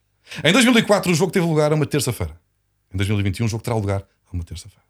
Em 0.44 0.54
2004 0.54 1.12
o 1.12 1.16
jogo 1.16 1.32
teve 1.32 1.46
lugar 1.46 1.72
a 1.72 1.76
uma 1.76 1.86
terça-feira. 1.86 2.40
Em 2.94 2.98
2021 2.98 3.46
o 3.46 3.50
jogo 3.50 3.64
terá 3.64 3.76
lugar 3.76 4.02
a 4.02 4.36
uma 4.36 4.44
terça-feira. 4.44 4.84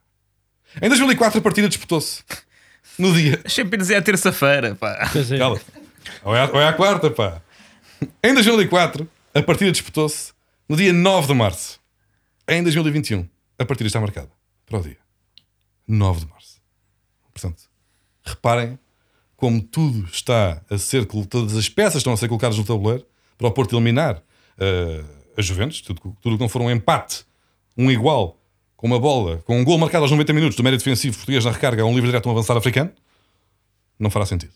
Em 0.81 0.89
2004 0.89 1.39
a 1.39 1.41
partida 1.41 1.67
disputou-se 1.67 2.23
no 2.97 3.13
dia 3.13 3.41
Champions 3.47 3.89
é 3.89 3.97
a 3.97 4.01
terça-feira, 4.01 4.75
pá. 4.75 5.09
É. 5.15 5.37
Cala. 5.37 5.59
Ou 6.23 6.35
é, 6.35 6.41
a, 6.41 6.49
ou 6.51 6.61
é 6.61 6.67
a 6.67 6.73
quarta, 6.73 7.09
pá. 7.09 7.41
Em 8.23 8.33
2004, 8.33 9.07
a 9.33 9.41
partida 9.41 9.71
disputou-se 9.71 10.31
no 10.69 10.75
dia 10.75 10.93
9 10.93 11.27
de 11.27 11.33
março. 11.33 11.79
Em 12.47 12.63
2021, 12.63 13.27
a 13.59 13.65
partida 13.65 13.87
está 13.87 13.99
marcada 13.99 14.29
para 14.65 14.79
o 14.79 14.81
dia 14.81 14.97
9 15.87 16.21
de 16.21 16.25
março. 16.27 16.36
Portanto, 17.39 17.69
reparem 18.23 18.79
como 19.35 19.61
tudo 19.61 20.07
está 20.11 20.61
a 20.69 20.77
ser, 20.79 21.05
todas 21.05 21.55
as 21.55 21.69
peças 21.69 21.97
estão 21.97 22.11
a 22.11 22.17
ser 22.17 22.27
colocadas 22.27 22.57
no 22.57 22.65
tabuleiro 22.65 23.05
para 23.37 23.47
o 23.47 23.51
Porto 23.51 23.75
eliminar 23.75 24.21
eh, 24.57 25.03
a 25.37 25.41
Juventus. 25.41 25.81
Tudo, 25.81 26.17
tudo 26.19 26.35
que 26.35 26.41
não 26.41 26.49
for 26.49 26.61
um 26.63 26.71
empate, 26.71 27.23
um 27.77 27.91
igual, 27.91 28.41
com 28.75 28.87
uma 28.87 28.99
bola, 28.99 29.37
com 29.45 29.59
um 29.59 29.63
gol 29.63 29.77
marcado 29.77 30.03
aos 30.03 30.11
90 30.11 30.33
minutos 30.33 30.57
do 30.57 30.63
médio 30.63 30.79
defensivo 30.79 31.15
português 31.15 31.45
na 31.45 31.51
recarga 31.51 31.83
a 31.83 31.85
um 31.85 31.93
livre 31.93 32.07
direto 32.07 32.27
a 32.27 32.29
um 32.29 32.35
avançado 32.35 32.57
africano, 32.57 32.91
não 33.99 34.09
fará 34.09 34.25
sentido. 34.25 34.53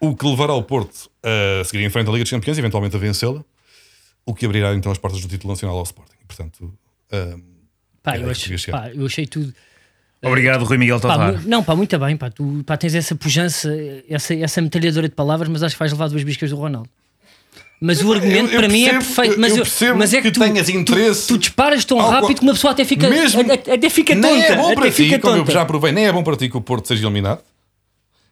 O 0.00 0.14
que 0.14 0.26
levará 0.26 0.52
o 0.54 0.62
Porto 0.62 1.10
a 1.22 1.64
seguir 1.64 1.84
em 1.84 1.90
frente 1.90 2.08
à 2.08 2.12
Liga 2.12 2.24
dos 2.24 2.30
Campeões 2.30 2.58
e 2.58 2.60
eventualmente 2.60 2.96
a 2.96 2.98
vencê-la, 2.98 3.44
o 4.26 4.34
que 4.34 4.44
abrirá 4.44 4.74
então 4.74 4.90
as 4.90 4.98
portas 4.98 5.20
do 5.20 5.28
título 5.28 5.52
nacional 5.52 5.78
ao 5.78 5.84
Sporting. 5.84 6.16
Portanto, 6.26 6.76
ah, 7.12 7.38
Pá, 8.06 8.14
Era 8.14 8.22
eu, 8.22 8.30
acho, 8.30 8.70
pá, 8.70 8.88
eu 8.94 9.04
achei 9.04 9.26
tudo. 9.26 9.52
Obrigado, 10.22 10.64
Rui 10.64 10.78
Miguel 10.78 10.98
Tovar. 10.98 11.34
mu- 11.34 11.40
não, 11.46 11.62
pá, 11.62 11.76
muito 11.76 11.96
bem, 11.98 12.16
pá, 12.16 12.30
tu 12.30 12.62
pá, 12.66 12.76
tens 12.76 12.94
essa 12.94 13.14
pujança, 13.14 13.70
essa, 14.08 14.34
essa 14.34 14.60
metralhadora 14.62 15.08
de 15.08 15.14
palavras, 15.14 15.48
mas 15.48 15.62
acho 15.62 15.74
que 15.74 15.78
vais 15.78 15.92
levar 15.92 16.08
duas 16.08 16.24
biscas 16.24 16.50
do 16.50 16.56
Ronaldo. 16.56 16.88
Mas 17.80 18.02
o 18.02 18.10
argumento 18.10 18.46
eu- 18.48 18.52
eu 18.54 18.58
para 18.60 18.68
mim 18.68 18.86
é 18.86 18.90
percebo- 18.94 19.14
perfeito. 19.14 19.40
Mas 19.40 19.50
eu 19.52 19.58
eu, 19.58 19.62
percebo 19.64 19.98
mas 19.98 20.14
é 20.14 20.16
que, 20.16 20.22
que 20.22 20.30
tu, 20.32 20.40
tenhas 20.40 20.66
tu- 20.66 20.72
interesse 20.72 21.28
Tu, 21.28 21.38
disparas 21.38 21.84
tão 21.84 21.98
rápido 21.98 22.38
que 22.38 22.42
uma 22.42 22.54
pessoa 22.54 22.72
até 22.72 22.84
fica, 22.86 23.08
Mesmo- 23.10 23.42
até, 23.52 23.74
até 23.74 23.90
fica 23.90 24.14
tonta. 24.14 24.28
nem 24.28 24.42
é 24.42 24.56
bom 24.56 24.74
para 24.74 24.90
ti, 24.90 25.18
como 25.18 25.36
eu 25.36 25.46
já 25.46 25.64
provei, 25.66 25.92
nem 25.92 26.06
é 26.06 26.12
bom 26.12 26.22
para 26.22 26.36
ti 26.36 26.48
que 26.48 26.56
o 26.56 26.60
Porto 26.62 26.88
seja 26.88 27.04
eliminado. 27.04 27.40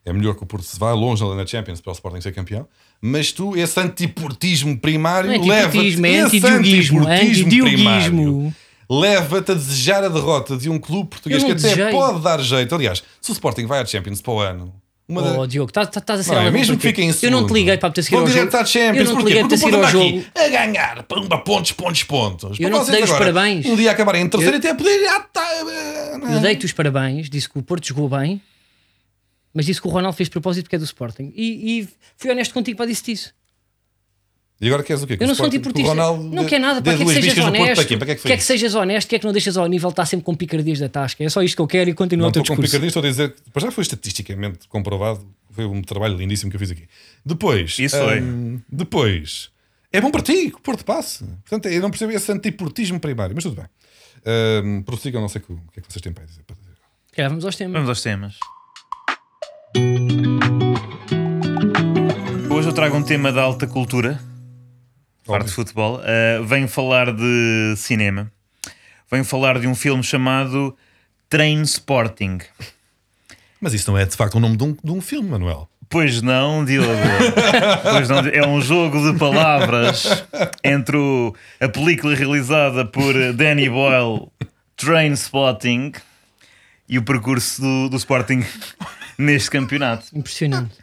É 0.07 0.13
melhor 0.13 0.35
que 0.35 0.43
o 0.43 0.47
Porto 0.47 0.65
se 0.65 0.79
vá 0.79 0.93
longe 0.93 1.23
na 1.35 1.47
Champions 1.47 1.81
para 1.81 1.91
o 1.91 1.95
Sporting 1.95 2.21
ser 2.23 2.33
campeão. 2.33 2.67
Mas 3.01 3.33
tu, 3.33 3.57
esse 3.57 3.79
antiportismo 3.81 4.79
primário, 4.79 5.29
Não 5.31 5.37
é 5.37 5.39
leva-te. 5.47 5.79
antiportismo, 5.79 6.07
é 6.07 6.11
esse 6.27 6.47
antidioguismo, 6.47 8.55
Leva-te 8.91 9.53
a 9.53 9.55
desejar 9.55 10.05
a 10.05 10.09
derrota 10.09 10.57
de 10.57 10.69
um 10.69 10.79
clube 10.79 11.11
português 11.11 11.43
Eu 11.43 11.47
que 11.49 11.53
até 11.53 11.63
desejei. 11.63 11.91
pode 11.93 12.21
dar 12.21 12.41
jeito. 12.41 12.75
Aliás, 12.75 13.03
se 13.21 13.31
o 13.31 13.33
Sporting 13.33 13.67
vai 13.67 13.81
à 13.81 13.87
Champions 13.87 14.21
para 14.21 14.33
o 14.33 14.41
ano, 14.41 14.75
uma 15.09 15.23
da- 15.23 15.39
Oh, 15.39 15.47
Diogo, 15.47 15.71
estás 15.71 15.89
estás 15.89 16.21
a 16.21 16.23
ser 16.23 16.35
Não, 16.35 16.43
é 16.43 16.51
mesmo 16.51 16.77
que 16.77 16.83
fiquem 16.89 17.05
em 17.05 17.09
Eu 17.09 17.15
segundo. 17.15 17.41
não 17.41 17.47
te 17.47 17.53
liguei 17.53 17.77
para 17.79 17.91
te 17.91 18.03
seguir 18.03 18.17
Vão 18.17 18.25
ao 18.27 18.31
jogo. 18.31 18.57
à 18.57 18.65
Champions. 18.65 19.09
Eu 19.09 19.15
não 19.15 19.23
te 19.23 19.27
liguei 19.27 19.45
para 19.49 19.59
Porto 19.59 19.77
ao 19.77 19.91
jogo. 19.91 20.25
a 20.35 20.49
ganhar. 20.49 21.03
Pumba, 21.05 21.39
pontos, 21.39 21.73
pontos, 21.73 22.03
pontos. 22.05 22.59
Eu 22.61 22.69
Para 22.71 22.79
não 22.79 22.85
te 22.85 22.91
dei 22.91 23.03
os 23.03 23.11
agora, 23.11 23.33
parabéns. 23.33 23.67
Um 23.67 23.77
dia 23.77 23.91
acabarem 23.91 24.23
em 24.23 24.29
terceiro 24.29 24.55
Eu- 24.57 24.59
até 24.59 24.75
poder. 24.75 25.07
Ah, 25.09 25.21
tá, 25.33 25.47
Eu 26.33 26.41
dei-te 26.41 26.65
os 26.67 26.73
parabéns, 26.73 27.29
disse 27.29 27.49
que 27.49 27.59
o 27.59 27.63
Porto 27.63 27.87
jogou 27.87 28.09
bem, 28.09 28.41
mas 29.53 29.67
disse 29.67 29.81
que 29.81 29.87
o 29.87 29.91
Ronaldo 29.91 30.17
fez 30.17 30.29
propósito 30.29 30.65
porque 30.65 30.77
é 30.77 30.79
do 30.79 30.85
Sporting. 30.85 31.33
E, 31.37 31.81
e 31.81 31.89
fui 32.17 32.31
honesto 32.31 32.53
contigo 32.55 32.77
para 32.77 32.87
disse 32.87 33.13
isso. 33.13 33.33
E 34.61 34.67
agora 34.69 34.83
queres 34.85 35.03
o 35.03 35.07
quê? 35.07 35.17
Que 35.17 35.25
Eu 35.25 35.29
não 35.29 35.35
sou 35.35 35.47
antiportista. 35.47 35.91
que 35.93 35.97
não 36.35 36.47
quer 36.47 36.59
nada, 36.61 36.81
dê 36.81 36.91
para 36.91 36.97
que 36.97 37.03
é 37.03 37.07
que 37.07 37.13
sejas 37.23 37.39
honesto. 37.45 37.65
para? 37.65 37.75
Para 37.75 38.07
que 38.07 38.13
é 38.13 38.15
que 38.15 38.21
foi 38.23 38.31
quer 38.31 38.37
que 38.37 38.45
sejas 38.45 38.75
honesto, 38.75 39.09
quer 39.09 39.19
que 39.19 39.25
não 39.27 39.33
deixas 39.33 39.57
ao 39.57 39.67
nível, 39.67 39.91
está 39.91 40.07
sempre 40.07 40.25
com 40.25 40.35
picardias 40.35 40.79
da 40.79 40.89
tasca. 40.89 41.23
É 41.25 41.29
só 41.29 41.43
isto 41.43 41.57
que 41.57 41.63
eu 41.63 41.67
quero 41.67 41.91
e 41.91 41.95
continua 41.95 42.23
Não 42.25 42.29
o 42.31 42.33
teu 42.33 42.43
estou 42.43 42.57
com 42.57 42.63
discurso. 42.63 42.81
picardia, 42.81 42.89
estou 42.89 43.03
a 43.03 43.31
dizer 43.31 43.53
que 43.53 43.61
já 43.61 43.71
foi 43.71 43.83
estatisticamente 43.83 44.69
comprovado. 44.69 45.27
Foi 45.51 45.65
um 45.67 45.83
trabalho 45.83 46.17
lindíssimo 46.17 46.51
que 46.51 46.57
eu 46.57 46.61
fiz 46.61 46.71
aqui. 46.71 46.85
Depois, 47.25 47.79
Isso 47.79 47.97
foi. 47.99 48.21
hum, 48.21 48.61
depois, 48.71 49.51
é 49.93 50.01
bom 50.01 50.11
para 50.11 50.23
ti 50.23 50.51
que 50.51 50.57
o 50.57 50.61
Porto 50.61 50.85
passe. 50.85 51.25
Portanto, 51.25 51.67
eu 51.69 51.81
não 51.83 51.91
percebo 51.91 52.13
esse 52.13 52.31
antiportismo 52.33 52.99
primário, 53.01 53.35
mas 53.35 53.45
tudo 53.45 53.57
bem. 53.57 53.67
Hum, 54.65 54.83
prossigam, 54.83 55.21
não 55.21 55.29
sei 55.29 55.41
o 55.43 55.45
que, 55.45 55.53
o 55.53 55.57
que 55.73 55.81
é 55.81 55.83
que 55.83 55.93
vocês 55.93 56.01
têm 56.03 56.13
para 56.13 56.25
dizer. 56.25 56.43
para 56.47 56.57
dizer. 56.57 56.73
Calhar 57.13 57.29
vamos 57.31 57.45
aos 57.45 57.57
temas. 57.57 57.73
Vamos 57.75 57.89
aos 57.89 58.03
temas. 58.03 58.37
Hoje 62.51 62.69
eu 62.69 62.73
trago 62.73 62.97
um 62.97 63.03
tema 63.03 63.33
da 63.33 63.43
alta 63.43 63.67
cultura, 63.67 64.21
parte 65.27 65.47
de 65.47 65.53
futebol. 65.53 65.99
Uh, 66.01 66.45
venho 66.45 66.69
falar 66.69 67.13
de 67.13 67.75
cinema. 67.77 68.31
Venho 69.11 69.25
falar 69.25 69.59
de 69.59 69.67
um 69.67 69.75
filme 69.75 70.03
chamado 70.03 70.77
Train 71.29 71.63
Sporting. 71.63 72.39
Mas 73.61 73.73
isso 73.75 73.91
não 73.91 73.99
é 73.99 74.05
de 74.05 74.17
facto 74.17 74.35
o 74.37 74.41
nome 74.41 74.57
de 74.57 74.65
um, 74.65 74.77
de 74.83 74.91
um 74.91 75.01
filme, 75.01 75.31
Manuel. 75.31 75.69
Pois 75.89 76.23
não, 76.23 76.65
Diogo. 76.65 76.89
pois 77.93 78.09
não, 78.09 78.19
é 78.19 78.47
um 78.47 78.61
jogo 78.61 79.13
de 79.13 79.19
palavras 79.19 80.25
entre 80.63 80.97
o- 80.97 81.35
a 81.61 81.69
película 81.69 82.15
realizada 82.15 82.85
por 82.85 83.15
Danny 83.35 83.69
Boyle, 83.69 84.29
Train 84.77 85.13
Spotting, 85.13 85.93
e 86.89 86.99
o 86.99 87.03
percurso 87.03 87.61
do, 87.63 87.89
do 87.91 87.97
Sporting 87.97 88.45
neste 89.17 89.51
campeonato. 89.51 90.07
Impressionante. 90.13 90.75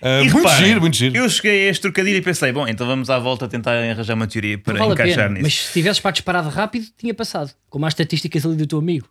Ah, 0.00 0.20
E 0.20 0.24
muito 0.24 0.36
reparem, 0.38 0.66
giro, 0.66 0.80
muito 0.80 0.96
giro. 0.96 1.16
Eu 1.16 1.28
cheguei 1.28 1.66
a 1.66 1.70
este 1.70 1.82
trocadilho 1.82 2.16
e 2.18 2.22
pensei, 2.22 2.52
bom, 2.52 2.66
então 2.68 2.86
vamos 2.86 3.10
à 3.10 3.18
volta 3.18 3.48
tentar 3.48 3.72
arranjar 3.72 4.14
uma 4.14 4.26
teoria 4.26 4.56
para 4.58 4.78
vale 4.78 4.92
encaixar 4.92 5.16
pena. 5.24 5.28
nisso. 5.30 5.42
Mas 5.42 5.54
se 5.66 5.72
tivesses 5.72 6.00
para 6.00 6.10
disparado 6.12 6.48
rápido, 6.48 6.86
tinha 6.96 7.12
passado. 7.14 7.50
Como 7.68 7.84
as 7.86 7.92
estatísticas 7.92 8.46
ali 8.46 8.56
do 8.56 8.66
teu 8.66 8.78
amigo. 8.78 9.08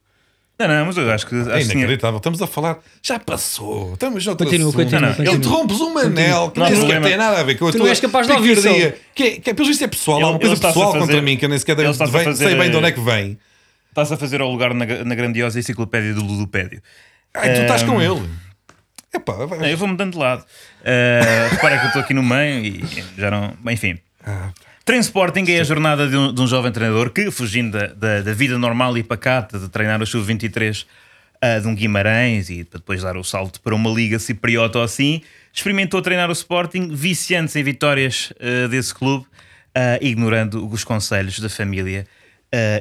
Não, 0.60 0.67
não, 0.67 0.86
mas 0.88 0.97
eu 0.97 1.12
acho 1.12 1.28
que. 1.28 1.36
É 1.36 1.39
Acho 1.39 1.50
que 1.50 1.60
tinha- 1.65 1.73
inacreditável. 1.76 2.17
Estamos 2.17 2.41
a 2.41 2.47
falar. 2.47 2.80
Já 3.04 3.19
passou. 3.19 3.93
Estamos 3.93 4.23
já 4.23 4.36
Continua, 4.36 4.73
continua, 4.73 5.02
Não, 5.02 5.08
não, 5.10 5.15
continua. 5.15 5.36
Interrompes 5.36 5.80
um 5.82 5.93
manel 5.93 6.50
que 6.52 6.60
Não 6.60 6.67
nem 6.69 7.02
tem 7.02 7.15
nada 7.17 7.39
a 7.39 7.43
ver 7.43 7.60
com 7.60 7.67
a 7.67 7.71
Tu 7.71 7.78
tua 7.78 7.89
és 7.89 8.00
capaz 8.00 8.26
de 8.26 8.34
ouvir. 8.34 8.95
Que, 9.13 9.23
é- 9.23 9.32
que 9.39 9.50
é, 9.52 9.54
pelo 9.54 9.67
visto 9.67 9.84
é 9.84 9.88
pessoal. 9.88 10.17
Ele- 10.17 10.26
Há 10.26 10.30
uma 10.32 10.39
coisa 10.39 10.56
pessoal 10.56 10.93
fazer- 10.93 11.00
contra 11.06 11.21
mim 11.21 11.38
que 11.38 11.45
eu 11.45 11.50
nem 11.50 11.60
sequer 11.60 11.76
vem, 11.76 11.93
fazer- 11.93 12.36
sei 12.36 12.56
bem 12.56 12.71
de 12.71 12.76
onde 12.78 12.88
é 12.88 12.91
que 12.91 13.00
vem. 13.02 13.38
Estás 13.89 14.12
a 14.12 14.17
fazer 14.17 14.41
ao 14.41 14.50
lugar 14.50 14.73
na, 14.73 14.86
na 15.04 15.15
grandiosa 15.15 15.60
enciclopédia 15.60 16.13
do 16.15 16.23
Ludopédio. 16.23 16.82
Ai, 17.36 17.54
tu 17.54 17.62
estás 17.62 17.84
com 17.84 18.02
ele. 18.02 18.19
Epá, 19.13 19.34
vai- 19.46 19.60
Não, 19.60 19.65
eu 19.67 19.78
vou 19.78 19.88
mudando 19.88 20.13
de 20.13 20.17
lado. 20.17 20.41
Uh, 20.82 21.50
repara 21.52 21.78
que 21.78 21.84
eu 21.86 21.88
estou 21.88 22.02
aqui 22.02 22.13
no 22.13 22.24
meio 22.24 22.65
e 22.65 23.04
já 23.17 23.32
não. 23.32 23.54
bem, 23.63 23.74
Enfim. 23.74 23.98
Ah, 24.26 24.52
Transporting 24.84 25.43
é 25.52 25.60
a 25.60 25.63
jornada 25.63 26.08
de 26.08 26.15
um, 26.15 26.34
de 26.34 26.41
um 26.41 26.48
jovem 26.48 26.72
treinador 26.72 27.10
que, 27.10 27.30
fugindo 27.30 27.78
da, 27.78 27.88
da, 27.88 28.22
da 28.22 28.34
vida 28.34 28.58
normal 28.58 28.98
e 28.98 29.04
pacata 29.04 29.60
de 29.60 29.67
treinar 29.70 30.02
o 30.02 30.06
Sub-23 30.08 30.86
uh, 31.43 31.62
de 31.62 31.67
um 31.67 31.76
Guimarães 31.76 32.50
e 32.50 32.63
depois 32.63 33.02
dar 33.04 33.17
o 33.17 33.24
salto 33.24 33.60
para 33.62 33.76
uma 33.76 33.89
liga 33.89 34.17
cipriota 34.20 34.78
ou 34.78 34.84
assim, 34.84 35.22
experimentou 35.54 36.02
treinar 36.02 36.30
o 36.30 36.34
Sporting, 36.34 36.89
viciando-se 36.93 37.60
em 37.60 37.63
vitórias 37.63 38.32
uh, 38.39 38.67
desse 38.70 38.93
clube, 38.93 39.26
uh, 39.26 39.98
ignorando 40.02 40.65
os 40.70 40.84
conselhos 40.84 41.39
da 41.39 41.50
família 41.50 42.06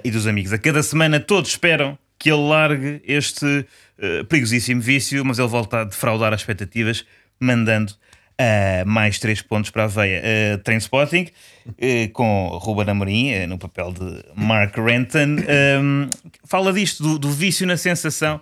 e 0.05 0.11
dos 0.12 0.29
amigos. 0.29 0.53
A 0.53 0.59
cada 0.59 0.81
semana 0.81 1.19
todos 1.19 1.51
esperam 1.51 1.99
que 2.21 2.31
ele 2.31 2.41
largue 2.49 3.03
este 3.05 3.67
uh, 3.98 4.24
perigosíssimo 4.24 4.80
vício, 4.80 5.24
mas 5.24 5.38
ele 5.38 5.48
volta 5.48 5.80
a 5.80 5.85
defraudar 5.85 6.32
as 6.32 6.40
expectativas, 6.40 7.04
mandando 7.40 7.92
uh, 7.92 8.87
mais 8.87 9.18
três 9.18 9.42
pontos 9.42 9.70
para 9.70 9.85
a 9.85 9.87
veia. 9.87 10.22
Uh, 10.22 10.59
Trainspotting, 10.59 11.28
uh, 11.66 12.12
com 12.12 12.48
Ruben 12.61 12.90
Amorim 12.90 13.35
uh, 13.35 13.46
no 13.46 13.59
papel 13.59 13.92
de 13.92 14.24
Mark 14.35 14.76
Renton, 14.76 15.37
um, 15.80 16.09
fala 16.44 16.72
disto, 16.72 17.02
do, 17.02 17.18
do 17.18 17.30
vício 17.30 17.66
na 17.66 17.76
sensação, 17.76 18.40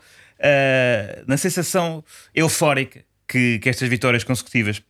na 1.26 1.36
sensação 1.36 2.04
eufórica 2.34 3.02
que, 3.26 3.58
que 3.60 3.68
estas 3.68 3.88
vitórias 3.88 4.24
consecutivas 4.24 4.82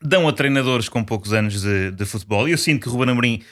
dão 0.00 0.26
a 0.26 0.32
treinadores 0.32 0.88
com 0.88 1.04
poucos 1.04 1.34
anos 1.34 1.60
de, 1.60 1.90
de 1.90 2.04
futebol. 2.06 2.48
E 2.48 2.52
eu 2.52 2.58
sinto 2.58 2.84
que 2.84 2.88
Ruben 2.88 3.10
Amorim 3.10 3.42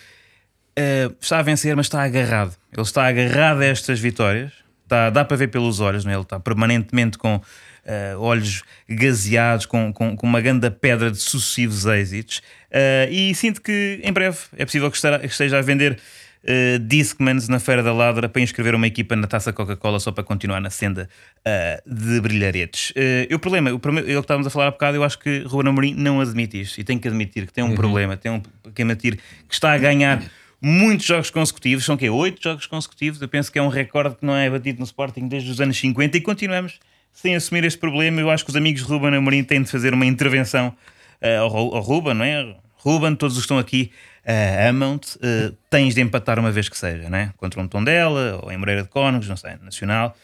Uh, 0.76 1.14
está 1.20 1.38
a 1.38 1.42
vencer, 1.42 1.76
mas 1.76 1.86
está 1.86 2.02
agarrado. 2.02 2.56
Ele 2.72 2.82
está 2.82 3.06
agarrado 3.06 3.60
a 3.60 3.64
estas 3.64 4.00
vitórias. 4.00 4.52
Está, 4.84 5.10
dá 5.10 5.24
para 5.24 5.36
ver 5.36 5.48
pelos 5.48 5.80
olhos, 5.80 6.04
não 6.04 6.12
é? 6.12 6.14
ele 6.14 6.22
está 6.22 6.38
permanentemente 6.38 7.16
com 7.16 7.36
uh, 7.36 8.20
olhos 8.20 8.62
gazeados, 8.88 9.64
com, 9.66 9.92
com, 9.92 10.14
com 10.14 10.26
uma 10.26 10.40
grande 10.42 10.70
pedra 10.70 11.10
de 11.10 11.16
sucessivos 11.18 11.86
êxitos. 11.86 12.38
Uh, 12.70 13.10
e 13.10 13.34
sinto 13.34 13.62
que 13.62 14.00
em 14.02 14.12
breve 14.12 14.36
é 14.56 14.64
possível 14.64 14.90
que 14.90 14.96
estará- 14.96 15.18
que 15.18 15.26
esteja 15.26 15.58
a 15.58 15.62
vender 15.62 15.98
uh, 16.44 16.78
Discmans 16.80 17.48
na 17.48 17.58
Feira 17.58 17.82
da 17.82 17.94
Ladra 17.94 18.28
para 18.28 18.42
inscrever 18.42 18.74
uma 18.74 18.86
equipa 18.86 19.16
na 19.16 19.26
taça 19.26 19.54
Coca-Cola 19.54 19.98
só 19.98 20.12
para 20.12 20.22
continuar 20.22 20.60
na 20.60 20.68
senda 20.68 21.08
uh, 21.38 21.90
de 21.90 22.20
brilharetes. 22.20 22.90
Uh, 22.90 23.34
o 23.34 23.38
problema, 23.38 23.72
o 23.72 23.78
problema, 23.78 24.06
eu 24.06 24.20
que 24.20 24.24
estávamos 24.24 24.46
a 24.46 24.50
falar 24.50 24.66
há 24.66 24.70
bocado, 24.70 24.98
eu 24.98 25.02
acho 25.02 25.18
que 25.18 25.44
Ruben 25.46 25.70
Amorim 25.70 25.94
não 25.94 26.20
admite 26.20 26.60
isto 26.60 26.78
e 26.78 26.84
tem 26.84 26.98
que 26.98 27.08
admitir 27.08 27.46
que 27.46 27.52
tem 27.54 27.64
um 27.64 27.74
problema, 27.74 28.18
tem 28.18 28.32
um, 28.32 28.40
que 28.74 28.82
admitir 28.82 29.16
que 29.48 29.54
está 29.54 29.72
a 29.72 29.78
ganhar 29.78 30.22
muitos 30.64 31.04
jogos 31.06 31.28
consecutivos, 31.30 31.84
são 31.84 31.94
o 31.94 31.98
quê? 31.98 32.08
Oito 32.08 32.42
jogos 32.42 32.66
consecutivos. 32.66 33.20
Eu 33.20 33.28
penso 33.28 33.52
que 33.52 33.58
é 33.58 33.62
um 33.62 33.68
recorde 33.68 34.16
que 34.16 34.24
não 34.24 34.34
é 34.34 34.48
batido 34.48 34.78
no 34.78 34.84
Sporting 34.84 35.28
desde 35.28 35.50
os 35.50 35.60
anos 35.60 35.76
50 35.78 36.16
e 36.16 36.20
continuamos 36.22 36.78
sem 37.12 37.34
assumir 37.36 37.64
este 37.64 37.78
problema. 37.78 38.20
Eu 38.20 38.30
acho 38.30 38.44
que 38.44 38.50
os 38.50 38.56
amigos 38.56 38.82
de 38.82 38.88
Ruben 38.88 39.14
Amorim 39.14 39.44
têm 39.44 39.62
de 39.62 39.70
fazer 39.70 39.92
uma 39.92 40.06
intervenção 40.06 40.74
eh, 41.20 41.36
ao, 41.36 41.48
Ru- 41.48 41.74
ao 41.76 41.82
Ruben, 41.82 42.14
não 42.14 42.24
é? 42.24 42.56
Ruben, 42.76 43.14
todos 43.14 43.36
os 43.36 43.42
que 43.42 43.44
estão 43.44 43.58
aqui 43.58 43.92
eh, 44.24 44.66
amam-te, 44.68 45.18
eh, 45.22 45.52
tens 45.70 45.94
de 45.94 46.00
empatar 46.00 46.38
uma 46.38 46.50
vez 46.50 46.68
que 46.68 46.76
seja, 46.78 47.08
não 47.10 47.18
é? 47.18 47.30
Contra 47.36 47.60
um 47.60 47.68
Tondela 47.68 48.40
ou 48.42 48.50
em 48.50 48.56
Moreira 48.56 48.82
de 48.82 48.88
Cónegos, 48.88 49.28
não 49.28 49.36
sei, 49.36 49.56
Nacional. 49.62 50.16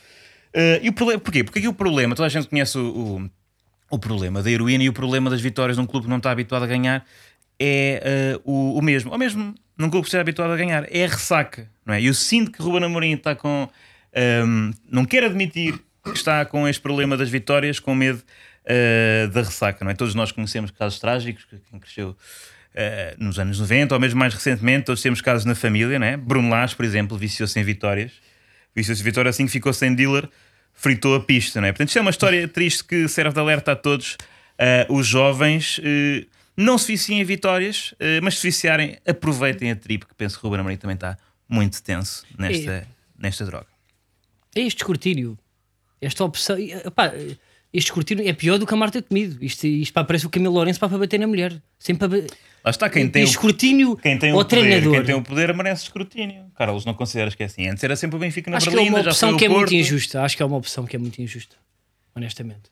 Eh, 0.54 0.80
e 0.82 0.88
o 0.88 0.92
problema, 0.92 1.20
porquê? 1.20 1.44
Porque 1.44 1.58
aqui 1.58 1.68
o 1.68 1.74
problema, 1.74 2.14
toda 2.14 2.26
a 2.26 2.30
gente 2.30 2.48
conhece 2.48 2.76
o, 2.78 2.82
o, 3.20 3.30
o 3.96 3.98
problema 3.98 4.42
da 4.42 4.50
heroína 4.50 4.84
e 4.84 4.88
o 4.88 4.92
problema 4.92 5.28
das 5.30 5.40
vitórias 5.40 5.76
de 5.76 5.82
um 5.82 5.86
clube 5.86 6.06
que 6.06 6.10
não 6.10 6.16
está 6.16 6.30
habituado 6.30 6.62
a 6.62 6.66
ganhar 6.66 7.04
é 7.58 8.38
o, 8.44 8.78
o 8.78 8.82
mesmo. 8.82 9.10
Ou 9.12 9.18
mesmo 9.18 9.54
clube 9.88 10.02
que 10.04 10.08
esteja 10.08 10.20
habituado 10.20 10.52
a 10.52 10.56
ganhar, 10.56 10.84
é 10.90 11.04
a 11.04 11.08
ressaca, 11.08 11.70
não 11.86 11.94
é? 11.94 12.02
Eu 12.02 12.12
sinto 12.12 12.50
que 12.52 12.60
Ruben 12.62 12.84
Amorim 12.84 13.12
está 13.14 13.34
com. 13.34 13.68
ehm, 14.12 14.72
não 14.90 15.04
quer 15.04 15.24
admitir 15.24 15.78
que 16.04 16.10
está 16.12 16.44
com 16.44 16.66
este 16.66 16.80
problema 16.82 17.16
das 17.16 17.30
vitórias, 17.30 17.78
com 17.78 17.94
medo 17.94 18.22
eh, 18.64 19.28
da 19.32 19.42
ressaca, 19.42 19.84
não 19.84 19.90
é? 19.90 19.94
Todos 19.94 20.14
nós 20.14 20.32
conhecemos 20.32 20.70
casos 20.70 20.98
trágicos, 20.98 21.44
que- 21.44 21.58
quem 21.70 21.78
cresceu 21.78 22.16
eh, 22.74 23.14
nos 23.18 23.38
anos 23.38 23.58
90, 23.58 23.94
ou 23.94 24.00
mesmo 24.00 24.18
mais 24.18 24.32
recentemente, 24.34 24.86
todos 24.86 25.00
temos 25.02 25.20
casos 25.20 25.44
na 25.44 25.54
família, 25.54 25.98
não 25.98 26.06
é? 26.06 26.16
Bruno 26.16 26.48
Lage, 26.50 26.76
por 26.76 26.84
exemplo, 26.84 27.16
viciou-se 27.16 27.58
em 27.58 27.64
vitórias, 27.64 28.12
viciou-se 28.74 29.00
em 29.02 29.04
vitórias 29.04 29.34
assim 29.36 29.46
que 29.46 29.52
ficou 29.52 29.72
sem 29.72 29.94
dealer, 29.94 30.28
fritou 30.72 31.14
a 31.16 31.20
pista, 31.20 31.60
não 31.60 31.68
é? 31.68 31.72
Portanto, 31.72 31.88
isto 31.88 31.98
é 31.98 32.02
uma 32.02 32.10
história 32.10 32.46
triste 32.48 32.84
que 32.84 33.08
serve 33.08 33.32
de 33.34 33.40
alerta 33.40 33.72
a 33.72 33.76
todos 33.76 34.16
eh, 34.58 34.86
os 34.88 35.06
jovens. 35.06 35.80
eh, 35.82 36.26
não 36.60 36.76
se 36.76 36.88
viciem 36.88 37.20
em 37.20 37.24
vitórias, 37.24 37.94
eh, 37.98 38.20
mas 38.20 38.38
se 38.38 38.46
viciarem, 38.46 38.98
aproveitem 39.06 39.70
a 39.70 39.76
trip, 39.76 40.06
que 40.06 40.14
penso 40.14 40.38
que 40.38 40.44
o 40.44 40.48
Ruben 40.48 40.60
Amorim 40.60 40.76
também 40.76 40.94
está 40.94 41.16
muito 41.48 41.82
tenso 41.82 42.24
nesta, 42.38 42.86
nesta 43.18 43.44
droga. 43.46 43.66
É 44.54 44.60
este 44.60 44.78
escrutínio. 44.78 45.38
Esta 46.00 46.24
opção. 46.24 46.58
epá, 46.58 47.12
este 47.72 47.88
escrutínio 47.88 48.28
é 48.28 48.32
pior 48.32 48.58
do 48.58 48.66
que 48.66 48.74
a 48.74 48.76
Marta 48.76 49.00
Comido. 49.00 49.42
Isto, 49.42 49.66
isto 49.66 49.92
pá, 49.92 50.04
parece 50.04 50.26
o 50.26 50.30
Camilo 50.30 50.52
Lourenço 50.52 50.78
pá, 50.78 50.88
para 50.88 50.98
bater 50.98 51.18
na 51.18 51.26
mulher. 51.26 51.60
Sempre 51.78 52.08
para. 52.08 52.18
Lá 52.62 52.70
está, 52.70 52.90
quem 52.90 53.08
tem, 53.08 53.22
o, 53.22 53.24
escrutínio 53.24 53.96
quem 53.96 54.18
tem 54.18 54.32
o 54.32 54.36
poder, 54.36 54.48
treinador. 54.48 54.92
quem 54.92 55.04
tem 55.04 55.14
o 55.14 55.22
poder 55.22 55.54
merece 55.54 55.84
escrutínio. 55.84 56.44
Carlos, 56.54 56.84
não 56.84 56.92
consideras 56.92 57.34
que 57.34 57.42
é 57.42 57.46
assim? 57.46 57.66
Antes 57.66 57.82
era 57.82 57.96
sempre 57.96 58.16
o 58.16 58.18
Benfica 58.18 58.50
na 58.50 58.58
Acho 58.58 58.68
que 58.68 58.74
é 58.74 58.76
Berlinda, 58.76 58.98
uma 58.98 59.08
opção 59.08 59.34
o 59.34 59.36
que 59.38 59.46
é 59.46 59.48
muito 59.48 59.74
injusta. 59.74 60.22
Acho 60.22 60.36
que 60.36 60.42
é 60.42 60.46
uma 60.46 60.58
opção 60.58 60.84
que 60.84 60.94
é 60.94 60.98
muito 60.98 61.22
injusta. 61.22 61.56
Honestamente. 62.14 62.70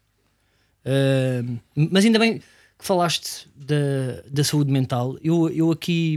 Ah, 0.85 1.43
mas 1.75 2.05
ainda 2.05 2.19
bem 2.19 2.43
que 2.79 2.85
falaste 2.85 3.49
da, 3.57 4.23
da 4.31 4.45
saúde 4.45 4.71
mental. 4.71 5.17
Eu, 5.23 5.49
eu 5.51 5.71
aqui. 5.73 6.17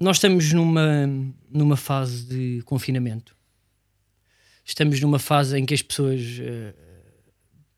Nós 0.00 0.16
estamos 0.16 0.52
numa, 0.52 1.06
numa 1.50 1.76
fase 1.76 2.24
de 2.26 2.62
confinamento. 2.64 3.36
Estamos 4.64 4.98
numa 5.00 5.18
fase 5.18 5.58
em 5.58 5.66
que 5.66 5.74
as 5.74 5.82
pessoas 5.82 6.20
ah, 6.40 6.74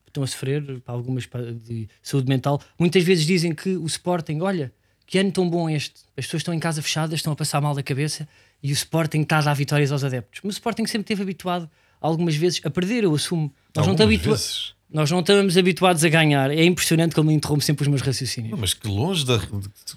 estão 0.07 0.23
a 0.23 0.27
sofrer 0.27 0.79
pá, 0.81 0.93
algumas 0.93 1.27
de 1.65 1.87
saúde 2.01 2.27
mental. 2.29 2.61
Muitas 2.79 3.03
vezes 3.03 3.25
dizem 3.25 3.53
que 3.53 3.75
o 3.75 3.85
Sporting, 3.85 4.39
olha, 4.39 4.73
que 5.05 5.19
ano 5.19 5.31
tão 5.31 5.49
bom 5.49 5.69
este. 5.69 6.01
As 6.15 6.25
pessoas 6.25 6.41
estão 6.41 6.53
em 6.53 6.59
casa 6.59 6.81
fechadas, 6.81 7.15
estão 7.19 7.33
a 7.33 7.35
passar 7.35 7.61
mal 7.61 7.75
da 7.75 7.83
cabeça 7.83 8.27
e 8.63 8.71
o 8.71 8.73
Sporting 8.73 9.21
está 9.21 9.39
a 9.39 9.41
dar 9.41 9.53
vitórias 9.53 9.91
aos 9.91 10.03
adeptos. 10.03 10.39
Mas 10.43 10.55
o 10.55 10.57
Sporting 10.57 10.85
sempre 10.85 11.01
esteve 11.03 11.21
habituado, 11.23 11.69
algumas 11.99 12.35
vezes, 12.35 12.61
a 12.63 12.69
perder, 12.69 13.03
eu 13.03 13.13
assumo. 13.13 13.53
Nós 13.75 13.85
não, 13.85 13.91
Algumas 13.91 14.01
habitua- 14.07 14.33
vezes. 14.35 14.73
Nós 14.89 15.11
não 15.11 15.19
estamos 15.19 15.57
habituados 15.57 16.03
a 16.03 16.09
ganhar. 16.09 16.49
É 16.51 16.63
impressionante 16.63 17.13
como 17.15 17.29
me 17.29 17.35
interrompe 17.35 17.63
sempre 17.63 17.83
os 17.83 17.87
meus 17.87 18.01
raciocínios. 18.01 18.51
Não, 18.51 18.57
mas 18.59 18.73
que 18.73 18.87
longe 18.87 19.25
da. 19.25 19.39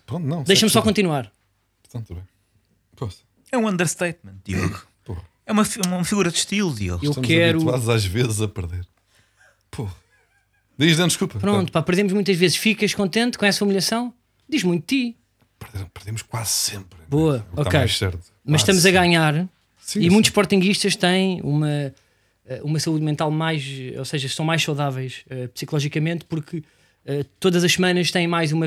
Pronto, 0.06 0.26
não. 0.26 0.42
Deixa-me 0.42 0.70
só 0.70 0.82
continuar. 0.82 1.30
Portanto, 1.82 2.14
bem. 2.14 2.24
Poxa, 2.96 3.18
É 3.52 3.56
um 3.58 3.66
understatement, 3.68 4.34
Diogo. 4.44 4.82
porra. 5.04 5.22
É 5.46 5.52
uma, 5.52 5.64
uma 5.86 6.04
figura 6.04 6.30
de 6.30 6.36
estilo, 6.38 6.74
Diogo. 6.74 7.04
Eu 7.04 7.10
Estamos 7.10 7.28
quero. 7.28 7.58
habituados 7.58 7.88
às 7.88 8.04
vezes 8.04 8.40
a 8.40 8.48
perder. 8.48 8.86
Pô. 9.70 9.88
Diz, 10.78 10.98
não, 10.98 11.06
desculpa. 11.08 11.38
Pronto, 11.38 11.70
pá, 11.70 11.82
perdemos 11.82 12.12
muitas 12.12 12.36
vezes. 12.36 12.56
Ficas 12.56 12.94
contente 12.94 13.36
com 13.38 13.44
essa 13.44 13.64
humilhação? 13.64 14.12
Diz 14.48 14.62
muito 14.64 14.82
de 14.82 15.12
ti. 15.12 15.16
Perdemos, 15.58 15.88
perdemos 15.92 16.22
quase 16.22 16.50
sempre. 16.50 16.98
Boa, 17.08 17.46
Está 17.50 17.62
ok. 17.62 17.78
mais 17.78 17.96
certo. 17.98 18.18
Mas 18.44 18.62
Quase 18.62 18.78
estamos 18.80 18.86
a 18.86 18.90
ganhar 18.90 19.34
Sim, 19.80 20.00
e 20.00 20.02
sim. 20.04 20.10
muitos 20.10 20.30
sportinguistas 20.30 20.96
têm 20.96 21.40
uma, 21.42 21.94
uma 22.62 22.78
saúde 22.80 23.04
mental 23.04 23.30
mais, 23.30 23.64
ou 23.96 24.04
seja, 24.04 24.28
são 24.28 24.44
mais 24.44 24.62
saudáveis 24.62 25.24
eh, 25.30 25.46
psicologicamente 25.48 26.24
porque 26.24 26.62
eh, 27.04 27.24
todas 27.38 27.64
as 27.64 27.72
semanas 27.72 28.10
têm 28.10 28.26
mais 28.26 28.52
uma 28.52 28.66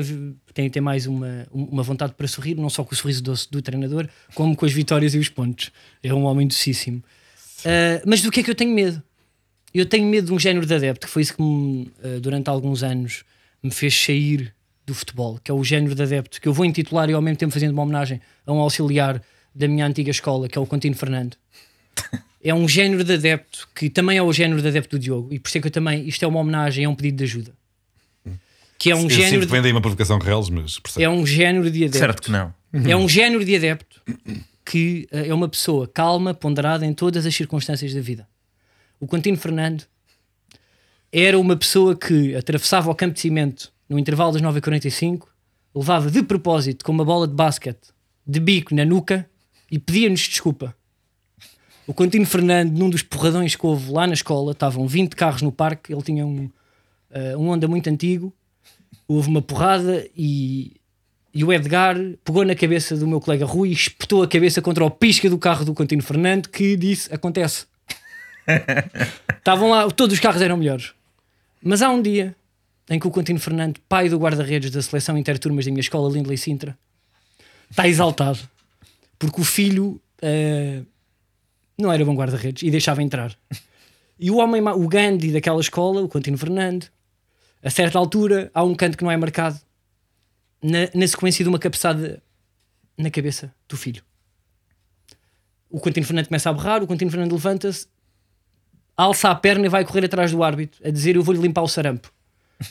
têm, 0.52 0.68
têm 0.68 0.82
mais 0.82 1.06
uma, 1.06 1.46
uma 1.52 1.82
vontade 1.82 2.14
para 2.14 2.26
sorrir, 2.26 2.56
não 2.56 2.68
só 2.68 2.82
com 2.84 2.92
o 2.92 2.96
sorriso 2.96 3.22
doce 3.22 3.50
do 3.50 3.62
treinador, 3.62 4.08
como 4.34 4.56
com 4.56 4.66
as 4.66 4.72
vitórias 4.72 5.14
e 5.14 5.18
os 5.18 5.28
pontos. 5.28 5.70
É 6.02 6.12
um 6.12 6.24
homem 6.24 6.46
docíssimo. 6.46 7.02
Eh, 7.64 8.02
mas 8.04 8.22
do 8.22 8.30
que 8.30 8.40
é 8.40 8.42
que 8.42 8.50
eu 8.50 8.54
tenho 8.54 8.74
medo? 8.74 9.02
Eu 9.72 9.86
tenho 9.86 10.06
medo 10.06 10.26
de 10.26 10.32
um 10.32 10.38
género 10.38 10.66
de 10.66 10.74
adepto, 10.74 11.06
que 11.06 11.12
foi 11.12 11.22
isso 11.22 11.34
que 11.34 11.42
me, 11.42 11.90
eh, 12.02 12.20
durante 12.20 12.48
alguns 12.48 12.82
anos 12.82 13.24
me 13.62 13.70
fez 13.70 13.94
sair 13.94 14.54
do 14.86 14.94
futebol, 14.94 15.38
que 15.42 15.50
é 15.50 15.54
o 15.54 15.64
género 15.64 15.94
de 15.94 16.02
adepto 16.02 16.40
que 16.40 16.46
eu 16.46 16.52
vou 16.52 16.66
intitular 16.66 17.08
e 17.08 17.14
ao 17.14 17.22
mesmo 17.22 17.38
tempo 17.38 17.52
fazendo 17.52 17.72
uma 17.72 17.82
homenagem 17.82 18.20
a 18.46 18.52
um 18.52 18.58
auxiliar 18.58 19.22
da 19.54 19.66
minha 19.66 19.86
antiga 19.86 20.10
escola, 20.10 20.48
que 20.48 20.58
é 20.58 20.60
o 20.60 20.66
Contino 20.66 20.94
Fernando. 20.94 21.36
É 22.44 22.54
um 22.54 22.68
género 22.68 23.02
de 23.02 23.14
adepto 23.14 23.66
que 23.74 23.88
também 23.88 24.18
é 24.18 24.22
o 24.22 24.32
género 24.32 24.60
de 24.60 24.68
adepto 24.68 24.98
do 24.98 25.02
Diogo, 25.02 25.32
e 25.32 25.38
por 25.38 25.48
isso 25.48 25.58
é 25.58 25.60
que 25.62 25.66
eu 25.66 25.70
também, 25.70 26.06
isto 26.06 26.22
é 26.22 26.28
uma 26.28 26.38
homenagem, 26.38 26.84
é 26.84 26.88
um 26.88 26.94
pedido 26.94 27.16
de 27.16 27.24
ajuda. 27.24 27.52
Que 28.78 28.90
é 28.90 28.94
um 28.96 29.04
Eu 29.04 29.10
género 29.10 29.46
de, 29.46 29.50
vem 29.50 29.62
daí 29.62 29.72
uma 29.72 29.80
provocação 29.80 30.18
reais, 30.18 30.50
mas 30.50 30.78
percebe. 30.78 31.04
é 31.04 31.08
um 31.08 31.24
género 31.24 31.70
de 31.70 31.84
adepto. 31.84 31.98
Certo 31.98 32.22
que 32.22 32.30
não. 32.30 32.52
É 32.86 32.94
um 32.94 33.08
género 33.08 33.44
de 33.44 33.56
adepto 33.56 34.02
que 34.64 35.08
eh, 35.10 35.28
é 35.28 35.34
uma 35.34 35.48
pessoa 35.48 35.86
calma, 35.86 36.34
ponderada 36.34 36.84
em 36.84 36.92
todas 36.92 37.24
as 37.24 37.34
circunstâncias 37.34 37.94
da 37.94 38.00
vida. 38.00 38.28
O 39.00 39.06
Contino 39.06 39.36
Fernando 39.36 39.84
era 41.12 41.38
uma 41.38 41.56
pessoa 41.56 41.96
que 41.96 42.34
atravessava 42.34 42.90
o 42.90 42.94
campo 42.94 43.14
de 43.14 43.20
cimento 43.20 43.72
no 43.88 43.98
intervalo 43.98 44.32
das 44.32 44.42
9h45, 44.42 45.22
levava 45.74 46.10
de 46.10 46.22
propósito 46.22 46.84
com 46.84 46.92
uma 46.92 47.04
bola 47.04 47.28
de 47.28 47.34
basquete 47.34 47.94
de 48.26 48.40
bico 48.40 48.74
na 48.74 48.84
nuca 48.84 49.28
e 49.70 49.78
pedia-nos 49.78 50.20
desculpa. 50.20 50.74
O 51.86 51.92
Contino 51.92 52.24
Fernando, 52.24 52.76
num 52.76 52.88
dos 52.88 53.02
porradões 53.02 53.54
que 53.54 53.64
houve 53.66 53.92
lá 53.92 54.06
na 54.06 54.14
escola, 54.14 54.52
estavam 54.52 54.86
20 54.86 55.14
carros 55.14 55.42
no 55.42 55.52
parque, 55.52 55.92
ele 55.92 56.02
tinha 56.02 56.26
um, 56.26 56.50
uh, 57.10 57.38
um 57.38 57.50
Honda 57.50 57.68
muito 57.68 57.88
antigo, 57.90 58.32
houve 59.06 59.28
uma 59.28 59.42
porrada 59.42 60.06
e, 60.16 60.72
e 61.32 61.44
o 61.44 61.52
Edgar 61.52 61.96
pegou 62.24 62.44
na 62.44 62.54
cabeça 62.54 62.96
do 62.96 63.06
meu 63.06 63.20
colega 63.20 63.44
Rui 63.44 63.68
e 63.68 63.72
espetou 63.72 64.22
a 64.22 64.28
cabeça 64.28 64.62
contra 64.62 64.84
o 64.84 64.90
pisca 64.90 65.28
do 65.28 65.36
carro 65.36 65.64
do 65.64 65.74
Contino 65.74 66.02
Fernando 66.02 66.48
que 66.48 66.76
disse: 66.76 67.12
Acontece. 67.12 67.66
Estavam 69.36 69.70
lá, 69.70 69.90
todos 69.90 70.14
os 70.14 70.20
carros 70.20 70.40
eram 70.40 70.56
melhores. 70.56 70.92
Mas 71.62 71.82
há 71.82 71.90
um 71.90 72.00
dia 72.00 72.34
em 72.88 72.98
que 72.98 73.06
o 73.06 73.10
Contino 73.10 73.38
Fernando, 73.38 73.78
pai 73.88 74.08
do 74.08 74.18
guarda-redes 74.18 74.70
da 74.70 74.80
seleção 74.80 75.18
interturmas 75.18 75.64
da 75.64 75.70
minha 75.70 75.80
escola, 75.80 76.10
Lindley 76.10 76.36
Sintra, 76.38 76.76
está 77.70 77.86
exaltado 77.86 78.38
porque 79.18 79.40
o 79.40 79.44
filho 79.44 80.00
uh, 80.22 80.86
não 81.78 81.92
era 81.92 82.04
bom 82.04 82.14
guarda-redes 82.14 82.62
e 82.62 82.70
deixava 82.70 83.02
entrar. 83.02 83.36
E 84.18 84.30
o 84.30 84.36
homem, 84.36 84.62
o 84.62 84.88
Gandhi 84.88 85.32
daquela 85.32 85.60
escola, 85.60 86.02
o 86.02 86.08
Contino 86.08 86.38
Fernando, 86.38 86.86
a 87.62 87.70
certa 87.70 87.98
altura 87.98 88.50
há 88.54 88.62
um 88.62 88.74
canto 88.74 88.96
que 88.96 89.04
não 89.04 89.10
é 89.10 89.16
marcado 89.16 89.58
na, 90.62 90.88
na 90.94 91.06
sequência 91.06 91.44
de 91.44 91.48
uma 91.48 91.58
cabeçada 91.58 92.22
na 92.96 93.10
cabeça 93.10 93.52
do 93.68 93.76
filho. 93.76 94.02
O 95.68 95.80
Contino 95.80 96.06
Fernando 96.06 96.28
começa 96.28 96.48
a 96.48 96.52
berrar, 96.52 96.82
o 96.82 96.86
Contino 96.86 97.10
Fernando 97.10 97.32
levanta-se, 97.32 97.86
alça 98.96 99.30
a 99.30 99.34
perna 99.34 99.66
e 99.66 99.68
vai 99.68 99.84
correr 99.84 100.04
atrás 100.04 100.30
do 100.30 100.42
árbitro 100.42 100.86
a 100.86 100.90
dizer: 100.90 101.16
Eu 101.16 101.22
vou-lhe 101.22 101.40
limpar 101.40 101.62
o 101.62 101.68
sarampo. 101.68 102.12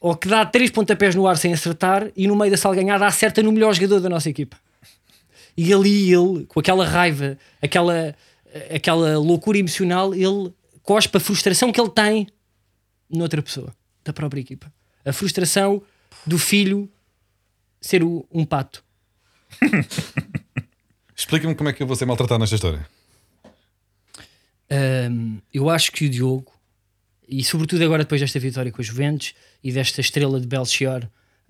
Ou 0.00 0.16
que 0.16 0.28
dá 0.28 0.46
três 0.46 0.70
pontapés 0.70 1.14
no 1.14 1.26
ar 1.26 1.36
sem 1.36 1.52
acertar 1.52 2.10
e 2.16 2.26
no 2.26 2.34
meio 2.34 2.50
da 2.50 2.56
salganhada 2.56 3.06
acerta 3.06 3.42
no 3.42 3.52
melhor 3.52 3.74
jogador 3.74 4.00
da 4.00 4.08
nossa 4.08 4.30
equipa. 4.30 4.56
E 5.60 5.74
ali 5.74 6.14
ele, 6.14 6.46
com 6.46 6.60
aquela 6.60 6.86
raiva, 6.86 7.36
aquela, 7.60 8.14
aquela 8.72 9.18
loucura 9.18 9.58
emocional, 9.58 10.14
ele 10.14 10.54
cospe 10.84 11.16
a 11.16 11.20
frustração 11.20 11.72
que 11.72 11.80
ele 11.80 11.90
tem 11.90 12.28
noutra 13.10 13.42
pessoa, 13.42 13.74
da 14.04 14.12
própria 14.12 14.40
equipa. 14.40 14.72
A 15.04 15.12
frustração 15.12 15.82
do 16.24 16.38
filho 16.38 16.88
ser 17.80 18.04
o, 18.04 18.24
um 18.30 18.44
pato. 18.44 18.84
Explica-me 21.16 21.56
como 21.56 21.70
é 21.70 21.72
que 21.72 21.82
eu 21.82 21.88
vou 21.88 21.96
ser 21.96 22.06
maltratado 22.06 22.38
nesta 22.38 22.54
história. 22.54 22.88
Um, 25.10 25.40
eu 25.52 25.68
acho 25.68 25.90
que 25.90 26.04
o 26.04 26.08
Diogo, 26.08 26.52
e 27.26 27.42
sobretudo 27.42 27.82
agora 27.82 28.04
depois 28.04 28.20
desta 28.20 28.38
vitória 28.38 28.70
com 28.70 28.80
os 28.80 28.86
Juventus 28.86 29.34
e 29.64 29.72
desta 29.72 30.00
estrela 30.00 30.40
de 30.40 30.46
Belchior 30.46 31.08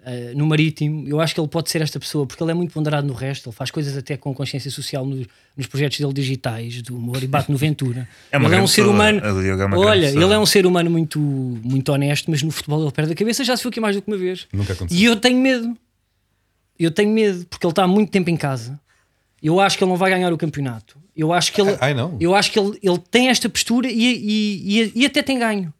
uh, 0.08 0.36
no 0.36 0.46
Marítimo, 0.46 1.06
eu 1.06 1.20
acho 1.20 1.34
que 1.34 1.40
ele 1.40 1.48
pode 1.48 1.70
ser 1.70 1.82
esta 1.82 2.00
pessoa, 2.00 2.26
porque 2.26 2.42
ele 2.42 2.50
é 2.50 2.54
muito 2.54 2.72
ponderado 2.72 3.06
no 3.06 3.12
resto, 3.12 3.48
ele 3.48 3.56
faz 3.56 3.70
coisas 3.70 3.96
até 3.96 4.16
com 4.16 4.34
consciência 4.34 4.70
social 4.70 5.04
no, 5.04 5.26
nos 5.56 5.66
projetos 5.66 5.98
dele 5.98 6.12
digitais, 6.12 6.80
do 6.82 6.96
humor 6.96 7.22
e 7.22 7.26
bate 7.26 7.50
no 7.50 7.58
Ventura. 7.58 8.08
É 8.30 8.38
uma 8.38 8.48
ele 8.48 8.56
é 8.56 8.62
um 8.62 8.66
ser 8.66 8.82
pessoa, 8.82 8.94
humano. 8.94 9.20
é 9.20 9.76
Olha, 9.76 10.06
ele 10.06 10.32
é 10.32 10.38
um 10.38 10.46
ser 10.46 10.66
humano 10.66 10.90
muito, 10.90 11.18
muito 11.18 11.90
honesto, 11.92 12.30
mas 12.30 12.42
no 12.42 12.50
futebol 12.50 12.82
ele 12.82 12.92
perde 12.92 13.12
a 13.12 13.14
cabeça, 13.14 13.44
já 13.44 13.56
se 13.56 13.62
viu 13.62 13.70
aqui 13.70 13.80
mais 13.80 13.96
do 13.96 14.02
que 14.02 14.10
uma 14.10 14.16
vez. 14.16 14.46
Nunca 14.52 14.72
aconteceu. 14.72 15.00
E 15.00 15.04
eu 15.04 15.16
tenho 15.16 15.38
medo. 15.38 15.76
Eu 16.78 16.90
tenho 16.90 17.10
medo, 17.10 17.44
porque 17.46 17.66
ele 17.66 17.72
está 17.72 17.84
há 17.84 17.88
muito 17.88 18.10
tempo 18.10 18.30
em 18.30 18.36
casa. 18.36 18.78
Eu 19.42 19.60
acho 19.60 19.76
que 19.76 19.84
ele 19.84 19.90
não 19.90 19.96
vai 19.96 20.10
ganhar 20.10 20.32
o 20.32 20.38
campeonato. 20.38 20.96
Eu 21.16 21.32
acho 21.32 21.52
que 21.52 21.60
ele, 21.60 21.76
não. 21.94 22.16
eu 22.20 22.34
acho 22.34 22.52
que 22.52 22.58
ele, 22.58 22.78
ele 22.82 22.98
tem 23.10 23.28
esta 23.28 23.48
postura 23.48 23.90
e, 23.90 23.92
e, 23.92 24.80
e, 24.80 24.92
e 24.94 25.06
até 25.06 25.22
tem 25.22 25.38
ganho. 25.38 25.72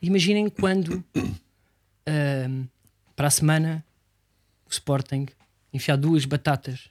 Imaginem 0.00 0.48
quando 0.48 1.02
ahm, 2.06 2.64
para 3.16 3.28
a 3.28 3.30
semana 3.30 3.84
o 4.66 4.70
Sporting 4.70 5.26
enfiar 5.72 5.96
duas 5.96 6.24
batatas 6.24 6.88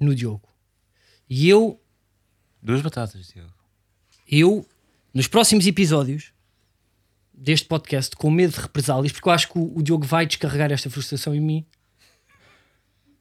no 0.00 0.14
Diogo. 0.14 0.48
E 1.28 1.48
eu, 1.48 1.80
Duas 2.62 2.80
batatas, 2.80 3.28
Diogo. 3.28 3.52
eu, 4.30 4.66
nos 5.12 5.26
próximos 5.26 5.66
episódios 5.66 6.32
deste 7.32 7.66
podcast, 7.66 8.16
com 8.16 8.30
medo 8.30 8.52
de 8.54 8.60
represálias, 8.60 9.12
porque 9.12 9.28
eu 9.28 9.32
acho 9.32 9.48
que 9.48 9.58
o, 9.58 9.78
o 9.78 9.82
Diogo 9.82 10.04
vai 10.06 10.26
descarregar 10.26 10.72
esta 10.72 10.90
frustração 10.90 11.34
em 11.34 11.40
mim. 11.40 11.66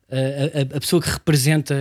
A, 0.10 0.74
a- 0.74 0.78
a 0.78 0.80
pessoa 0.80 1.02
que 1.02 1.10
representa 1.10 1.76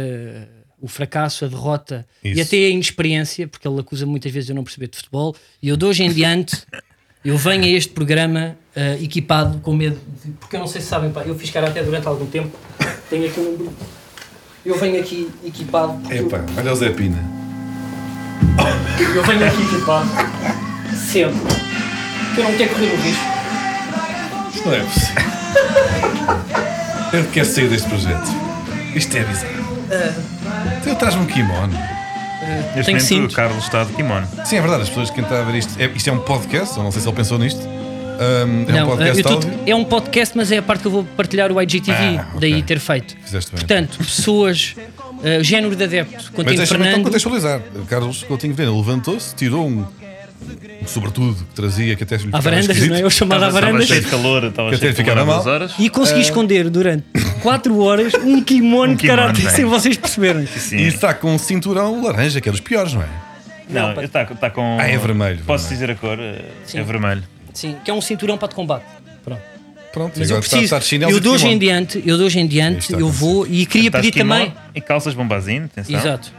o 0.78 0.88
fracasso, 0.88 1.44
a 1.44 1.48
derrota 1.48 2.06
e 2.22 2.32
Isso. 2.32 2.42
até 2.42 2.56
a 2.56 2.68
inexperiência, 2.70 3.48
porque 3.48 3.66
ele 3.66 3.80
acusa 3.80 4.04
muitas 4.04 4.30
vezes 4.32 4.46
de 4.46 4.52
eu 4.52 4.56
não 4.56 4.64
perceber 4.64 4.88
de 4.88 4.96
futebol. 4.96 5.34
E 5.62 5.68
eu 5.68 5.76
de 5.76 5.84
hoje 5.84 6.02
em 6.02 6.12
diante 6.12 6.66
eu 7.28 7.36
venho 7.36 7.64
a 7.64 7.68
este 7.68 7.92
programa 7.92 8.56
eh, 8.74 8.98
equipado 9.02 9.58
com 9.58 9.74
medo, 9.74 9.98
de- 10.24 10.30
porque 10.32 10.56
eu 10.56 10.60
não 10.60 10.66
sei 10.66 10.80
se 10.80 10.86
sabem, 10.88 11.10
pá, 11.10 11.22
eu 11.26 11.34
fiz 11.38 11.50
cara 11.50 11.68
até 11.68 11.82
durante 11.82 12.06
algum 12.06 12.26
tempo. 12.26 12.56
Tenho 13.10 13.26
aqui 13.26 13.40
um. 13.40 13.68
Eu 14.64 14.78
venho 14.78 15.00
aqui 15.00 15.28
equipado. 15.44 15.94
porque 16.00 16.14
eu- 16.18 16.26
Epá, 16.26 16.40
olha 16.56 16.72
o 16.72 16.76
Zé 16.76 16.90
Pina. 16.90 17.18
eu 19.14 19.22
venho 19.24 19.46
aqui 19.46 19.62
equipado 19.62 20.08
sempre. 20.94 21.40
Que 22.34 22.40
eu 22.40 22.44
não 22.44 22.56
quero 22.56 22.70
correr 22.70 22.92
o 22.92 22.96
risco. 22.96 23.24
Isto 24.54 24.68
não 24.68 24.74
é 24.74 24.80
possível. 24.80 25.26
Eu 27.12 27.24
quero 27.32 27.46
sair 27.46 27.68
deste 27.68 27.88
projeto. 27.88 28.28
Isto 28.94 29.16
é 29.16 29.24
bizarro. 29.24 29.66
Então 30.80 30.94
traz-me 30.96 31.22
um 31.22 31.26
kimono. 31.26 31.78
Neste 32.74 32.84
Tenho 32.92 33.02
momento 33.02 33.32
o 33.32 33.34
Carlos 33.34 33.64
está 33.64 33.84
de 33.84 33.92
kimono. 33.92 34.26
Sim, 34.44 34.56
é 34.56 34.60
verdade, 34.60 34.82
as 34.82 34.88
pessoas 34.88 35.10
que 35.10 35.20
estão 35.20 35.36
a 35.38 35.42
ver 35.42 35.56
isto. 35.58 35.74
É, 35.80 35.86
isto 35.94 36.08
é 36.08 36.12
um 36.12 36.18
podcast, 36.20 36.76
eu 36.76 36.82
não 36.84 36.92
sei 36.92 37.02
se 37.02 37.08
ele 37.08 37.16
pensou 37.16 37.38
nisto. 37.38 37.60
Ahm, 38.18 38.64
é 38.68 38.72
um 38.72 38.76
Não, 38.76 38.86
podcast 38.88 39.18
eu 39.18 39.22
tô- 39.24 39.32
áudio. 39.34 39.52
é 39.66 39.74
um 39.74 39.84
podcast, 39.84 40.36
mas 40.36 40.50
é 40.52 40.56
a 40.58 40.62
parte 40.62 40.80
que 40.82 40.86
eu 40.86 40.90
vou 40.92 41.04
partilhar 41.04 41.52
o 41.52 41.60
IGTV, 41.60 41.92
Ah, 42.18 42.26
ok. 42.34 42.40
daí 42.40 42.62
ter 42.62 42.78
feito. 42.78 43.14
Fizeste 43.22 43.50
bem. 43.50 43.58
Portanto, 43.58 43.98
pessoas, 43.98 44.74
uh, 44.78 45.42
género 45.44 45.76
de 45.76 45.84
adepto, 45.84 46.14
Mas 46.16 46.28
Contino 46.30 46.56
deixa-me 46.56 46.64
então 46.80 46.84
Fernando. 46.86 47.04
contextualizar. 47.04 47.60
O 47.74 47.84
Carlos 47.84 48.22
Coutinho 48.22 48.54
Vilhena 48.54 48.74
levantou-se, 48.74 49.34
tirou 49.34 49.66
um, 49.66 49.80
um 50.82 50.86
sobretudo 50.86 51.34
que 51.36 51.54
trazia 51.54 51.94
que 51.94 52.04
até 52.04 52.16
lhe 52.16 52.22
À 52.22 52.24
ficava 52.26 52.42
varandas, 52.42 52.68
esquisito. 52.70 52.90
não 52.90 52.96
é? 52.96 53.02
Eu 53.02 53.10
chamado 53.10 53.42
à 53.44 53.48
Estava 53.48 53.60
varandas. 53.66 53.88
cheio 53.88 54.00
de 54.02 54.06
calor, 54.08 54.44
estava 54.44 54.68
cheio 54.70 54.78
até 54.78 54.88
de 54.88 54.96
calor 55.04 55.10
ficava 55.20 55.24
mal. 55.44 55.46
horas. 55.54 55.72
E 55.78 55.90
consegui 55.90 56.20
esconder 56.22 56.70
durante 56.70 57.04
4 57.46 57.78
horas 57.78 58.12
um 58.14 58.42
kimono 58.42 58.92
Um 58.92 58.96
de 58.96 59.02
kimono, 59.02 59.22
não 59.22 59.48
é? 59.48 59.50
sem 59.52 59.64
vocês 59.64 59.96
perceberem. 59.96 60.46
Sim. 60.46 60.78
E 60.78 60.88
está 60.88 61.14
com 61.14 61.32
um 61.32 61.38
cinturão 61.38 62.02
laranja, 62.02 62.40
que 62.40 62.48
é 62.48 62.52
dos 62.52 62.60
piores, 62.60 62.92
não 62.92 63.02
é? 63.02 63.08
Não, 63.68 63.94
Não, 63.94 64.02
está 64.02 64.22
está 64.24 64.50
com. 64.50 64.78
Ah, 64.80 64.88
é 64.88 64.98
vermelho, 64.98 65.40
Posso 65.46 65.68
vermelho. 65.68 65.94
dizer 65.94 66.08
a 66.08 66.16
cor? 66.16 66.18
Sim. 66.64 66.78
É 66.78 66.82
vermelho. 66.82 67.22
Sim, 67.54 67.76
que 67.84 67.90
é 67.90 67.94
um 67.94 68.00
cinturão 68.00 68.36
para 68.36 68.48
de 68.48 68.54
combate. 68.56 68.84
Pronto. 69.24 69.42
Pronto, 69.92 70.12
Mas 70.18 70.28
eu 70.28 70.38
está, 70.38 70.40
preciso, 70.40 70.64
está 70.64 70.78
de 70.80 70.84
chinelos 70.84 71.14
eu 71.14 71.20
de 71.20 71.28
hoje 71.28 71.46
em 71.46 71.56
diante, 71.58 72.02
eu 72.04 72.18
de 72.18 72.22
hoje 72.24 72.38
em 72.38 72.46
diante, 72.46 72.80
está 72.92 72.98
eu 72.98 73.08
vou 73.08 73.46
e 73.46 73.64
queria 73.64 73.90
pedir 73.92 74.12
também. 74.12 74.52
E 74.74 74.80
calças 74.80 75.14
bombazine, 75.14 75.66
atenção. 75.66 75.98
Exato. 75.98 76.32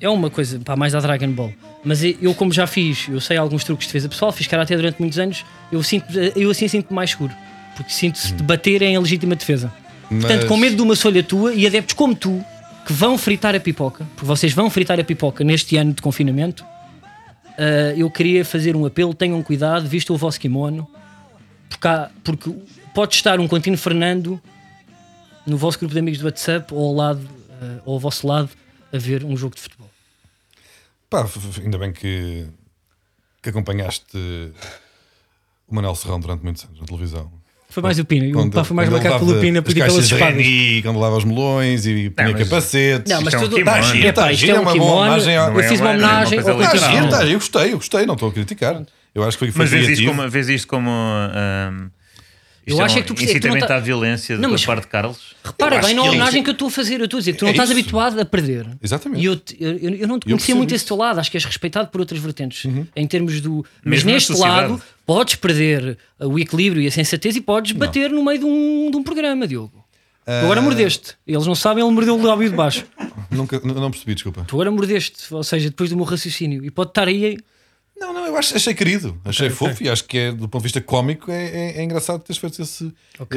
É 0.00 0.08
uma 0.08 0.30
coisa, 0.30 0.60
pá, 0.60 0.76
mais 0.76 0.94
à 0.94 1.00
Dragon 1.00 1.28
Ball. 1.30 1.52
Mas 1.84 2.02
eu, 2.02 2.32
como 2.34 2.52
já 2.52 2.66
fiz, 2.66 3.08
eu 3.08 3.20
sei 3.20 3.36
alguns 3.36 3.64
truques 3.64 3.86
de 3.86 3.92
defesa 3.92 4.08
pessoal, 4.08 4.32
fiz 4.32 4.46
karate 4.46 4.74
durante 4.76 4.98
muitos 5.00 5.18
anos, 5.18 5.44
eu, 5.70 5.82
sinto, 5.82 6.06
eu 6.36 6.50
assim 6.50 6.68
sinto-me 6.68 6.94
mais 6.94 7.10
seguro. 7.10 7.32
Porque 7.76 7.92
sinto-se 7.92 8.32
de 8.32 8.42
bater 8.42 8.82
em 8.82 8.98
legítima 8.98 9.34
defesa. 9.34 9.72
Portanto, 10.20 10.46
com 10.46 10.56
medo 10.56 10.76
de 10.76 10.82
uma 10.82 10.94
solha 10.96 11.22
tua 11.22 11.54
e 11.54 11.66
adeptos 11.66 11.94
como 11.94 12.14
tu, 12.14 12.44
que 12.86 12.92
vão 12.92 13.16
fritar 13.16 13.54
a 13.54 13.60
pipoca, 13.60 14.06
porque 14.14 14.26
vocês 14.26 14.52
vão 14.52 14.68
fritar 14.70 14.98
a 14.98 15.04
pipoca 15.04 15.44
neste 15.44 15.76
ano 15.76 15.92
de 15.92 16.02
confinamento, 16.02 16.64
ah, 17.58 17.94
eu 17.96 18.10
queria 18.10 18.44
fazer 18.44 18.74
um 18.76 18.84
apelo: 18.86 19.14
tenham 19.14 19.42
cuidado, 19.42 19.86
visto 19.88 20.12
o 20.12 20.16
vosso 20.16 20.38
kimono, 20.40 20.88
porque, 21.68 21.86
há- 21.88 22.10
porque 22.24 22.50
pode 22.94 23.14
estar 23.14 23.38
um 23.40 23.46
Contino 23.48 23.76
Fernando 23.78 24.40
no 25.46 25.56
vosso 25.56 25.78
grupo 25.78 25.92
de 25.92 25.98
amigos 26.00 26.18
do 26.20 26.24
WhatsApp 26.26 26.72
ou 26.74 26.88
ao, 26.88 26.94
lado, 26.94 27.28
ah, 27.60 27.80
ou 27.84 27.94
ao 27.94 28.00
vosso 28.00 28.26
lado 28.26 28.50
a 28.92 28.98
ver 28.98 29.24
um 29.24 29.36
jogo 29.36 29.54
de 29.54 29.60
futebol. 29.62 29.88
Pá, 31.08 31.26
ainda 31.62 31.78
bem 31.78 31.92
que, 31.92 32.46
que 33.42 33.48
acompanhaste 33.50 34.16
o 35.68 35.74
Manel 35.74 35.94
Serrão 35.94 36.18
durante 36.20 36.42
muitos 36.42 36.64
anos 36.64 36.80
na 36.80 36.86
televisão. 36.86 37.30
Foi 37.72 37.82
mais 37.82 37.98
o 37.98 38.04
Pina. 38.04 38.38
O 38.38 38.50
pá 38.50 38.62
foi 38.64 38.76
mais 38.76 38.88
marcado 38.88 39.18
pelo 39.24 39.40
Pina 39.40 39.60
as 39.60 39.64
pedir 39.64 39.84
pelas 39.84 40.04
espadas. 40.04 40.36
Reni, 40.36 40.82
quando 40.82 40.98
lava 41.00 41.16
os 41.16 41.24
melões 41.24 41.86
e 41.86 42.10
punha 42.10 42.28
mas- 42.32 42.42
capacetes. 42.48 43.10
Não, 43.10 43.22
mas 43.22 43.32
Isto 43.32 43.34
é 43.34 43.38
um 43.38 43.42
tudo. 43.48 43.56
kimono. 43.56 43.76
Tá 43.76 43.82
Tá 43.82 43.92
giro, 43.94 44.12
tá 44.12 44.32
isto 44.32 44.40
giro, 44.40 44.52
é 44.52 44.56
é 44.56 44.58
um 44.58 44.62
uma 44.62 44.76
boa 44.76 44.92
homenagem 45.00 45.36
ao- 45.36 45.48
Eu 45.58 45.68
fiz 45.68 45.80
Não 45.80 45.86
uma 45.86 45.90
é 45.90 45.92
é 45.92 45.96
homenagem 45.96 46.42
Tá. 46.42 46.52
Contino. 46.52 46.68
giro, 46.92 47.08
tá 47.08 47.18
giro, 47.20 47.30
eu 47.32 47.38
gostei, 47.38 47.72
eu 47.72 47.76
gostei, 47.76 48.06
não 48.06 48.14
estou 48.14 48.28
a 48.28 48.32
criticar. 48.32 48.82
Eu 49.14 49.22
acho 49.24 49.36
que 49.38 49.44
foi, 49.46 49.50
foi 49.52 49.58
Mas 49.64 49.70
vês 49.70 49.88
isto 49.98 50.06
como. 50.06 50.28
Vês 50.30 50.48
isto 50.50 50.68
como 50.68 50.90
Eu 52.64 52.80
acho 52.80 52.94
um 52.94 52.98
é 52.98 53.02
que 53.02 53.08
tu 53.08 53.14
percebes- 53.14 53.40
tu 53.40 53.48
não 53.48 53.56
incitamento 53.56 53.66
tá- 53.66 53.76
à 53.76 53.80
violência 53.80 54.36
Não, 54.36 54.42
da 54.42 54.48
mas- 54.50 54.64
parte 54.64 54.82
de 54.82 54.88
Carlos. 54.88 55.18
Repara 55.44 55.80
bem 55.80 55.94
na 55.94 56.02
homenagem 56.02 56.42
que 56.44 56.50
eu 56.50 56.52
estou 56.52 56.68
a 56.68 56.70
fazer. 56.70 57.00
Eu 57.00 57.06
estou 57.06 57.18
a 57.18 57.20
dizer, 57.20 57.32
tu 57.34 57.42
não 57.42 57.48
É 57.48 57.52
estás 57.52 57.70
isso. 57.70 57.78
habituado 57.80 58.20
a 58.20 58.24
perder. 58.24 58.66
Exatamente. 58.80 59.20
E 59.20 59.24
eu, 59.24 59.34
te- 59.36 59.56
eu, 59.58 59.76
eu 59.78 60.06
não 60.06 60.18
te 60.20 60.26
conhecia 60.26 60.54
muito 60.54 60.68
isso. 60.70 60.76
esse 60.76 60.86
teu 60.86 60.96
lado, 60.96 61.18
acho 61.18 61.28
que 61.30 61.36
és 61.36 61.44
respeitado 61.44 61.88
por 61.88 62.00
outras 62.00 62.20
vertentes. 62.20 62.64
Em 62.94 63.06
termos 63.08 63.40
do. 63.40 63.64
Mas 63.84 64.04
Mesmo 64.04 64.10
neste 64.12 64.32
lado, 64.34 64.80
podes 65.06 65.34
perder 65.36 65.98
o 66.20 66.38
equilíbrio 66.38 66.82
e 66.82 66.86
a 66.86 66.90
sensatez 66.90 67.36
e 67.36 67.40
podes 67.40 67.72
bater 67.72 68.10
no 68.10 68.24
meio 68.24 68.38
de 68.38 68.44
um, 68.44 68.90
de 68.90 68.96
um 68.96 69.02
programa, 69.02 69.46
Diogo. 69.46 69.82
Tu 70.24 70.30
agora 70.30 70.60
Ah. 70.60 70.62
mordeste. 70.62 71.14
Eles 71.26 71.46
não 71.46 71.54
sabem, 71.54 71.82
ele 71.84 71.92
mordeu 71.92 72.16
o 72.16 72.22
lábio 72.24 72.48
de 72.48 72.54
baixo. 72.54 72.84
Nunca, 73.30 73.60
não 73.64 73.90
percebi, 73.90 74.14
desculpa. 74.14 74.44
Tu 74.46 74.54
agora 74.54 74.70
mordeste, 74.70 75.32
ou 75.34 75.42
seja, 75.42 75.68
depois 75.70 75.90
do 75.90 75.96
meu 75.96 76.04
raciocínio. 76.04 76.64
E 76.64 76.70
pode 76.70 76.90
estar 76.90 77.08
aí. 77.08 77.38
Não, 77.98 78.12
não, 78.12 78.26
eu 78.26 78.36
acho, 78.36 78.56
achei 78.56 78.74
querido, 78.74 79.20
achei 79.24 79.48
fofo 79.50 79.82
e 79.82 79.88
acho 79.88 80.04
que 80.04 80.18
é, 80.18 80.32
do 80.32 80.48
ponto 80.48 80.62
de 80.62 80.64
vista 80.64 80.80
cómico 80.80 81.30
é, 81.30 81.44
é, 81.44 81.78
é 81.78 81.82
engraçado 81.84 82.20
teres 82.20 82.38
feito 82.40 82.60
esse, 82.60 82.92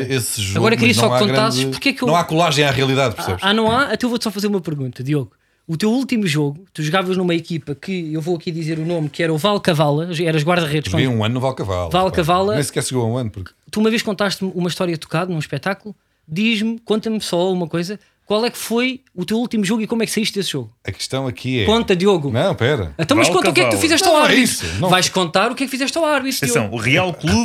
esse 0.09 0.41
jogo. 0.41 0.59
Agora 0.59 0.77
queria 0.77 0.93
só 0.93 1.07
não 1.09 1.17
que 1.19 1.25
contasses 1.27 1.59
grande- 1.59 1.75
porque 1.75 1.89
é 1.89 1.93
que 1.93 2.01
eu- 2.03 2.07
Não 2.07 2.15
há 2.15 2.23
colagem 2.23 2.65
à 2.65 2.71
realidade, 2.71 3.15
percebes? 3.15 3.43
Ah, 3.43 3.53
não 3.53 3.69
há? 3.71 3.93
Então 3.93 4.07
eu 4.07 4.09
vou-te 4.09 4.23
só 4.23 4.31
fazer 4.31 4.47
uma 4.47 4.61
pergunta, 4.61 5.03
Diogo. 5.03 5.31
O 5.67 5.75
teu 5.75 5.89
último 5.91 6.27
jogo, 6.27 6.63
tu 6.73 6.83
jogavas 6.83 7.17
numa 7.17 7.33
equipa 7.33 7.73
que 7.73 8.13
eu 8.13 8.21
vou 8.21 8.35
aqui 8.35 8.51
dizer 8.51 8.77
o 8.77 8.85
nome, 8.85 9.09
que 9.09 9.23
era 9.23 9.33
o 9.33 9.37
Val 9.37 9.59
Cavala, 9.59 10.07
eras 10.23 10.43
guarda-redes. 10.43 10.91
Joguei 10.91 11.07
quando- 11.07 11.17
um 11.17 11.23
ano 11.23 11.33
no 11.33 11.39
Valcavala. 11.39 11.89
Val 11.89 12.05
pá. 12.11 12.15
Cavala- 12.17 12.53
Nem 12.53 12.63
sequer 12.63 12.83
chegou 12.83 13.03
a 13.03 13.07
um 13.07 13.17
ano, 13.17 13.31
porque 13.31 13.51
Tu 13.71 13.79
uma 13.79 13.89
vez 13.89 14.01
contaste-me 14.03 14.51
uma 14.53 14.69
história 14.69 14.95
tocada 14.97 15.31
num 15.33 15.39
espetáculo. 15.39 15.95
Diz-me, 16.27 16.79
conta-me 16.85 17.19
só 17.19 17.51
uma 17.51 17.67
coisa. 17.67 17.99
Qual 18.27 18.43
é 18.45 18.49
que 18.49 18.57
foi 18.57 19.01
o 19.15 19.23
teu 19.25 19.37
último 19.37 19.63
jogo 19.65 19.81
e 19.81 19.87
como 19.87 20.01
é 20.01 20.05
que 20.05 20.11
saíste 20.11 20.33
desse 20.39 20.51
jogo? 20.51 20.71
a 20.83 20.91
questão 20.91 21.27
aqui 21.27 21.61
é. 21.61 21.65
Conta, 21.65 21.95
Diogo. 21.95 22.31
Não, 22.31 22.55
pera. 22.55 22.93
Então, 22.97 23.15
mas 23.17 23.27
Val 23.27 23.37
conta 23.37 23.49
o 23.49 23.53
que 23.53 23.61
é 23.61 23.65
que 23.65 23.71
tu 23.75 23.77
fizeste 23.77 24.07
ao 24.07 24.13
Não, 24.15 24.19
é 24.21 24.23
árbitro. 24.23 24.43
isso, 24.43 24.65
não- 24.79 24.89
Vais 24.89 25.09
contar 25.09 25.51
o 25.51 25.55
que 25.55 25.63
é 25.63 25.67
que 25.67 25.71
fizeste 25.71 25.95
ao 25.97 26.05
árbitro. 26.05 26.37
Atenção, 26.43 26.69
o 26.71 26.77
Real 26.77 27.13
Clube 27.13 27.43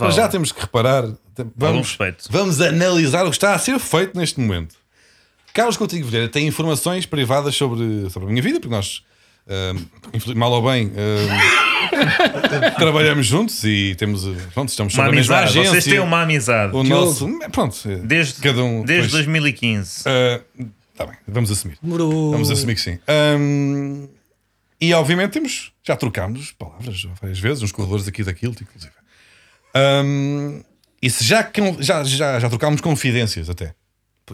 mas 0.00 0.14
já 0.14 0.28
temos 0.28 0.50
que 0.52 0.60
reparar. 0.60 1.04
Vamos, 1.56 1.98
vamos 2.30 2.60
analisar 2.60 3.24
o 3.26 3.30
que 3.30 3.36
está 3.36 3.54
a 3.54 3.58
ser 3.58 3.78
feito 3.78 4.16
neste 4.18 4.40
momento. 4.40 4.74
Carlos 5.56 5.76
Coutinho 5.78 6.04
Vilheira 6.04 6.28
tem 6.28 6.46
informações 6.46 7.06
privadas 7.06 7.56
sobre, 7.56 8.10
sobre 8.10 8.28
a 8.28 8.30
minha 8.30 8.42
vida, 8.42 8.60
porque 8.60 8.74
nós, 8.74 9.02
infeliz- 10.12 10.36
mal 10.36 10.52
ou 10.52 10.62
bem, 10.62 10.92
ahm, 10.94 12.74
trabalhamos 12.78 13.26
juntos 13.26 13.64
e 13.64 13.94
temos. 13.96 14.22
Pronto, 14.52 14.68
estamos 14.68 14.92
Uma 14.94 15.04
sobre 15.04 15.10
a 15.10 15.14
mesma 15.20 15.38
amizade. 15.38 15.58
agência. 15.58 15.80
Vocês 15.80 15.84
têm 15.94 16.00
uma 16.00 16.22
amizade. 16.22 16.76
O 16.76 16.82
nosso. 16.84 17.26
Pronto, 17.50 17.74
eh, 17.86 17.96
Desde, 18.04 18.34
cada 18.42 18.62
um. 18.62 18.84
desde 18.84 19.10
pois, 19.10 19.24
2015. 19.24 20.04
Está 20.92 21.06
bem, 21.06 21.16
vamos 21.26 21.50
assumir. 21.50 21.78
Demorou. 21.82 22.32
Vamos 22.32 22.50
assumir 22.50 22.74
que 22.74 22.80
sim. 22.82 22.98
Ahm, 23.08 24.08
e 24.78 24.92
obviamente 24.92 25.30
temos, 25.32 25.72
já 25.82 25.96
trocámos 25.96 26.52
palavras 26.52 27.02
várias 27.20 27.38
vezes, 27.38 27.62
nos 27.62 27.72
corredores 27.72 28.06
aqui 28.06 28.22
da 28.22 28.32
Kilt, 28.34 28.60
inclusive. 28.60 28.92
Ahm, 29.74 30.60
e 31.02 31.08
se 31.10 31.24
já, 31.24 31.50
já, 31.80 32.04
já, 32.04 32.40
já 32.40 32.48
trocámos 32.50 32.80
confidências 32.82 33.48
até. 33.48 33.74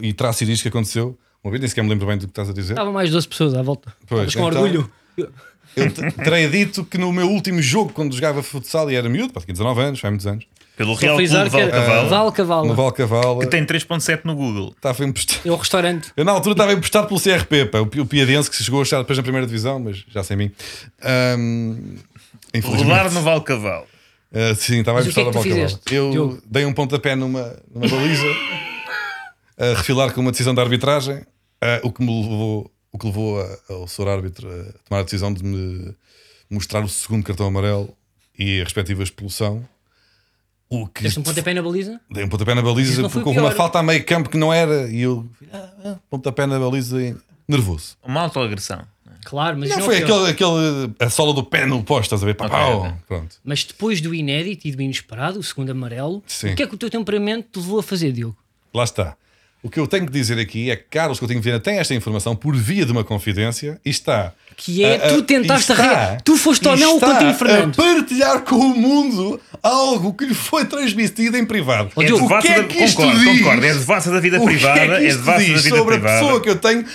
E 0.01 0.13
terá 0.13 0.31
sido 0.33 0.51
isto 0.51 0.63
que 0.63 0.69
aconteceu. 0.69 1.17
Uma 1.43 1.51
vez, 1.51 1.59
nem 1.61 1.67
sequer 1.69 1.83
me 1.83 1.89
lembro 1.89 2.07
bem 2.07 2.17
do 2.17 2.25
que 2.25 2.31
estás 2.31 2.49
a 2.49 2.53
dizer. 2.53 2.73
Estava 2.73 2.91
mais 2.91 3.11
12 3.11 3.27
pessoas 3.27 3.53
à 3.53 3.61
volta. 3.61 3.93
Pois, 4.07 4.33
com 4.33 4.47
então- 4.49 4.61
orgulho. 4.63 4.89
Eu 5.75 5.89
te- 5.91 6.11
terei 6.23 6.47
dito 6.47 6.85
que 6.85 6.97
no 6.99 7.11
meu 7.11 7.27
último 7.27 7.59
jogo, 7.61 7.91
quando 7.93 8.13
jogava 8.15 8.43
futsal 8.43 8.89
e 8.91 8.95
era 8.95 9.09
miúdo, 9.09 9.33
tinha 9.41 9.53
19 9.53 9.81
anos, 9.81 9.99
faz 9.99 10.11
muitos 10.11 10.27
anos, 10.27 10.45
Pelo 10.77 10.93
Real 10.95 11.15
Clube 11.17 11.31
no 12.67 12.75
Valcavala, 12.75 13.39
Que 13.41 13.47
tem 13.47 13.65
3.7 13.65 14.21
no 14.23 14.35
Google. 14.35 14.71
estava 14.75 15.03
emprestado. 15.03 15.41
É 15.47 15.51
o 15.51 15.55
restaurante. 15.55 16.11
Eu 16.15 16.23
na 16.25 16.31
altura 16.31 16.53
estava 16.53 16.73
emprestado 16.73 17.07
pelo 17.07 17.19
CRP, 17.19 17.65
pá, 17.65 17.79
o, 17.79 17.83
o 18.01 18.05
piadense 18.05 18.49
que 18.49 18.55
se 18.55 18.63
chegou 18.63 18.79
a 18.79 18.83
estar 18.83 18.99
depois 18.99 19.17
na 19.17 19.23
primeira 19.23 19.45
divisão, 19.47 19.79
mas 19.79 20.03
já 20.09 20.23
sem 20.23 20.37
mim. 20.37 20.51
Rodar 22.63 23.11
no 23.11 23.21
Valcavalo. 23.21 23.85
Uh, 24.31 24.55
sim, 24.55 24.79
estava 24.79 24.99
é 24.99 25.01
emprestado 25.01 25.25
que 25.25 25.29
a 25.29 25.31
tu 25.31 25.35
Valcavalo. 25.35 25.67
fizeste, 25.69 25.95
Eu 25.95 26.11
Diogo? 26.11 26.41
dei 26.45 26.65
um 26.65 26.73
pontapé 26.73 27.15
numa, 27.15 27.55
numa 27.73 27.87
baliza 27.87 28.23
a 29.71 29.77
refilar 29.77 30.13
com 30.13 30.21
uma 30.21 30.31
decisão 30.31 30.53
de 30.53 30.61
arbitragem, 30.61 31.17
uh, 31.17 31.25
o 31.83 31.91
que 31.91 32.01
me 32.03 32.21
levou, 32.21 32.71
o 32.91 32.97
que 32.97 33.05
levou 33.05 33.39
a- 33.41 33.57
ao 33.69 33.87
senhor 33.87 34.09
árbitro 34.09 34.47
a 34.49 34.63
tomar 34.87 35.01
a 35.01 35.03
decisão 35.03 35.33
de 35.33 35.43
me 35.43 35.95
mostrar 36.49 36.83
o 36.83 36.89
segundo 36.89 37.23
cartão 37.23 37.47
amarelo 37.47 37.95
e 38.37 38.61
a 38.61 38.63
respectiva 38.63 39.01
expulsão. 39.03 39.67
O 40.69 40.87
que 40.87 41.03
Deste 41.03 41.19
um 41.19 41.23
pontapé 41.23 41.53
na 41.53 41.61
baliza? 41.61 41.99
Dei 42.09 42.23
um 42.23 42.29
pontapé 42.29 42.55
na 42.55 42.61
baliza 42.61 43.07
porque 43.09 43.27
houve 43.27 43.39
uma 43.39 43.51
falta 43.51 43.79
a 43.79 43.83
meio 43.83 44.03
campo 44.05 44.29
que 44.29 44.37
não 44.37 44.51
era 44.51 44.89
e 44.89 45.01
eu 45.01 45.29
ah, 45.51 45.69
ah, 45.85 45.95
pontapé 46.09 46.47
na 46.47 46.57
baliza 46.59 47.01
e- 47.01 47.15
nervoso. 47.47 47.95
Uma 48.03 48.21
autoagressão. 48.21 48.81
Claro, 49.25 49.57
mas 49.57 49.69
Não, 49.69 49.77
não 49.77 49.85
foi 49.85 49.95
é 49.99 50.03
aquele, 50.03 50.27
aquele 50.31 50.93
a 50.99 51.09
sola 51.09 51.33
do 51.33 51.43
pé 51.43 51.65
no 51.65 51.81
posto, 51.83 52.03
estás 52.05 52.23
a 52.23 52.25
ver? 52.25 52.33
Pá, 52.33 52.45
Ok, 52.45 52.57
pau. 52.57 52.79
ok. 52.81 52.93
Pronto. 53.07 53.35
Mas 53.43 53.63
depois 53.63 54.01
do 54.01 54.13
inédito 54.13 54.67
e 54.67 54.71
do 54.71 54.81
inesperado, 54.81 55.39
o 55.39 55.43
segundo 55.43 55.69
amarelo, 55.71 56.21
Sim. 56.27 56.51
o 56.51 56.55
que 56.55 56.63
é 56.63 56.67
que 56.67 56.75
o 56.75 56.77
teu 56.77 56.89
temperamento 56.89 57.47
te 57.53 57.59
levou 57.63 57.79
a 57.79 57.83
fazer, 57.83 58.11
Diogo? 58.11 58.35
Lá 58.73 58.83
está. 58.83 59.15
O 59.63 59.69
que 59.69 59.79
eu 59.79 59.87
tenho 59.87 60.05
que 60.05 60.11
dizer 60.11 60.37
aqui 60.37 60.69
é 60.69 60.75
que 60.75 60.83
Carlos 60.91 61.19
Coutinho 61.19 61.41
Viana 61.41 61.57
tem 61.59 61.79
esta 61.79 61.95
informação 61.95 62.35
por 62.35 62.53
via 62.53 62.85
de 62.85 62.91
uma 62.91 63.03
confidência 63.03 63.79
e 63.85 63.89
está. 63.89 64.33
Que 64.57 64.83
é, 64.83 64.97
a- 65.01 65.05
a- 65.05 65.09
tu 65.13 65.23
tentaste 65.23 65.71
está- 65.71 65.83
arre- 65.89 66.17
tu 66.23 66.35
foste 66.37 66.67
e 66.67 66.75
não 66.75 66.97
o 66.97 67.05
a 67.05 67.33
Fernando. 67.33 67.75
partilhar 67.75 68.41
com 68.41 68.55
o 68.57 68.75
mundo 68.77 69.39
algo 69.63 70.13
que 70.13 70.25
lhe 70.25 70.33
foi 70.33 70.65
transmitido 70.65 71.37
em 71.37 71.45
privado. 71.45 71.89
É 71.97 72.11
o 72.13 72.19
devassa 72.21 72.41
que 72.47 72.53
é 72.53 72.61
da- 72.61 72.67
que 72.67 72.83
isto 72.83 72.97
concordo, 72.97 73.19
diz? 73.21 73.37
concordo. 73.39 73.65
É 73.65 73.73
devassa 73.73 74.11
da 74.11 74.19
vida 74.19 74.37
O 74.37 74.41
que 74.41 74.45
privada. 74.47 74.79
é 74.81 74.85
que 74.87 74.93
É 74.93 75.07
isto 75.07 75.19
devassa 75.19 75.39
da 75.39 75.45
vida 75.61 75.69
sobre 75.77 75.95
a 75.95 75.99
pessoa 76.01 76.41
que 76.41 76.49
eu 76.49 76.55
tenho 76.57 76.85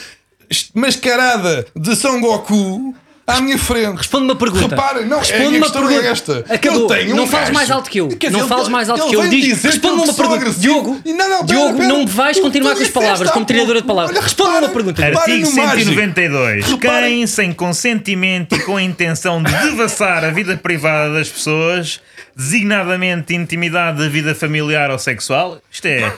mascarada 0.74 1.66
de 1.74 1.96
São 1.96 2.20
Goku 2.20 2.94
à 3.28 3.40
minha 3.40 3.58
frente? 3.58 3.96
Responde-me 3.98 4.30
uma 4.32 4.36
pergunta. 4.38 4.74
Reparem, 4.74 5.06
não, 5.06 5.18
Responde-me 5.18 5.46
a 5.46 5.50
minha 5.50 5.62
uma 5.62 5.70
pergunta. 5.72 6.06
é 6.06 6.10
esta. 6.10 6.44
Acabou. 6.48 6.80
Eu 6.82 6.86
tenho 6.88 7.14
não 7.16 7.24
um 7.24 7.26
fales 7.26 7.50
mais 7.50 7.70
alto 7.70 7.90
que 7.90 8.00
eu. 8.00 8.08
Quer 8.08 8.30
não 8.30 8.40
dizer, 8.40 8.48
fales 8.48 8.68
mais 8.68 8.88
alto 8.90 9.06
que 9.08 9.14
eu. 9.16 9.28
Diz, 9.28 9.44
dizer 9.44 9.68
responde-me 9.68 10.02
que 10.02 10.08
uma 10.08 10.14
pergunta. 10.16 10.36
agressivo. 10.40 10.60
Diogo, 10.62 11.00
E 11.04 11.12
não, 11.12 11.28
não, 11.28 11.46
pera, 11.46 11.58
Diogo, 11.58 11.76
pera. 11.76 11.88
não 11.88 11.98
me 12.00 12.06
vais 12.06 12.36
Tu- 12.36 12.42
continuar 12.42 12.72
tu 12.72 12.76
com 12.78 12.82
as 12.82 12.88
palavras 12.90 13.30
como 13.30 13.44
treinadora 13.46 13.80
de 13.80 13.86
palavras. 13.86 14.16
Olha, 14.16 14.24
Responde-me 14.24 14.58
uma 14.58 14.68
pergunta. 14.68 15.04
Artigo 15.06 15.50
no 15.50 15.56
mágico. 15.56 15.90
192. 15.90 16.64
Reparem- 16.66 17.10
Quem, 17.18 17.26
sem 17.26 17.52
consentimento 17.52 18.54
e 18.56 18.60
com 18.60 18.76
a 18.76 18.82
intenção 18.82 19.42
de 19.42 19.52
devassar 19.52 20.24
a 20.24 20.30
vida 20.30 20.56
privada 20.56 21.12
das 21.14 21.28
pessoas, 21.28 22.00
designadamente 22.36 23.34
intimidade 23.34 23.98
da 23.98 24.08
vida 24.08 24.34
familiar 24.34 24.90
ou 24.90 24.98
sexual, 24.98 25.60
isto 25.70 25.86
é, 25.86 26.12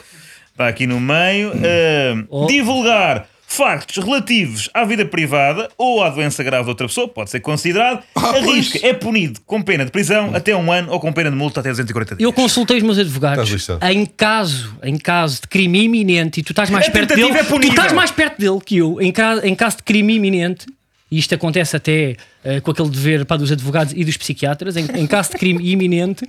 está 0.53 0.69
aqui 0.69 0.87
no 0.87 1.01
meio, 1.01 1.53
ah, 1.55 2.25
Oh. 2.29 2.47
divulgar 2.47 3.27
factos 3.53 4.03
relativos 4.03 4.71
à 4.73 4.85
vida 4.85 5.05
privada 5.05 5.69
ou 5.77 6.05
à 6.05 6.09
doença 6.09 6.41
grave 6.45 6.63
de 6.63 6.69
outra 6.71 6.87
pessoa, 6.87 7.09
pode 7.09 7.31
ser 7.31 7.41
considerado, 7.41 8.01
Ah, 8.15 8.29
arrisca, 8.37 8.79
é 8.87 8.95
punido 8.95 9.41
com 9.45 9.61
pena 9.61 9.85
de 9.85 9.91
prisão 9.91 10.33
até 10.35 10.55
um 10.55 10.71
ano 10.71 10.93
ou 10.93 11.01
com 11.01 11.13
pena 11.13 11.29
de 11.33 11.37
multa 11.37 11.59
até 11.59 11.69
240 11.71 12.15
dias. 12.15 12.25
Eu 12.25 12.33
consultei 12.33 12.77
os 12.77 12.83
meus 12.85 12.97
advogados. 12.97 13.69
Em 13.91 14.07
caso, 14.07 14.73
em 14.85 14.97
caso 14.97 15.41
de 15.43 15.49
crime 15.49 15.83
iminente, 15.83 16.39
e 16.39 16.43
tu 16.45 16.53
estás 16.53 16.71
mais 16.71 16.87
A 16.87 16.91
perto 16.93 17.09
tentativa 17.09 17.29
dele, 17.29 17.41
é 17.41 17.61
tu 17.61 17.67
estás 17.69 17.93
mais 17.93 18.13
perto 18.13 18.39
dele 18.39 18.61
que 18.65 18.77
eu. 18.77 19.01
Em, 19.01 19.11
ca- 19.11 19.41
em 19.45 19.55
caso 19.57 19.79
de 19.79 19.83
crime 19.83 20.15
iminente, 20.15 20.65
e 21.11 21.19
isto 21.19 21.35
acontece 21.35 21.75
até 21.75 22.15
eh, 22.45 22.61
com 22.61 22.71
aquele 22.71 22.89
dever 22.89 23.27
pá, 23.27 23.37
dos 23.37 23.51
advogados 23.51 23.93
e 23.97 24.05
dos 24.05 24.17
psiquiatras, 24.17 24.77
em, 24.77 24.87
em 24.95 25.07
caso 25.09 25.31
de 25.33 25.39
crime 25.39 25.69
iminente, 25.73 26.25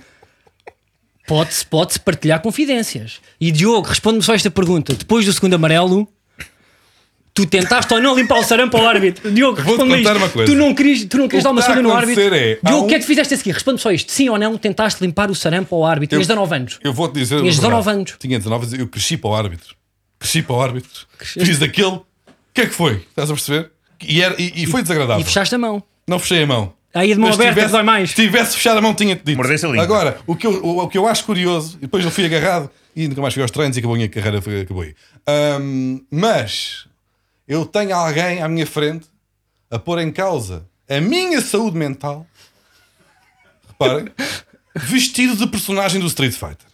pode-se 1.26 1.64
pode 1.64 1.98
partilhar 2.00 2.40
confidências. 2.40 3.20
E 3.40 3.52
Diogo, 3.52 3.86
responde-me 3.88 4.24
só 4.24 4.34
esta 4.34 4.50
pergunta: 4.50 4.92
depois 4.94 5.24
do 5.24 5.32
segundo 5.32 5.54
amarelo. 5.54 6.08
Tu 7.34 7.46
tentaste 7.46 7.92
ou 7.94 8.00
não 8.00 8.14
limpar 8.14 8.38
o 8.38 8.42
sarampo 8.42 8.76
ao 8.76 8.86
árbitro? 8.86 9.30
Diogo, 9.30 9.62
contar 9.62 9.86
isto. 9.96 10.16
uma 10.16 10.28
coisa. 10.28 10.52
Tu 10.52 10.56
não 10.58 10.74
querias, 10.74 11.04
tu 11.06 11.16
não 11.16 11.26
querias 11.28 11.44
O 11.44 11.48
dar 11.48 11.52
uma 11.52 11.62
surra 11.62 11.80
no 11.80 11.92
árbitro? 11.94 12.22
é, 12.34 12.58
Diogo, 12.62 12.84
o 12.84 12.86
que 12.86 12.94
é 12.94 12.96
um- 12.98 13.00
que 13.00 13.06
fizeste 13.06 13.32
a 13.32 13.36
seguir? 13.38 13.52
Responde-me 13.52 13.80
só 13.80 13.90
isto. 13.90 14.12
Sim 14.12 14.28
ou 14.28 14.38
não 14.38 14.58
tentaste 14.58 15.02
limpar 15.02 15.30
o 15.30 15.34
sarampo 15.34 15.74
ao 15.74 15.86
árbitro? 15.86 16.16
Tinhas 16.16 16.26
19 16.28 16.54
anos. 16.54 16.78
Eu 16.84 16.92
vou-te 16.92 17.14
dizer. 17.14 17.38
Tinhas 17.40 17.56
verdade. 17.56 17.76
19 17.78 17.90
anos. 17.90 18.14
Tinha 18.18 18.38
19 18.38 18.66
anos, 18.66 18.78
eu 18.78 18.86
cresci 18.86 19.16
para 19.16 19.30
o 19.30 19.34
árbitro. 19.34 19.74
Cresci 20.18 20.42
para 20.42 20.56
o 20.56 20.60
árbitro. 20.60 20.90
Fiz 21.18 21.58
daquele. 21.58 21.86
O 21.88 22.04
que 22.52 22.60
é 22.60 22.66
que 22.66 22.74
foi? 22.74 22.96
Estás 23.08 23.30
a 23.30 23.34
perceber? 23.34 23.70
E, 24.06 24.20
era, 24.20 24.34
e, 24.38 24.52
e 24.64 24.66
foi 24.66 24.82
desagradável. 24.82 25.22
E 25.22 25.24
fechaste 25.24 25.54
a 25.54 25.58
mão. 25.58 25.82
Não 26.06 26.18
fechei 26.18 26.42
a 26.42 26.46
mão. 26.46 26.74
Aí 26.92 27.08
de 27.14 27.18
mão 27.18 27.30
Mas 27.30 27.36
aberta 27.36 27.54
tivesse- 27.54 27.72
dói 27.72 27.82
mais. 27.82 28.10
Se 28.10 28.16
tivesse 28.16 28.56
fechado 28.56 28.76
a 28.76 28.80
mão, 28.82 28.92
tinha-te 28.92 29.22
dito. 29.24 29.38
Mordesse 29.38 29.64
a 29.64 29.68
língua. 29.70 29.82
Agora, 29.84 30.18
o 30.26 30.36
que, 30.36 30.46
eu, 30.46 30.62
o, 30.62 30.82
o 30.82 30.88
que 30.88 30.98
eu 30.98 31.06
acho 31.08 31.24
curioso, 31.24 31.78
e 31.78 31.82
depois 31.82 32.04
eu 32.04 32.10
fui 32.10 32.26
agarrado 32.26 32.68
e 32.94 33.08
nunca 33.08 33.22
mais 33.22 33.32
fui 33.32 33.42
aos 33.42 33.50
treinos 33.50 33.74
e 33.74 33.80
acabou 33.80 33.94
a 33.94 33.96
minha 33.96 34.08
carreira, 34.10 34.36
acabou 34.38 34.82
aí. 34.82 34.94
Ahm, 35.26 36.00
mas 36.10 36.84
eu 37.46 37.64
tenho 37.66 37.94
alguém 37.94 38.42
à 38.42 38.48
minha 38.48 38.66
frente 38.66 39.06
a 39.70 39.78
pôr 39.78 39.98
em 40.00 40.12
causa 40.12 40.66
a 40.88 41.00
minha 41.00 41.40
saúde 41.40 41.76
mental, 41.76 42.26
reparem, 43.68 44.08
vestido 44.76 45.36
de 45.36 45.46
personagem 45.46 46.00
do 46.00 46.06
Street 46.06 46.32
Fighter. 46.34 46.66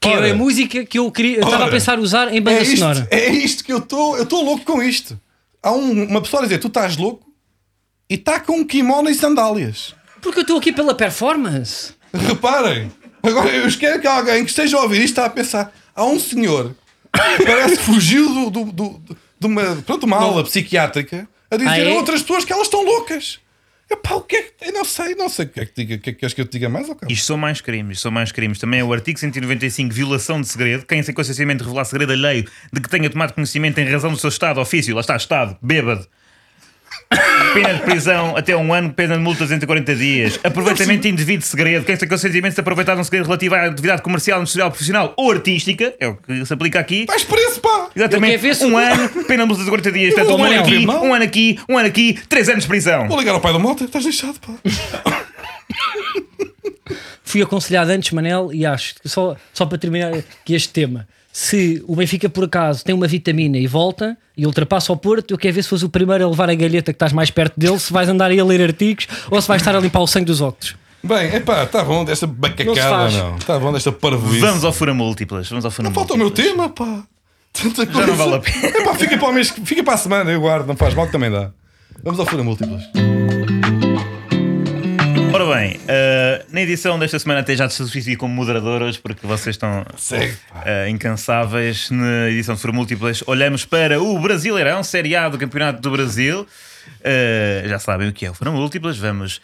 Que 0.00 0.08
Ora. 0.08 0.28
é 0.28 0.32
a 0.32 0.34
música 0.34 0.84
que 0.84 0.98
eu 0.98 1.10
queria. 1.10 1.40
Estava 1.40 1.66
a 1.66 1.70
pensar 1.70 1.98
usar 1.98 2.32
em 2.32 2.36
É 2.38 2.40
banda 2.40 2.60
isto, 2.62 2.76
sonora. 2.78 3.08
é 3.10 3.30
isto 3.30 3.64
que 3.64 3.72
eu 3.72 3.78
estou. 3.78 4.16
Eu 4.16 4.24
estou 4.24 4.44
louco 4.44 4.64
com 4.64 4.82
isto. 4.82 5.18
Há 5.62 5.72
um- 5.72 6.04
uma 6.04 6.20
pessoa 6.20 6.42
a 6.42 6.46
dizer: 6.46 6.58
Tu 6.58 6.66
estás 6.66 6.96
louco 6.96 7.26
e 8.10 8.14
está 8.14 8.38
com 8.40 8.58
um 8.58 8.64
kimono 8.66 9.08
e 9.08 9.14
sandálias. 9.14 9.94
Porque 10.20 10.40
eu 10.40 10.42
estou 10.42 10.58
aqui 10.58 10.72
pela 10.72 10.94
performance. 10.94 11.94
Reparem, 12.12 12.92
agora 13.22 13.48
eu 13.50 13.78
quero 13.78 14.00
que 14.00 14.06
alguém 14.06 14.44
que 14.44 14.50
esteja 14.50 14.76
a 14.76 14.82
ouvir 14.82 14.98
isto 14.98 15.10
está 15.12 15.24
a 15.26 15.30
pensar. 15.30 15.72
Há 15.94 16.04
um 16.04 16.18
senhor 16.20 16.74
parece 17.44 17.76
que 17.76 17.82
fugiu 17.82 18.50
do, 18.50 18.64
do- 18.64 18.72
do- 18.72 19.16
de 19.40 19.46
uma, 19.46 19.76
pronto, 19.84 20.04
uma 20.04 20.16
aula 20.16 20.44
psiquiátrica 20.44 21.28
a 21.50 21.56
dizer 21.56 21.68
Ah, 21.70 21.78
é? 21.78 21.90
a 21.90 21.94
outras 21.94 22.22
pessoas 22.22 22.44
que 22.44 22.52
elas 22.52 22.66
estão 22.66 22.84
loucas. 22.84 23.38
Epá, 23.90 24.14
o 24.14 24.22
que 24.22 24.36
é 24.36 24.42
que. 24.42 24.52
Eu 24.68 24.72
não 24.72 24.84
sei, 24.84 25.14
não 25.14 25.28
sei 25.28 25.44
o 25.44 25.48
que 25.50 25.60
é 25.60 25.66
que, 25.66 25.72
diga, 25.76 25.94
o 25.96 25.98
que, 25.98 26.10
é 26.10 26.12
que 26.14 26.18
queres 26.20 26.32
que 26.34 26.40
eu 26.40 26.46
te 26.46 26.52
diga 26.52 26.70
mais, 26.70 26.88
ok? 26.88 27.06
Isto 27.10 27.26
são 27.26 27.36
mais 27.36 27.60
crimes, 27.60 27.98
isto 27.98 28.02
são 28.04 28.10
mais 28.10 28.32
crimes. 28.32 28.58
Também 28.58 28.80
é 28.80 28.84
o 28.84 28.90
artigo 28.92 29.18
195, 29.18 29.92
violação 29.92 30.40
de 30.40 30.48
segredo. 30.48 30.86
Quem 30.86 31.02
sem 31.02 31.14
consentimento 31.14 31.62
revelar 31.62 31.84
segredo 31.84 32.12
alheio 32.12 32.46
de 32.72 32.80
que 32.80 32.88
tenha 32.88 33.10
tomado 33.10 33.34
conhecimento 33.34 33.78
em 33.78 33.84
razão 33.90 34.10
do 34.10 34.18
seu 34.18 34.28
estado, 34.28 34.58
ofício, 34.58 34.94
lá 34.94 35.02
está, 35.02 35.14
estado, 35.16 35.58
bêbado, 35.60 36.08
Pena 37.52 37.74
de 37.74 37.82
prisão 37.82 38.36
até 38.36 38.56
um 38.56 38.72
ano, 38.72 38.92
pena 38.92 39.16
de 39.16 39.22
multa 39.22 39.44
de 39.44 39.50
140 39.50 39.94
dias. 39.94 40.40
Aproveitamento 40.42 41.06
indevido 41.06 41.40
de 41.40 41.46
segredo. 41.46 41.84
Quem 41.84 41.96
tem 41.96 42.08
consentimento 42.08 42.54
de 42.54 42.60
aproveitar 42.60 42.98
um 42.98 43.04
segredo 43.04 43.26
relativo 43.26 43.54
à 43.54 43.66
atividade 43.66 44.02
comercial, 44.02 44.40
industrial, 44.40 44.70
profissional 44.70 45.14
ou 45.16 45.30
artística, 45.30 45.94
é 46.00 46.08
o 46.08 46.16
que 46.16 46.44
se 46.44 46.52
aplica 46.52 46.80
aqui. 46.80 47.04
Mais 47.06 47.22
preço, 47.22 47.60
pá! 47.60 47.88
Exatamente. 47.94 48.54
Se 48.54 48.64
Um 48.64 48.76
ano, 48.76 49.08
pena 49.24 49.44
de 49.44 49.48
multa 49.48 49.62
de 49.62 49.68
40 49.68 49.92
dias. 49.92 50.14
Portanto, 50.14 50.36
um 50.36 50.44
ano 50.44 50.60
aqui, 50.60 50.86
um 50.86 51.14
ano 51.14 51.24
aqui, 51.24 51.58
um 51.68 51.78
ano 51.78 51.88
aqui, 51.88 52.18
três 52.28 52.48
anos 52.48 52.64
de 52.64 52.68
prisão. 52.68 53.06
Vou 53.06 53.18
ligar 53.18 53.32
ao 53.32 53.40
pai 53.40 53.52
do 53.52 53.60
Mota, 53.60 53.84
estás 53.84 54.04
deixado, 54.04 54.38
pá. 54.40 54.52
Fui 57.22 57.42
aconselhado 57.42 57.90
antes, 57.90 58.12
Manel, 58.12 58.52
e 58.52 58.64
acho 58.64 58.94
que 58.94 59.08
só, 59.08 59.36
só 59.52 59.66
para 59.66 59.78
terminar 59.78 60.12
aqui 60.14 60.54
este 60.54 60.68
tema. 60.68 61.06
Se 61.36 61.82
o 61.88 61.96
Benfica 61.96 62.28
por 62.28 62.44
acaso 62.44 62.84
tem 62.84 62.94
uma 62.94 63.08
vitamina 63.08 63.58
e 63.58 63.66
volta 63.66 64.16
e 64.36 64.46
ultrapassa 64.46 64.92
o 64.92 64.96
Porto, 64.96 65.32
eu 65.32 65.36
quero 65.36 65.52
ver 65.52 65.64
se 65.64 65.68
fosse 65.68 65.84
o 65.84 65.88
primeiro 65.88 66.24
a 66.24 66.30
levar 66.30 66.48
a 66.48 66.54
galheta 66.54 66.92
que 66.92 66.94
estás 66.94 67.12
mais 67.12 67.28
perto 67.28 67.58
dele, 67.58 67.76
se 67.76 67.92
vais 67.92 68.08
andar 68.08 68.30
aí 68.30 68.38
a 68.38 68.44
ler 68.44 68.62
artigos 68.62 69.08
ou 69.28 69.42
se 69.42 69.48
vais 69.48 69.60
estar 69.60 69.74
a 69.74 69.80
limpar 69.80 69.98
o 69.98 70.06
sangue 70.06 70.26
dos 70.26 70.40
outros. 70.40 70.76
Bem, 71.02 71.34
epá, 71.34 71.64
está 71.64 71.82
bom 71.82 72.04
desta 72.04 72.28
Não 72.28 72.34
bacacada, 72.34 73.10
não. 73.10 73.36
Está 73.36 73.58
bom 73.58 73.72
desta 73.72 73.90
parvoíce. 73.90 74.38
Vamos 74.38 74.64
ao 74.64 74.72
fura 74.72 74.94
múltiplas. 74.94 75.48
Vamos 75.48 75.64
ao 75.64 75.72
fura 75.72 75.90
Falta 75.90 76.14
o 76.14 76.16
meu 76.16 76.30
tema, 76.30 76.68
pá. 76.68 77.02
Tanta 77.52 77.84
Já 77.84 77.92
coisa. 77.92 78.06
não 78.06 78.14
vale 78.14 78.34
a 78.36 78.38
pena. 78.38 78.68
Epá, 78.68 78.94
fica 78.94 79.18
para, 79.18 79.28
o 79.28 79.32
mês, 79.32 79.50
fica 79.64 79.82
para 79.82 79.94
a 79.94 79.98
semana, 79.98 80.30
eu 80.30 80.40
guardo, 80.40 80.68
não 80.68 80.76
faz 80.76 80.94
mal 80.94 81.06
que 81.06 81.12
também 81.12 81.32
dá. 81.32 81.50
Vamos 82.04 82.20
ao 82.20 82.26
Fura 82.26 82.44
Múltiplas. 82.44 82.84
Ora 85.34 85.52
bem, 85.52 85.80
eh, 85.88 86.44
na 86.52 86.60
edição 86.60 86.96
desta 86.96 87.18
semana 87.18 87.40
até 87.40 87.56
já 87.56 87.66
te 87.66 87.74
substituí 87.74 88.14
como 88.14 88.32
moderadoras 88.32 88.96
porque 88.96 89.26
vocês 89.26 89.56
estão 89.56 89.84
eh, 90.64 90.88
incansáveis. 90.88 91.90
Na 91.90 92.30
edição 92.30 92.54
de 92.54 92.60
Fura 92.60 92.72
Múltiplas, 92.72 93.24
olhamos 93.26 93.64
para 93.64 94.00
o 94.00 94.16
Brasileirão, 94.20 94.84
Série 94.84 95.16
A 95.16 95.28
do 95.28 95.36
Campeonato 95.36 95.82
do 95.82 95.90
Brasil. 95.90 96.46
Eh, 97.02 97.64
já 97.66 97.80
sabem 97.80 98.08
o 98.10 98.12
que 98.12 98.24
é 98.24 98.30
o 98.30 98.34
Fura 98.34 98.52
Múltiplas. 98.52 98.96
Vamos 98.96 99.40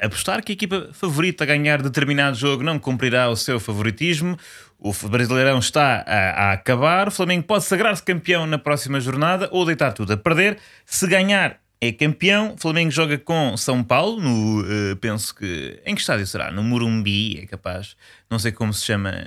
apostar 0.00 0.44
que 0.44 0.52
a 0.52 0.54
equipa 0.54 0.90
favorita 0.92 1.42
a 1.42 1.46
ganhar 1.48 1.82
determinado 1.82 2.36
jogo 2.36 2.62
não 2.62 2.78
cumprirá 2.78 3.28
o 3.28 3.34
seu 3.34 3.58
favoritismo. 3.58 4.38
O 4.78 4.92
Brasileirão 5.08 5.58
está 5.58 6.04
a, 6.06 6.50
a 6.50 6.52
acabar. 6.52 7.08
O 7.08 7.10
Flamengo 7.10 7.42
pode 7.42 7.64
sagrar-se 7.64 8.00
campeão 8.00 8.46
na 8.46 8.58
próxima 8.58 9.00
jornada 9.00 9.48
ou 9.50 9.66
deitar 9.66 9.92
tudo 9.92 10.12
a 10.12 10.16
perder. 10.16 10.58
Se 10.86 11.04
ganhar, 11.08 11.58
é 11.84 11.90
campeão. 11.90 12.54
O 12.54 12.58
Flamengo 12.58 12.92
joga 12.92 13.18
com 13.18 13.56
São 13.56 13.82
Paulo, 13.82 14.20
no, 14.20 14.64
eh, 14.64 14.94
penso 15.00 15.34
que. 15.34 15.80
Em 15.84 15.96
que 15.96 16.00
estádio 16.00 16.24
será? 16.28 16.52
No 16.52 16.62
Morumbi, 16.62 17.40
é 17.42 17.46
capaz. 17.46 17.96
Não 18.30 18.38
sei 18.38 18.52
como 18.52 18.72
se 18.72 18.84
chama 18.84 19.26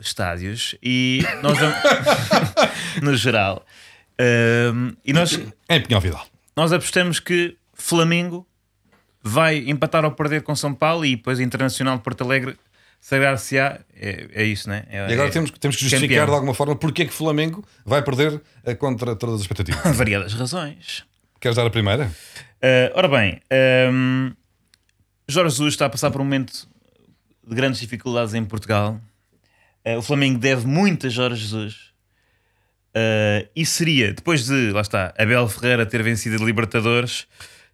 estádios. 0.00 0.74
E 0.82 1.22
nós 1.40 1.56
vamos. 1.56 1.76
no 3.00 3.16
geral. 3.16 3.64
Ahm, 4.20 4.96
e 5.04 5.12
nós, 5.12 5.38
Em 5.70 5.80
Pinhal 5.80 6.00
Vidal. 6.00 6.26
nós 6.56 6.72
apostamos 6.72 7.20
que 7.20 7.56
Flamengo 7.72 8.44
vai 9.22 9.58
empatar 9.58 10.04
ou 10.04 10.10
perder 10.10 10.42
com 10.42 10.56
São 10.56 10.74
Paulo 10.74 11.04
e 11.04 11.14
depois 11.14 11.38
Internacional 11.38 11.96
de 11.98 12.02
Porto 12.02 12.24
Alegre 12.24 12.56
sagrar-se-á. 13.00 13.78
É, 13.94 14.26
é 14.32 14.44
isso, 14.44 14.68
né? 14.68 14.82
É, 14.90 15.08
E 15.08 15.12
agora 15.12 15.28
é 15.28 15.30
temos, 15.30 15.52
temos 15.52 15.76
que 15.76 15.82
justificar 15.82 16.08
campeão. 16.08 16.26
de 16.26 16.32
alguma 16.32 16.54
forma 16.54 16.74
porque 16.74 17.02
é 17.02 17.04
que 17.04 17.12
Flamengo 17.12 17.64
vai 17.86 18.02
perder 18.02 18.40
eh, 18.64 18.74
contra 18.74 19.14
todas 19.14 19.36
as 19.36 19.40
expectativas. 19.42 19.80
Variadas 19.96 20.32
razões. 20.34 21.04
Queres 21.40 21.56
dar 21.56 21.66
a 21.66 21.70
primeira? 21.70 22.06
Uh, 22.56 22.90
ora 22.94 23.06
bem, 23.06 23.40
um, 23.92 24.32
Jorge 25.28 25.50
Jesus 25.50 25.74
está 25.74 25.86
a 25.86 25.90
passar 25.90 26.10
por 26.10 26.20
um 26.20 26.24
momento 26.24 26.68
de 27.46 27.54
grandes 27.54 27.80
dificuldades 27.80 28.34
em 28.34 28.44
Portugal. 28.44 29.00
Uh, 29.86 29.98
o 29.98 30.02
Flamengo 30.02 30.38
deve 30.38 30.66
muito 30.66 31.06
a 31.06 31.10
Jorge 31.10 31.40
Jesus. 31.40 31.74
Uh, 32.88 33.46
e 33.54 33.64
seria, 33.64 34.12
depois 34.12 34.46
de, 34.46 34.72
lá 34.72 34.80
está, 34.80 35.14
Abel 35.16 35.48
Ferreira 35.48 35.86
ter 35.86 36.02
vencido 36.02 36.42
a 36.42 36.44
Libertadores, 36.44 37.28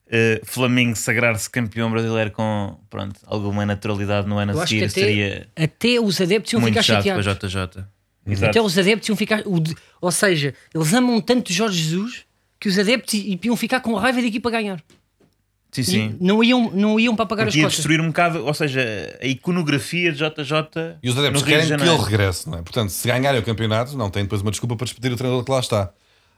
uh, 0.09 0.45
Flamengo 0.45 0.95
sagrar-se 0.95 1.49
campeão 1.49 1.91
brasileiro 1.91 2.31
com 2.33 2.79
pronto, 2.91 3.19
alguma 3.25 3.65
naturalidade 3.65 4.29
no 4.29 4.37
ano 4.37 4.53
Eu 4.53 4.61
a 4.61 4.67
seguir, 4.67 4.85
até, 4.85 4.89
seria 4.89 5.49
até 5.57 5.99
os 5.99 6.21
adeptos 6.21 6.53
iam 6.53 6.61
muito 6.61 6.75
ficar 6.75 6.83
chateados. 6.83 7.25
para 7.25 7.49
JJ. 7.49 7.85
Exato. 8.27 8.51
Até 8.51 8.61
os 8.61 8.79
adeptos 8.79 9.09
iam 9.09 9.17
ficar. 9.17 9.43
ou 10.01 10.13
seja, 10.13 10.53
eles 10.75 10.93
amam 10.93 11.19
tanto 11.23 11.51
Jorge 11.51 11.79
Jesus 11.83 12.27
que 12.65 12.69
os 12.71 12.79
adeptos 12.79 13.13
iam 13.13 13.55
ficar 13.59 13.81
com 13.81 13.93
raiva 13.95 14.23
da 14.23 14.27
equipa 14.27 14.49
ganhar. 14.51 14.83
Sim, 15.71 15.81
E 15.81 15.85
sim. 15.85 16.17
Não 16.19 16.43
iam, 16.43 16.71
não 16.71 16.99
iam 16.99 17.15
para 17.15 17.27
pagar 17.27 17.43
Porque 17.45 17.51
as 17.51 17.57
ia 17.57 17.63
costas. 17.65 17.77
destruir 17.77 18.01
um 18.01 18.07
bocado, 18.07 18.43
ou 18.47 18.55
seja, 18.55 19.19
a 19.21 19.27
iconografia 19.27 20.11
de 20.11 20.17
JJ. 20.19 20.97
E 21.03 21.11
os 21.11 21.19
adeptos 21.19 21.43
querem 21.43 21.61
que 21.65 21.69
Janeiro. 21.69 21.93
ele 21.95 22.03
regresse, 22.03 22.49
não 22.49 22.57
é? 22.59 22.63
Portanto, 22.63 22.89
se 22.89 23.07
ganharem 23.07 23.39
o 23.39 23.45
campeonato, 23.45 23.95
não 23.99 24.09
têm 24.09 24.23
depois 24.23 24.41
uma 24.41 24.51
desculpa 24.51 24.77
para 24.77 24.87
despedir 24.87 25.13
o 25.13 25.17
treinador 25.17 25.45
que 25.45 25.51
lá 25.51 25.61
está. 25.61 25.93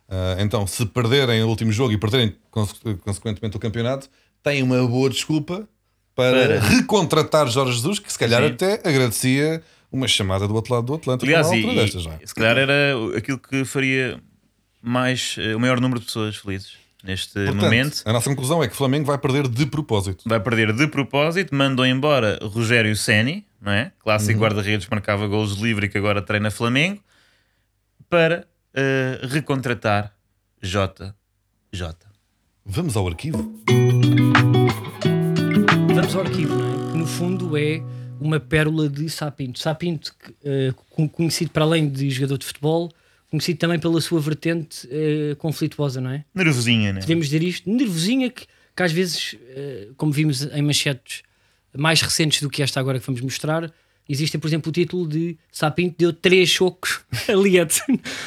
Ah, 0.09 0.37
então, 0.41 0.67
se 0.67 0.85
perderem 0.87 1.45
o 1.45 1.49
último 1.49 1.71
jogo 1.71 1.93
e 1.93 1.97
perderem 1.99 2.35
conse- 2.51 2.75
consequentemente 3.05 3.57
o 3.57 3.61
campeonato, 3.61 4.09
têm 4.43 4.65
uma 4.65 4.85
boa 4.85 5.09
desculpa 5.09 5.69
para, 6.15 6.49
Para- 6.59 6.61
recontratar 6.61 7.47
Jorge 7.49 7.75
Jesus, 7.75 8.01
que 8.01 8.13
se 8.13 8.19
calhar 8.19 8.43
Sim. 8.43 8.49
até 8.49 8.73
agradecia 8.89 9.63
uma 9.93 10.09
chamada 10.09 10.49
do 10.49 10.55
outro 10.57 10.75
lado 10.75 10.87
do 10.87 10.95
Atlântico 10.95 11.27
Aliás, 11.27 11.49
e, 11.53 11.55
altura 11.57 11.75
destas, 11.75 12.05
não 12.05 12.13
é? 12.15 12.19
se 12.25 12.35
calhar 12.35 12.59
era 12.59 12.95
aquilo 13.17 13.39
que 13.39 13.65
faria 13.65 14.19
mais 14.87 15.37
eh, 15.39 15.55
o 15.55 15.61
maior 15.61 15.81
número 15.81 16.01
de 16.01 16.07
pessoas 16.07 16.37
felizes 16.37 16.73
neste 17.03 17.33
Portanto, 17.35 17.57
momento. 17.63 18.03
a 18.05 18.13
nossa 18.13 18.29
conclusão 18.31 18.63
é 18.63 18.67
que 18.69 18.75
o 18.75 18.77
Flamengo 18.77 19.05
vai 19.07 19.19
perder 19.19 19.47
de 19.49 19.67
propósito. 19.67 20.25
Vai 20.29 20.41
perder 20.41 20.73
de 20.73 20.87
propósito, 20.89 21.55
mandou 21.55 21.85
embora 21.87 22.39
Rogério 22.43 22.95
Ceni, 22.97 23.45
não 23.61 23.71
é? 23.73 23.93
Clássico 24.01 24.35
Uhum. 24.35 24.41
guarda-redes, 24.41 24.89
marcava 24.89 25.27
golos 25.27 25.57
de 25.57 25.63
livre 25.63 25.87
e 25.87 25.89
que 25.89 25.99
agora 25.99 26.21
treina 26.23 26.51
Flamengo, 26.51 27.01
para 28.09 28.47
eh, 28.75 29.21
recontratar 29.25 30.13
JJ. 30.63 31.13
Vamos 32.65 32.97
ao 32.97 33.07
arquivo. 33.07 33.55
Vamos 35.95 36.15
ao 36.15 36.23
arquivo, 36.23 36.55
não 36.57 36.67
é? 36.89 36.93
Que 36.93 36.99
no 36.99 37.07
fundo 37.07 37.57
é 37.57 37.81
uma 38.21 38.41
pérola 38.41 38.89
de 38.89 39.09
Sapinto. 39.09 39.59
Sapinto, 39.59 40.13
con- 40.91 41.09
conhecido 41.09 41.51
para 41.51 41.65
além 41.65 41.89
de 41.89 42.11
jogador 42.11 42.39
de 42.39 42.47
futebol, 42.47 42.91
conhecido 43.31 43.59
também 43.59 43.79
pela 43.79 44.01
sua 44.01 44.21
vertente 44.21 44.89
eh, 44.91 45.35
conflituosa, 45.37 46.01
não 46.01 46.11
é? 46.11 46.25
Nervosinha, 46.35 46.93
né? 46.93 47.01
Podemos 47.01 47.27
dizer 47.27 47.43
isto, 47.43 47.69
nervosinha, 47.69 48.31
que, 48.31 48.47
que 48.75 48.83
às 48.83 48.93
vezes, 48.93 49.37
eh, 49.51 49.89
como 49.97 50.13
vimos 50.13 50.43
em 50.43 50.63
manchetes 50.63 51.23
mais 51.77 52.01
recentes 52.01 52.41
do 52.41 52.49
que 52.49 52.63
esta 52.63 52.81
agora 52.81 52.99
que 52.99 53.07
vamos 53.07 53.21
mostrar, 53.21 53.73
existe, 54.09 54.39
por 54.39 54.47
exemplo, 54.47 54.71
o 54.71 54.73
título 54.73 55.07
de 55.07 55.37
Sapinto 55.51 55.97
deu 55.99 56.13
três 56.13 56.49
chocos 56.49 57.01
a 57.29 57.33
Liette, 57.33 57.83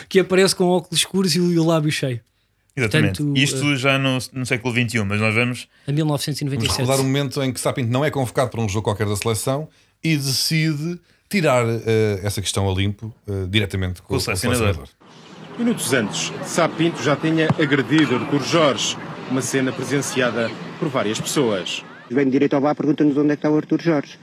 que 0.07 0.19
aparece 0.19 0.55
com 0.55 0.65
óculos 0.65 0.99
escuros 0.99 1.35
e 1.35 1.39
o, 1.39 1.65
lábio 1.65 1.91
cheio, 1.91 2.19
Exatamente. 2.75 3.17
Portanto, 3.17 3.37
Isto 3.37 3.75
já 3.75 3.97
no, 3.97 4.17
no 4.33 4.45
século 4.45 4.73
XXI, 4.73 5.03
mas 5.03 5.19
nós 5.19 5.33
vamos. 5.33 5.67
a 5.87 5.91
Vamos 5.91 5.95
1997. 5.95 6.81
recordar 6.81 6.99
o 6.99 7.03
momento 7.03 7.41
em 7.41 7.51
que 7.51 7.59
Sapinto 7.59 7.89
não 7.91 8.05
é 8.05 8.11
convocado 8.11 8.51
para 8.51 8.61
um 8.61 8.69
jogo 8.69 8.83
qualquer 8.83 9.07
da 9.07 9.15
seleção 9.15 9.67
e 10.03 10.15
decide 10.15 10.99
tirar 11.29 11.63
eh, 11.67 12.19
essa 12.23 12.41
questão 12.41 12.69
a 12.69 12.73
limpo 12.73 13.13
eh, 13.27 13.45
diretamente 13.47 14.01
com, 14.01 14.07
Com 14.09 14.15
o 14.15 14.19
selecionador. 14.19 14.87
Minutos 15.57 15.93
antes, 15.93 16.33
Sá 16.45 16.67
Pinto 16.67 17.03
já 17.03 17.15
tinha 17.15 17.47
agredido 17.59 18.15
Artur 18.15 18.41
Jorge, 18.41 18.97
uma 19.29 19.41
cena 19.41 19.71
presenciada 19.71 20.49
por 20.79 20.89
várias 20.89 21.19
pessoas. 21.19 21.83
Vem 22.09 22.29
direito 22.29 22.55
ao 22.55 22.61
bar, 22.61 22.73
pergunta-nos 22.73 23.15
onde 23.17 23.33
é 23.33 23.35
que 23.35 23.39
está 23.39 23.51
o 23.51 23.57
Artur 23.57 23.79
Jorge. 23.79 24.17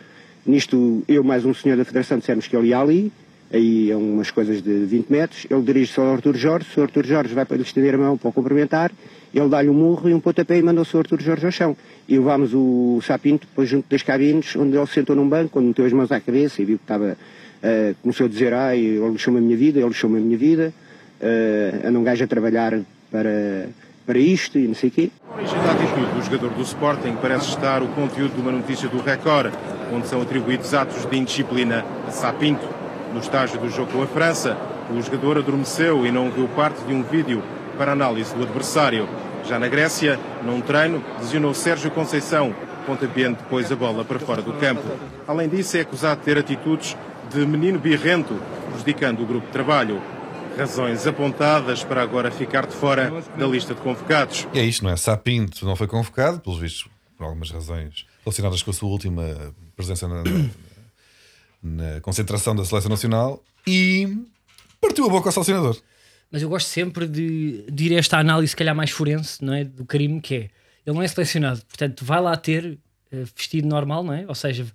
Nisto, 0.45 1.05
eu 1.07 1.23
mais 1.23 1.45
um 1.45 1.55
senhor 1.55 1.77
da 1.77 1.85
Federação 1.85 2.19
dissemos 2.19 2.49
que 2.49 2.57
ele 2.57 2.69
ia 2.69 2.79
ali, 2.81 3.13
aí 3.53 3.93
a 3.93 3.97
umas 3.97 4.31
coisas 4.31 4.61
de 4.61 4.87
20 4.87 5.09
metros, 5.09 5.47
ele 5.49 5.63
dirige-se 5.63 6.01
ao 6.01 6.13
Artur 6.13 6.35
Jorge, 6.37 6.67
o 6.77 6.83
Artur 6.83 7.07
Jorge 7.07 7.35
vai 7.35 7.45
para 7.45 7.57
lhe 7.57 7.63
estender 7.63 7.95
a 7.95 7.99
mão 7.99 8.19
para 8.19 8.29
o 8.29 8.33
cumprimentar, 8.33 8.91
ele 9.39 9.49
dá-lhe 9.49 9.69
um 9.69 9.75
murro 9.75 10.09
e 10.09 10.15
um 10.15 10.21
pontapé 10.21 10.59
e 10.59 10.63
manda-se 10.63 10.97
o 10.97 10.99
Artur 10.99 11.21
Jorge 11.21 11.45
ao 11.45 11.53
chão. 11.53 11.77
E 12.09 12.17
levámos 12.17 12.55
o 12.55 13.01
Sapinto 13.03 13.47
depois 13.47 13.69
junto 13.69 13.89
das 13.91 14.03
cabines, 14.03 14.57
onde 14.57 14.77
ele 14.77 14.87
se 14.87 14.95
sentou 14.95 15.15
num 15.15 15.29
banco, 15.29 15.59
onde 15.59 15.69
meteu 15.69 15.85
as 15.85 15.93
mãos 15.93 16.11
à 16.11 16.21
cabeça 16.21 16.63
e 16.63 16.65
viu 16.65 16.79
que 16.79 16.85
estava, 16.85 17.17
eh, 17.63 17.95
começou 18.03 18.27
a 18.27 18.29
dizer, 18.29 18.55
ai, 18.55 18.79
ele 18.79 19.11
lixou-me 19.11 19.39
a 19.39 19.43
minha 19.43 19.57
vida, 19.57 19.79
ele 19.79 19.89
lixou-me 19.89 20.19
a 20.19 20.21
minha 20.21 20.39
vida, 20.39 20.73
uh, 21.21 21.89
anda 21.89 21.99
um 21.99 22.03
gajo 22.03 22.25
a 22.25 22.27
trabalhar 22.27 22.81
para, 23.11 23.69
para 24.07 24.19
isto 24.19 24.59
e 24.59 24.67
não 24.67 24.75
sei 24.75 24.89
o 24.89 24.93
quê. 24.93 25.11
A 25.31 25.73
atitude 25.73 26.15
do 26.15 26.23
jogador 26.23 26.51
do 26.55 26.63
Sporting 26.63 27.17
parece 27.21 27.49
estar 27.51 27.83
o 27.83 27.89
conteúdo 27.89 28.35
de 28.35 28.41
uma 28.41 28.53
notícia 28.53 28.89
do 28.89 29.01
Record, 29.01 29.53
onde 29.93 30.07
são 30.07 30.23
atribuídos 30.23 30.73
atos 30.73 31.05
de 31.05 31.17
indisciplina 31.17 31.85
a 32.07 32.11
Sá 32.11 32.33
Pinto. 32.33 32.67
No 33.13 33.21
estágio 33.21 33.61
do 33.61 33.69
jogo 33.69 33.93
com 33.93 34.03
a 34.03 34.07
França, 34.07 34.57
o 34.91 35.01
jogador 35.01 35.39
adormeceu 35.39 36.07
e 36.07 36.11
não 36.11 36.31
viu 36.31 36.49
parte 36.49 36.83
de 36.85 36.93
um 36.93 37.03
vídeo 37.03 37.43
para 37.77 37.93
análise 37.93 38.35
do 38.35 38.43
adversário. 38.43 39.09
Já 39.49 39.59
na 39.59 39.69
Grécia, 39.69 40.19
num 40.45 40.61
treino, 40.61 41.03
lesionou 41.21 41.55
Sérgio 41.55 41.91
Conceição, 41.91 42.55
pontapeando 42.85 43.39
depois 43.39 43.71
a 43.71 43.77
bola 43.77 44.05
para 44.05 44.19
fora 44.19 44.43
do 44.43 44.53
campo. 44.55 44.83
Além 45.27 45.49
disso, 45.49 45.77
é 45.77 45.81
acusado 45.83 46.19
de 46.21 46.25
ter 46.25 46.39
atitudes 46.39 46.97
de 47.33 47.47
menino 47.47 47.79
birrento, 47.79 48.35
prejudicando 48.71 49.23
o 49.23 49.27
grupo 49.27 49.47
de 49.47 49.53
trabalho. 49.53 50.03
Razões 50.59 51.07
apontadas 51.07 51.85
para 51.85 52.03
agora 52.03 52.31
ficar 52.31 52.67
de 52.67 52.75
fora 52.75 53.13
da 53.37 53.47
lista 53.47 53.75
de 53.75 53.81
convocados. 53.83 54.49
E 54.55 54.59
é 54.59 54.65
isto, 54.65 54.83
não 54.85 54.91
é? 54.91 54.97
Sapinto 54.97 55.65
não 55.67 55.77
foi 55.77 55.87
convocado, 55.87 56.41
pelos 56.41 56.59
vistos, 56.59 56.89
por 57.17 57.25
algumas 57.25 57.51
razões 57.51 58.07
relacionadas 58.25 58.63
com 58.63 58.71
a 58.71 58.75
sua 58.75 58.89
última 58.89 59.55
presença 59.77 60.09
na, 60.09 60.23
na- 60.25 60.49
na 61.63 62.01
concentração 62.01 62.55
da 62.57 62.65
Seleção 62.65 62.89
Nacional 62.89 63.43
e 63.67 64.17
partiu 64.81 65.05
a 65.05 65.09
boca 65.11 65.29
ao 65.29 65.33
selecionador. 65.33 65.77
Mas 66.37 66.43
eu 66.43 66.51
gosto 66.51 66.67
sempre 66.67 67.07
de, 67.07 67.65
de 67.73 67.85
ir 67.87 67.95
a 67.95 67.99
esta 67.99 68.19
análise, 68.19 68.51
se 68.51 68.57
calhar 68.57 68.75
mais 68.77 68.91
forense, 68.91 69.43
não 69.43 69.55
é? 69.55 69.65
Do 69.65 69.87
Karim, 69.87 70.21
que 70.21 70.35
é 70.35 70.39
ele 70.87 70.95
não 70.95 71.01
é 71.03 71.09
selecionado, 71.09 71.63
portanto, 71.67 72.05
vai 72.05 72.21
lá 72.21 72.37
ter 72.37 72.79
eh, 73.11 73.25
vestido 73.35 73.67
normal, 73.67 74.05
não 74.05 74.13
é? 74.13 74.27
Ou 74.29 74.35
seja, 74.35 74.67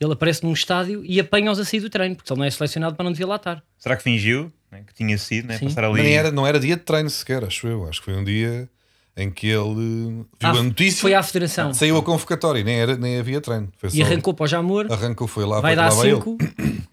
ele 0.00 0.12
aparece 0.14 0.42
num 0.44 0.54
estádio 0.54 1.04
e 1.04 1.20
apanha-os 1.20 1.58
a 1.60 1.64
sair 1.66 1.80
do 1.80 1.90
treino, 1.90 2.16
porque 2.16 2.32
ele 2.32 2.38
não 2.38 2.46
é 2.46 2.50
selecionado 2.50 2.96
para 2.96 3.04
não 3.04 3.12
devia 3.12 3.26
lá 3.26 3.36
estar. 3.36 3.62
Será 3.76 3.96
que 3.98 4.02
fingiu 4.02 4.50
né, 4.72 4.82
que 4.86 4.94
tinha 4.94 5.18
sido, 5.18 5.48
né, 5.48 5.58
Sim. 5.58 5.66
passar 5.66 5.84
ali? 5.84 6.00
Nem 6.02 6.16
era, 6.16 6.30
não 6.32 6.46
era 6.46 6.58
dia 6.58 6.74
de 6.74 6.82
treino 6.84 7.10
sequer, 7.10 7.44
acho 7.44 7.66
eu. 7.66 7.86
Acho 7.86 7.98
que 8.00 8.06
foi 8.06 8.14
um 8.16 8.24
dia 8.24 8.66
em 9.14 9.30
que 9.30 9.46
ele 9.46 9.74
viu 9.74 10.26
Ah, 10.40 10.52
a 10.52 10.62
notícia, 10.62 11.02
Foi 11.02 11.12
à 11.12 11.22
federação 11.22 11.74
saiu 11.74 11.98
a 11.98 12.02
convocatória 12.02 12.64
nem, 12.64 12.80
era, 12.80 12.96
nem 12.96 13.18
havia 13.18 13.42
treino. 13.42 13.68
Foi 13.76 13.90
e 13.90 13.98
só- 13.98 14.04
arrancou 14.04 14.32
para 14.32 14.44
o 14.44 14.46
Jamor. 14.46 14.90
arrancou, 14.90 15.28
foi 15.28 15.44
lá, 15.44 15.60
vai 15.60 15.76
dar 15.76 15.90
lá 15.90 15.94
vai 15.96 16.08
ele. 16.08 16.16
5. 16.16 16.38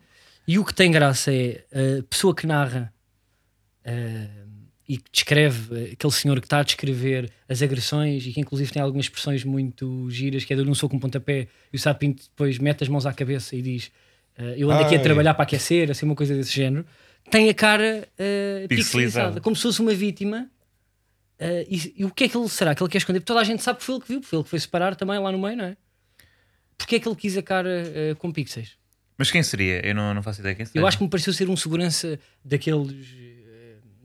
E 0.49 0.57
o 0.59 0.63
que 0.65 0.73
tem 0.73 0.89
graça 0.91 1.31
é 1.33 1.63
a 1.99 2.03
pessoa 2.03 2.33
que 2.35 2.45
narra 2.47 2.93
eh, 3.87 4.27
e 4.89 4.97
que 4.97 5.09
descreve, 5.11 5.75
eh, 5.75 5.89
aquele 5.93 6.13
senhor 6.13 6.39
que 6.39 6.45
está 6.45 6.59
a 6.59 6.63
descrever 6.63 7.31
as 7.49 7.61
agressões 7.61 8.25
e 8.25 8.31
que 8.31 8.39
inclusive 8.39 8.71
tem 8.71 8.81
algumas 8.81 9.05
expressões 9.05 9.43
muito 9.43 10.09
giras, 10.11 10.43
que 10.45 10.53
é 10.53 10.55
de 10.55 10.61
um 10.61 10.75
soco 10.75 10.91
com 10.91 10.97
um 10.97 10.99
pontapé 10.99 11.47
e 11.73 11.75
o 11.75 11.79
Sapinto 11.79 12.23
depois 12.23 12.57
mete 12.59 12.83
as 12.83 12.89
mãos 12.89 13.05
à 13.05 13.13
cabeça 13.13 13.55
e 13.55 13.61
diz 13.61 13.91
eh, 14.37 14.55
eu 14.57 14.69
ando 14.71 14.83
aqui 14.83 14.95
a 14.95 14.97
Ai. 14.97 15.03
trabalhar 15.03 15.33
para 15.33 15.43
aquecer, 15.43 15.89
assim 15.91 16.05
uma 16.05 16.15
coisa 16.15 16.35
desse 16.35 16.53
género. 16.53 16.85
Tem 17.31 17.49
a 17.49 17.53
cara 17.53 18.07
eh, 18.17 18.65
Pixelizada. 18.69 19.41
como 19.41 19.55
se 19.55 19.63
fosse 19.63 19.81
uma 19.81 19.93
vítima. 19.93 20.49
eh, 21.39 21.65
e, 21.69 21.93
e 21.97 22.05
o 22.05 22.09
que 22.11 22.23
é 22.25 22.29
que 22.29 22.37
ele 22.37 22.47
será 22.47 22.73
que 22.73 22.81
ele 22.81 22.89
quer 22.89 22.99
esconder? 22.99 23.19
Porque 23.19 23.27
toda 23.27 23.41
a 23.41 23.43
gente 23.43 23.61
sabe 23.63 23.79
que 23.79 23.85
foi 23.85 23.95
ele 23.95 24.01
que 24.03 24.07
viu, 24.09 24.21
foi 24.23 24.37
ele 24.39 24.43
que 24.43 24.49
foi 24.49 24.59
separar 24.59 24.95
também 24.95 25.19
lá 25.19 25.31
no 25.31 25.37
meio, 25.39 25.57
não 25.57 25.65
é? 25.65 25.77
Porque 26.77 26.95
é 26.95 26.99
que 26.99 27.07
ele 27.09 27.15
quis 27.15 27.35
a 27.35 27.41
cara 27.41 27.69
eh, 27.93 28.15
com 28.19 28.31
pixels? 28.31 28.77
Mas 29.17 29.31
quem 29.31 29.41
seria? 29.43 29.85
Eu 29.85 29.95
não, 29.95 30.13
não 30.13 30.21
faço 30.23 30.39
ideia 30.41 30.53
quem 30.55 30.65
seria. 30.65 30.79
Eu 30.79 30.87
acho 30.87 30.97
que 30.97 31.03
me 31.03 31.09
pareceu 31.09 31.33
ser 31.33 31.49
um 31.49 31.57
segurança 31.57 32.19
daqueles 32.45 32.95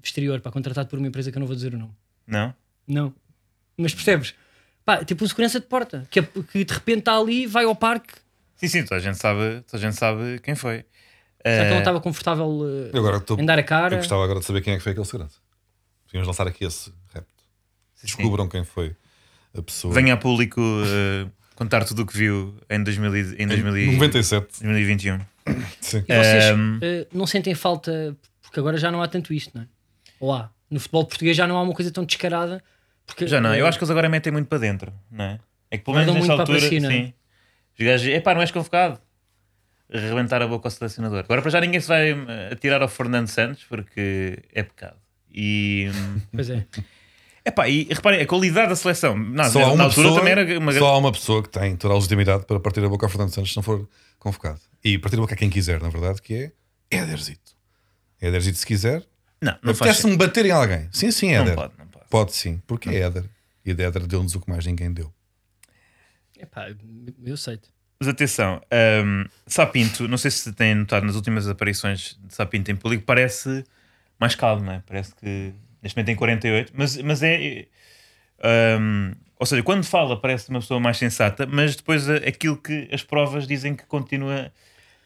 exterior, 0.03 0.41
pá, 0.41 0.51
contratado 0.51 0.89
por 0.89 0.99
uma 0.99 1.09
empresa 1.09 1.31
que 1.31 1.37
eu 1.39 1.41
não 1.41 1.47
vou 1.47 1.57
dizer 1.57 1.75
o 1.75 1.79
nome. 1.79 1.93
Não? 2.27 2.55
Não. 2.87 3.15
Mas 3.77 3.95
percebes? 3.95 4.35
Pá, 4.85 5.05
tipo 5.05 5.25
um 5.25 5.29
segurança 5.29 5.61
de 5.61 5.67
porta, 5.67 6.07
que, 6.11 6.21
é- 6.21 6.23
que 6.23 6.65
de 6.65 6.73
repente 6.75 7.01
está 7.01 7.17
ali, 7.17 7.47
vai 7.47 7.65
ao 7.65 7.75
parque. 7.77 8.15
Sim, 8.57 8.69
sim, 8.69 8.83
toda 8.85 8.97
a 8.97 9.01
gente 9.01 9.17
sabe, 9.19 9.63
toda 9.71 9.77
a 9.77 9.81
gente 9.81 9.97
sabe 9.97 10.39
quem 10.41 10.55
foi. 10.55 10.85
Será 11.45 11.57
que 11.57 11.61
ele 11.61 11.69
não 11.71 11.77
Eh, 11.77 11.79
estava 11.81 12.01
confortável 12.01 12.47
Eu 12.93 12.99
agora 13.01 13.17
estou- 13.17 13.39
em 13.41 13.45
dar 13.45 13.59
a 13.59 13.63
cara? 13.63 13.95
Eu 13.95 13.99
gostava 13.99 14.23
agora 14.25 14.39
de 14.41 14.45
saber 14.47 14.61
quem 14.61 14.75
é 14.75 14.77
que 14.77 14.83
foi 14.83 14.93
aquele 14.93 15.05
segurança. 15.07 15.39
Podíamos 16.07 16.27
lançar 16.29 16.47
aqui 16.47 16.65
esse 16.65 16.93
repto. 17.13 17.43
Descubram 18.03 18.49
quem 18.49 18.65
foi 18.65 18.95
a 19.57 19.63
pessoa. 19.63 19.93
Venha 19.95 20.15
a 20.15 20.17
público 20.17 20.61
eh, 20.61 21.29
contar 21.57 21.85
tudo 21.85 22.03
o 22.03 22.07
que 22.07 22.17
viu 22.17 22.57
em, 22.71 22.83
2000, 22.83 23.17
e- 23.17 23.43
em 23.43 23.47
2000 23.47 23.77
e- 23.77 23.93
97. 23.93 24.63
2021. 24.63 25.19
Sim. 25.81 25.99
E 26.09 26.17
vocês 26.17 26.45
Ehm. 26.45 26.79
eh, 26.83 27.07
não 27.13 27.27
sentem 27.27 27.55
falta, 27.55 28.17
porque 28.43 28.61
agora 28.61 28.77
já 28.77 28.91
não 28.93 29.03
há 29.03 29.09
tanto 29.09 29.33
isto, 29.35 29.51
não 29.57 29.63
é? 29.63 29.67
Ou 30.23 30.33
há? 30.33 30.51
No 30.71 30.79
futebol 30.79 31.05
português 31.05 31.37
já 31.37 31.49
não 31.49 31.57
há 31.57 31.63
uma 31.63 31.75
coisa 31.75 31.91
tão 31.91 32.05
descarada. 32.05 32.63
Porque, 33.05 33.27
Já 33.27 33.41
não, 33.41 33.53
eu 33.57 33.67
eh, 33.67 33.69
acho 33.69 33.77
que 33.77 33.83
eles 33.83 33.91
agora 33.91 34.09
metem 34.09 34.33
muito 34.33 34.47
para 34.47 34.59
dentro, 34.59 34.93
não 35.11 35.25
é? 35.25 35.41
É 35.69 35.77
que 35.77 35.85
pelo 35.85 35.97
menos 35.97 36.15
nesta 36.15 36.33
altura, 36.35 36.61
sim. 36.61 37.13
Os 37.77 37.85
gajos, 37.85 38.07
epá, 38.07 38.33
não 38.33 38.41
és 38.41 38.53
convocado. 38.53 39.01
Rebentar 39.91 40.41
a 40.41 40.47
boca 40.47 40.69
ao 40.69 40.71
selecionador. 40.71 41.19
Agora 41.19 41.43
para 41.43 41.51
já 41.51 41.61
ninguém 41.61 41.81
se 41.81 41.89
vai 41.89 42.13
eh, 42.13 42.51
atirar 42.53 42.81
ao 42.81 42.89
Fernando 42.89 43.27
Santos 43.27 43.65
porque 43.69 44.39
é 44.55 44.63
pecado. 44.63 44.97
E. 45.31 45.91
hum, 45.93 46.21
Pois 46.33 46.49
é. 46.51 46.67
Epá, 47.45 47.69
e 47.69 47.89
reparem, 47.91 48.21
a 48.21 48.27
qualidade 48.27 48.69
da 48.69 48.77
seleção. 48.77 49.19
Não, 49.19 49.45
Só 49.51 49.59
há, 49.59 49.67
na 49.67 49.73
uma 49.73 49.85
altura 49.85 50.09
pessoa, 50.09 50.21
também 50.21 50.33
era 50.33 50.59
uma 50.61 50.73
só 50.73 50.87
há 50.95 50.99
uma 50.99 51.11
pessoa 51.11 51.43
que 51.43 51.49
tem 51.49 51.75
toda 51.77 51.93
a 51.93 51.97
legitimidade 51.97 52.47
para 52.47 52.61
partir 52.61 52.85
a 52.85 52.89
boca 52.89 53.05
ao 53.05 53.11
Fernando 53.11 53.35
Santos 53.35 53.51
se 53.51 53.57
não 53.57 53.65
for 53.65 53.89
convocado. 54.21 54.61
E 54.85 54.97
partir 54.97 55.17
a 55.17 55.21
boca 55.21 55.35
a 55.35 55.37
quem 55.37 55.51
quiser, 55.51 55.83
na 55.83 55.89
verdade, 55.89 56.23
que 56.23 56.35
é 56.35 56.53
Éderzito. 56.97 57.53
Éderzito, 58.21 58.59
se 58.59 58.67
quiser, 58.67 59.03
Não, 59.43 59.53
não 59.63 59.75
faz 59.75 59.91
apetece-me 59.91 60.17
bater 60.17 60.47
em 60.47 60.51
alguém. 60.53 60.89
Sim, 60.93 61.11
sim, 61.11 61.33
Não 61.35 61.43
Éder. 61.43 61.55
pode, 61.57 61.73
não 61.79 61.87
pode. 61.89 62.05
Pode 62.09 62.33
sim, 62.35 62.63
porque 62.67 62.89
é 62.89 63.01
Éder. 63.01 63.25
E 63.65 63.75
de 63.75 63.83
Éder 63.83 64.07
deu-nos 64.07 64.35
o 64.35 64.41
que 64.41 64.49
mais 64.49 64.65
ninguém 64.65 64.93
deu. 64.93 65.13
Epá, 66.39 66.69
eu 67.25 67.35
aceito. 67.35 67.69
Mas 68.01 68.09
atenção, 68.09 68.61
hum, 69.05 69.25
Sapinto, 69.47 70.09
não 70.09 70.17
sei 70.19 70.31
se 70.31 70.53
têm 70.53 70.75
notado 70.75 71.07
nas 71.07 71.15
últimas 71.15 71.47
aparições 71.49 72.19
de 72.25 72.35
Sapinto 72.35 72.71
em 72.71 72.77
público, 72.77 73.05
parece 73.05 73.65
mais 74.19 74.35
calmo, 74.35 74.65
não 74.65 74.73
é? 74.73 74.83
Parece 74.87 75.15
que 75.15 75.53
neste 75.81 75.97
momento 75.97 76.07
tem 76.07 76.17
48, 76.17 76.73
mas, 76.75 76.97
mas 76.99 77.23
é. 77.23 77.67
hum, 78.81 79.13
ou 79.39 79.47
seja, 79.47 79.63
quando 79.63 79.85
fala 79.85 80.21
parece 80.21 80.49
uma 80.51 80.61
pessoa 80.61 80.81
mais 80.81 80.97
sensata, 80.99 81.47
mas 81.47 81.77
depois 81.77 82.09
a- 82.09 82.17
aquilo 82.17 82.57
que 82.57 82.89
as 82.93 83.03
provas 83.03 83.47
dizem 83.47 83.75
que 83.75 83.85
continua. 83.87 84.53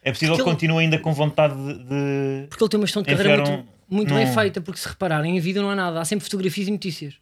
É 0.02 0.12
possível 0.12 0.34
Porque 0.36 0.44
que 0.44 0.48
ele- 0.48 0.54
continue 0.56 0.84
ainda 0.84 0.98
com 0.98 1.12
vontade 1.12 1.54
de. 1.54 2.46
Porque 2.48 2.62
ele 2.64 2.70
tem 2.70 2.80
uma 2.80 2.86
gestão 2.86 3.02
de 3.02 3.14
carreira 3.14 3.42
muito, 3.44 3.68
muito 3.88 4.14
bem 4.14 4.26
feita, 4.32 4.60
porque 4.60 4.80
se 4.80 4.88
repararem, 4.88 5.36
em 5.36 5.40
vida 5.40 5.60
não 5.62 5.70
há 5.70 5.74
nada, 5.76 6.00
há 6.00 6.04
sempre 6.04 6.24
fotografias 6.24 6.68
e 6.68 6.70
notícias. 6.70 7.14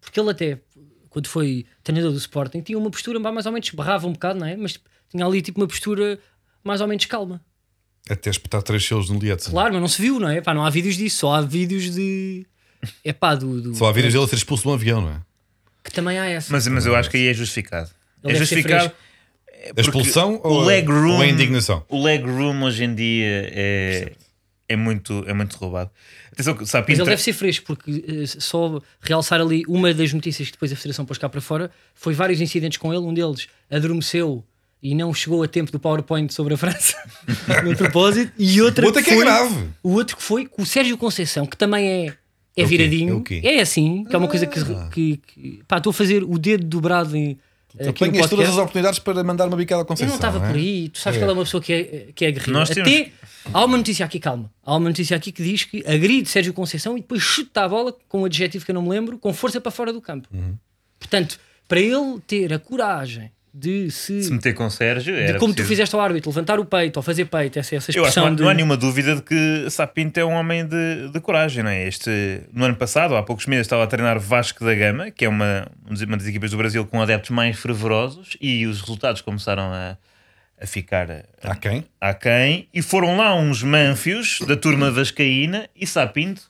Porque 0.00 0.18
ele 0.18 0.30
até, 0.30 0.58
quando 1.10 1.26
foi 1.28 1.66
treinador 1.82 2.12
do 2.12 2.18
Sporting, 2.18 2.60
tinha 2.60 2.78
uma 2.78 2.90
postura 2.90 3.18
mais 3.18 3.46
ou 3.46 3.52
menos, 3.52 3.70
barrava 3.70 4.06
um 4.06 4.12
bocado, 4.12 4.38
não 4.38 4.46
é? 4.46 4.56
Mas 4.56 4.78
tinha 5.10 5.24
ali 5.24 5.40
tipo 5.42 5.60
uma 5.60 5.66
postura 5.68 6.18
mais 6.64 6.80
ou 6.80 6.86
menos 6.88 7.04
calma. 7.06 7.40
Até 8.08 8.30
espetar 8.30 8.62
três 8.62 8.84
selos 8.84 9.10
no 9.10 9.18
Lietzen. 9.18 9.50
Claro, 9.52 9.72
mas 9.72 9.80
não 9.82 9.88
se 9.88 10.00
viu, 10.00 10.18
não 10.18 10.28
é? 10.28 10.40
Pá, 10.40 10.54
não 10.54 10.64
há 10.64 10.70
vídeos 10.70 10.96
disso, 10.96 11.18
só 11.18 11.34
há 11.34 11.40
vídeos 11.42 11.94
de. 11.94 12.46
É 13.04 13.12
pá, 13.12 13.34
do. 13.34 13.60
do- 13.60 13.74
Só 13.74 13.86
há 13.86 13.92
vídeos 13.92 14.12
dele 14.14 14.24
a 14.24 14.28
ser 14.28 14.36
expulso 14.36 14.62
de 14.62 14.68
um 14.70 14.72
avião, 14.72 15.00
não 15.02 15.10
é? 15.10 15.20
Que 15.84 15.90
também 15.92 16.18
há 16.18 16.26
essa. 16.26 16.50
Mas, 16.52 16.66
mas 16.68 16.86
eu 16.86 16.94
acho 16.96 17.10
que 17.10 17.16
aí 17.16 17.26
é 17.28 17.34
justificado. 17.34 17.90
Ele 18.24 18.32
é 18.32 18.36
justificado. 18.36 18.92
A 19.76 19.80
expulsão 19.80 20.40
ou, 20.44 20.58
o 20.58 20.62
a- 20.62 20.66
leg 20.66 20.88
room, 20.88 21.16
ou 21.16 21.20
a 21.22 21.26
indignação? 21.26 21.84
O 21.88 22.02
leg 22.02 22.24
room 22.24 22.62
hoje 22.62 22.84
em 22.84 22.94
dia 22.94 23.50
é, 23.52 24.12
é, 24.68 24.76
muito, 24.76 25.24
é 25.26 25.32
muito 25.32 25.56
roubado. 25.56 25.90
Atenção, 26.32 26.54
que 26.54 26.60
Mas 26.62 26.98
ele 26.98 27.04
deve 27.04 27.22
ser 27.22 27.32
fresco, 27.32 27.64
porque 27.66 28.04
eh, 28.06 28.26
só 28.26 28.80
realçar 29.00 29.40
ali 29.40 29.64
uma 29.66 29.92
das 29.94 30.12
notícias 30.12 30.48
que 30.48 30.52
depois 30.52 30.72
a 30.72 30.76
Federação 30.76 31.04
pôs 31.04 31.18
cá 31.18 31.28
para 31.28 31.40
fora 31.40 31.70
foi 31.94 32.14
vários 32.14 32.40
incidentes 32.40 32.76
com 32.78 32.92
ele. 32.92 33.02
Um 33.02 33.12
deles 33.14 33.48
adormeceu 33.70 34.44
e 34.82 34.94
não 34.94 35.12
chegou 35.12 35.42
a 35.42 35.48
tempo 35.48 35.72
do 35.72 35.80
PowerPoint 35.80 36.32
sobre 36.32 36.54
a 36.54 36.56
França 36.56 36.94
no 37.64 37.76
propósito. 37.76 38.32
E 38.38 38.60
outra 38.62 38.84
O 38.84 38.86
outro 38.88 39.00
é 39.00 39.04
que 39.04 39.10
é 39.10 39.14
foi, 39.14 39.24
grave. 39.24 39.68
O 39.82 39.92
outro 39.92 40.16
que 40.16 40.22
foi 40.22 40.46
com 40.46 40.62
o 40.62 40.66
Sérgio 40.66 40.96
Conceição, 40.96 41.46
que 41.46 41.56
também 41.56 41.86
é, 41.88 42.06
é, 42.56 42.62
É 42.62 42.64
viradinho. 42.64 43.14
É 43.14 43.16
o 43.16 43.22
quê? 43.22 43.40
É 43.42 43.60
assim, 43.60 44.04
que 44.04 44.14
é 44.14 44.18
uma 44.18 44.28
coisa 44.28 44.46
que, 44.46 44.58
Ah. 44.60 44.88
que, 44.92 45.16
que- 45.26 45.62
pá, 45.66 45.78
estou 45.78 45.90
a 45.90 45.94
fazer 45.94 46.22
o 46.22 46.38
dedo 46.38 46.64
dobrado 46.66 47.16
em. 47.16 47.38
Apanhas 47.88 48.28
todas 48.30 48.48
as 48.48 48.56
oportunidades 48.56 48.98
para 48.98 49.22
mandar 49.22 49.46
uma 49.46 49.56
bicada 49.56 49.80
à 49.80 49.82
Eu 49.82 49.86
Conceição. 49.86 50.08
não 50.08 50.16
estava 50.16 50.44
é? 50.44 50.48
por 50.48 50.56
aí. 50.56 50.88
Tu 50.88 50.98
sabes 50.98 51.16
É. 51.16 51.20
que 51.20 51.22
ela 51.24 51.32
é 51.32 51.34
uma 51.36 51.44
pessoa 51.44 51.62
que 51.62 51.72
é, 51.72 52.06
que 52.14 52.24
é 52.24 52.28
aguerrida. 52.28 52.64
Temos- 52.66 52.70
Até 52.88 53.12
há 53.52 53.64
uma 53.64 53.76
notícia 53.76 54.04
aqui, 54.04 54.18
calma. 54.20 54.50
Há 54.64 54.76
uma 54.76 54.88
notícia 54.88 55.16
aqui 55.16 55.32
que 55.32 55.42
diz 55.42 55.64
que 55.64 55.84
agride 55.86 56.28
Sérgio 56.28 56.52
Conceição 56.52 56.96
e 56.96 57.00
depois 57.00 57.22
chuta 57.22 57.62
a 57.62 57.68
bola 57.68 57.94
com 58.08 58.22
um 58.22 58.24
adjetivo 58.24 58.64
que 58.64 58.70
eu 58.70 58.74
não 58.74 58.82
me 58.82 58.88
lembro, 58.90 59.18
com 59.18 59.32
força 59.32 59.60
para 59.60 59.70
fora 59.72 59.92
do 59.92 60.00
campo. 60.00 60.28
Uhum. 60.32 60.56
Portanto, 60.98 61.38
para 61.66 61.80
ele 61.80 62.20
ter 62.26 62.52
a 62.52 62.58
coragem 62.58 63.30
de 63.52 63.90
se. 63.90 64.22
Se 64.24 64.30
meter 64.32 64.54
com 64.54 64.68
Sérgio. 64.70 65.14
de 65.14 65.32
como 65.34 65.52
tu 65.52 65.56
preciso- 65.56 65.68
fizeste 65.68 65.94
ao 65.94 66.00
árbitro, 66.00 66.30
levantar 66.30 66.60
o 66.60 66.64
peito 66.64 66.96
ou 66.98 67.02
fazer 67.02 67.24
peito, 67.24 67.58
essa, 67.58 67.74
essa 67.76 67.90
Eu 67.90 68.04
acho 68.04 68.12
que 68.14 68.20
expressão 68.20 68.24
não, 68.24 68.32
há- 68.32 68.36
de. 68.36 68.42
não 68.42 68.48
há 68.48 68.54
nenhuma 68.54 68.76
dúvida 68.76 69.16
de 69.16 69.22
que 69.22 69.68
Sapinto 69.70 70.20
é 70.20 70.24
um 70.24 70.32
homem 70.32 70.66
de, 70.66 71.08
de 71.12 71.20
coragem, 71.20 71.62
não 71.64 71.70
é? 71.70 71.86
Este, 71.88 72.42
no 72.52 72.64
ano 72.64 72.76
passado, 72.76 73.16
há 73.16 73.22
poucos 73.22 73.46
meses, 73.46 73.66
estava 73.66 73.82
a 73.84 73.86
treinar 73.86 74.20
Vasco 74.20 74.64
da 74.64 74.74
Gama, 74.74 75.10
que 75.10 75.24
é 75.24 75.28
uma, 75.28 75.66
uma 75.88 76.16
das 76.16 76.26
equipas 76.26 76.50
do 76.52 76.56
Brasil 76.56 76.84
com 76.86 77.00
adeptos 77.00 77.30
mais 77.30 77.58
fervorosos, 77.58 78.36
e 78.40 78.66
os 78.66 78.80
resultados 78.80 79.22
começaram 79.22 79.64
a, 79.72 79.96
a 80.60 80.66
ficar 80.66 81.10
a- 81.10 81.24
Há 81.42 81.54
quem? 81.56 81.84
aquém, 82.00 82.68
e 82.74 82.82
foram 82.82 83.16
lá 83.16 83.34
uns 83.34 83.62
manfios 83.62 84.40
da 84.46 84.56
turma 84.56 84.90
vascaína, 84.90 85.68
e 85.76 85.86
Sapinto 85.86 86.42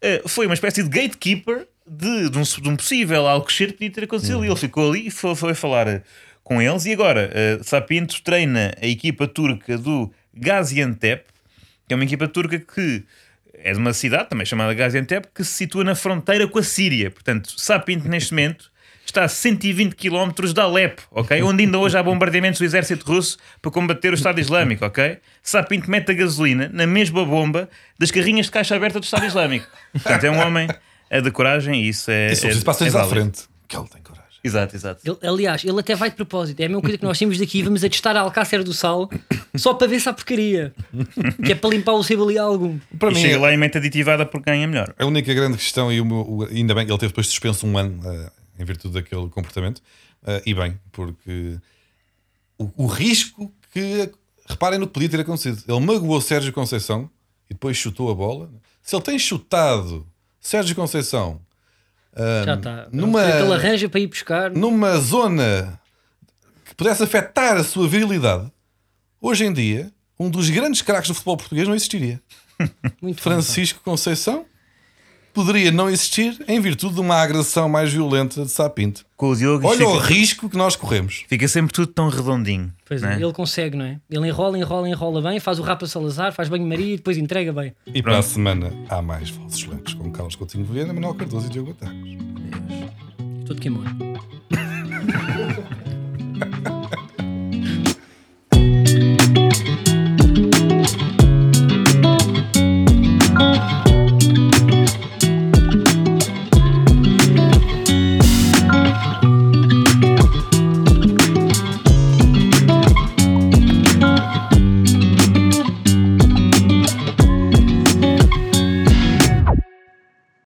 eh, 0.00 0.22
foi 0.26 0.46
uma 0.46 0.54
espécie 0.54 0.82
de 0.82 0.88
gatekeeper 0.88 1.66
de, 1.86 2.28
de, 2.30 2.38
um, 2.38 2.42
de 2.42 2.68
um 2.68 2.76
possível 2.76 3.26
Alcochete 3.26 3.72
que 3.72 3.78
podia 3.78 3.90
ter 3.92 4.04
acontecido. 4.04 4.44
E 4.44 4.48
ele 4.48 4.56
ficou 4.56 4.90
ali 4.90 5.06
e 5.06 5.10
foi, 5.10 5.34
foi 5.34 5.54
falar 5.54 5.88
eh, 5.88 6.02
com 6.44 6.60
eles. 6.62 6.84
E 6.86 6.92
agora, 6.92 7.30
eh, 7.32 7.58
Sapinto 7.62 8.22
treina 8.22 8.74
a 8.80 8.86
equipa 8.86 9.26
turca 9.26 9.76
do 9.78 10.12
Gaziantep, 10.34 11.24
que 11.86 11.92
é 11.92 11.96
uma 11.96 12.04
equipa 12.04 12.28
turca 12.28 12.58
que 12.58 13.04
é 13.54 13.72
de 13.72 13.78
uma 13.78 13.92
cidade 13.92 14.28
também 14.28 14.46
chamada 14.46 14.72
Gaziantep, 14.74 15.28
que 15.34 15.42
se 15.44 15.52
situa 15.52 15.82
na 15.82 15.94
fronteira 15.94 16.46
com 16.46 16.58
a 16.58 16.62
Síria. 16.62 17.10
Portanto, 17.10 17.52
Sapinto, 17.60 18.08
neste 18.08 18.32
momento, 18.32 18.70
está 19.10 19.24
a 19.24 19.28
120 19.28 19.94
km 19.94 20.30
de 20.52 20.60
Alepo, 20.60 21.02
ok? 21.10 21.42
Onde 21.42 21.64
ainda 21.64 21.78
hoje 21.78 21.96
há 21.96 22.02
bombardeamentos 22.02 22.58
do 22.60 22.64
exército 22.64 23.06
russo 23.10 23.38
para 23.62 23.70
combater 23.70 24.10
o 24.10 24.14
Estado 24.14 24.40
Islâmico, 24.40 24.84
ok? 24.84 25.18
Sapinto 25.42 25.90
mete 25.90 26.10
a 26.10 26.14
gasolina 26.14 26.70
na 26.72 26.86
mesma 26.86 27.24
bomba 27.24 27.68
das 27.98 28.10
carrinhas 28.10 28.46
de 28.46 28.52
caixa 28.52 28.76
aberta 28.76 29.00
do 29.00 29.04
Estado 29.04 29.24
Islâmico. 29.26 29.66
Portanto, 29.92 30.24
é 30.24 30.30
um 30.30 30.38
homem 30.38 30.68
é 31.10 31.20
de 31.20 31.30
coragem 31.30 31.82
e 31.84 31.88
isso 31.88 32.10
é. 32.10 32.32
Isso 32.32 32.44
é, 32.44 32.48
preciso 32.48 32.64
passar-lhes 32.64 32.94
é 32.94 33.00
à 33.00 33.04
frente. 33.04 33.42
Que 33.66 33.76
ele 33.76 33.88
tem 33.88 34.02
coragem. 34.02 34.18
Exato, 34.44 34.76
exato. 34.76 35.00
Ele- 35.04 35.18
aliás, 35.28 35.64
ele 35.64 35.80
até 35.80 35.94
vai 35.96 36.10
de 36.10 36.16
propósito. 36.16 36.60
É 36.60 36.66
a 36.66 36.68
mesma 36.68 36.80
coisa 36.80 36.96
que 36.96 37.04
nós 37.04 37.18
temos 37.18 37.38
daqui. 37.38 37.62
Vamos 37.62 37.82
a 37.82 37.88
testar 37.88 38.14
a 38.16 38.20
Alcácer 38.20 38.62
do 38.62 38.72
Sal 38.72 39.10
só 39.56 39.74
para 39.74 39.88
ver 39.88 40.00
se 40.00 40.08
há 40.08 40.12
porcaria. 40.12 40.72
Que 41.44 41.52
é 41.52 41.54
para 41.54 41.70
limpar 41.70 41.92
o 41.94 42.02
sebo 42.04 42.24
ali 42.28 42.38
algum. 42.38 42.78
Para 42.98 43.10
e 43.10 43.14
mim, 43.14 43.20
chega 43.20 43.38
lá 43.40 43.52
e 43.52 43.56
mete 43.56 43.78
aditivada 43.78 44.24
porque 44.24 44.48
ganha 44.50 44.66
melhor. 44.68 44.94
a 44.98 45.04
única 45.06 45.34
grande 45.34 45.56
questão, 45.58 45.90
e 45.92 46.00
o 46.00 46.04
meu- 46.04 46.18
o- 46.18 46.44
ainda 46.44 46.72
bem, 46.74 46.84
ele 46.86 46.98
teve 46.98 47.08
depois 47.08 47.26
suspenso 47.26 47.66
um 47.66 47.76
ano 47.76 48.00
eh, 48.04 48.30
em 48.58 48.64
virtude 48.64 48.94
daquele 48.94 49.28
comportamento, 49.28 49.82
eh, 50.26 50.42
e 50.46 50.54
bem, 50.54 50.78
porque 50.92 51.58
o, 52.58 52.70
o 52.84 52.86
risco 52.86 53.52
que, 53.72 54.10
reparem 54.48 54.78
no 54.78 54.86
que 54.86 54.92
podia 54.94 55.08
ter 55.08 55.20
acontecido, 55.20 55.62
ele 55.68 55.80
magoou 55.84 56.20
Sérgio 56.20 56.52
Conceição 56.52 57.08
e 57.48 57.54
depois 57.54 57.76
chutou 57.76 58.10
a 58.10 58.14
bola. 58.14 58.50
Se 58.82 58.96
ele 58.96 59.02
tem 59.04 59.18
chutado 59.18 60.06
Sérgio 60.40 60.74
Conceição 60.74 61.40
Já 62.44 62.54
está. 62.54 62.88
numa- 62.90 63.22
Ele 63.24 63.52
arranja 63.52 63.88
para 63.88 64.00
ir 64.00 64.06
buscar. 64.08 64.50
numa 64.50 64.96
zona 64.98 65.80
que 66.64 66.74
pudesse 66.74 67.02
afetar 67.02 67.56
a 67.56 67.62
sua 67.64 67.86
virilidade, 67.86 68.50
hoje 69.20 69.44
em 69.44 69.52
dia, 69.52 69.92
um 70.18 70.28
dos 70.28 70.50
grandes 70.50 70.82
craques 70.82 71.08
do 71.08 71.14
futebol 71.14 71.36
português 71.36 71.68
não 71.68 71.74
existiria. 71.74 72.20
Muito 73.00 73.20
Francisco 73.22 73.80
Conceição 73.84 74.44
poderia 75.38 75.70
não 75.70 75.88
existir 75.88 76.36
em 76.48 76.60
virtude 76.60 76.94
de 76.94 77.00
uma 77.00 77.14
agressão 77.14 77.68
mais 77.68 77.92
violenta 77.92 78.42
de 78.44 78.50
Sapinto. 78.50 79.06
Com 79.16 79.30
o 79.30 79.36
Diogo 79.36 79.68
Olha 79.68 79.86
o 79.86 80.00
fica, 80.00 80.06
risco 80.12 80.48
que 80.48 80.56
nós 80.56 80.74
corremos. 80.74 81.24
fica 81.28 81.46
sempre 81.46 81.72
tudo 81.72 81.86
tão 81.86 82.08
redondinho. 82.08 82.72
Pois 82.84 83.04
é, 83.04 83.14
é? 83.14 83.22
ele 83.22 83.32
consegue, 83.32 83.76
não 83.76 83.84
é? 83.84 84.00
Ele 84.10 84.26
enrola, 84.26 84.58
enrola, 84.58 84.88
enrola 84.88 85.22
bem, 85.22 85.38
faz 85.38 85.60
o 85.60 85.62
Rapa 85.62 85.86
Salazar, 85.86 86.32
faz 86.32 86.48
banho 86.48 86.64
de 86.64 86.68
Maria 86.68 86.94
e 86.94 86.96
depois 86.96 87.16
entrega 87.16 87.52
bem. 87.52 87.72
E 87.86 88.02
para 88.02 88.18
a 88.18 88.22
semana 88.22 88.72
há 88.88 89.00
mais 89.00 89.30
falsos 89.30 89.64
lencos 89.64 89.94
com 89.94 90.10
Carlos 90.10 90.34
Coutinho 90.34 90.64
Vilhena, 90.64 90.92
Manuel 90.92 91.14
Cardoso 91.14 91.46
e 91.46 91.50
Diogo 91.50 91.72
Batacos. 91.72 92.16
Todo 93.46 93.60
queimou. 93.60 93.84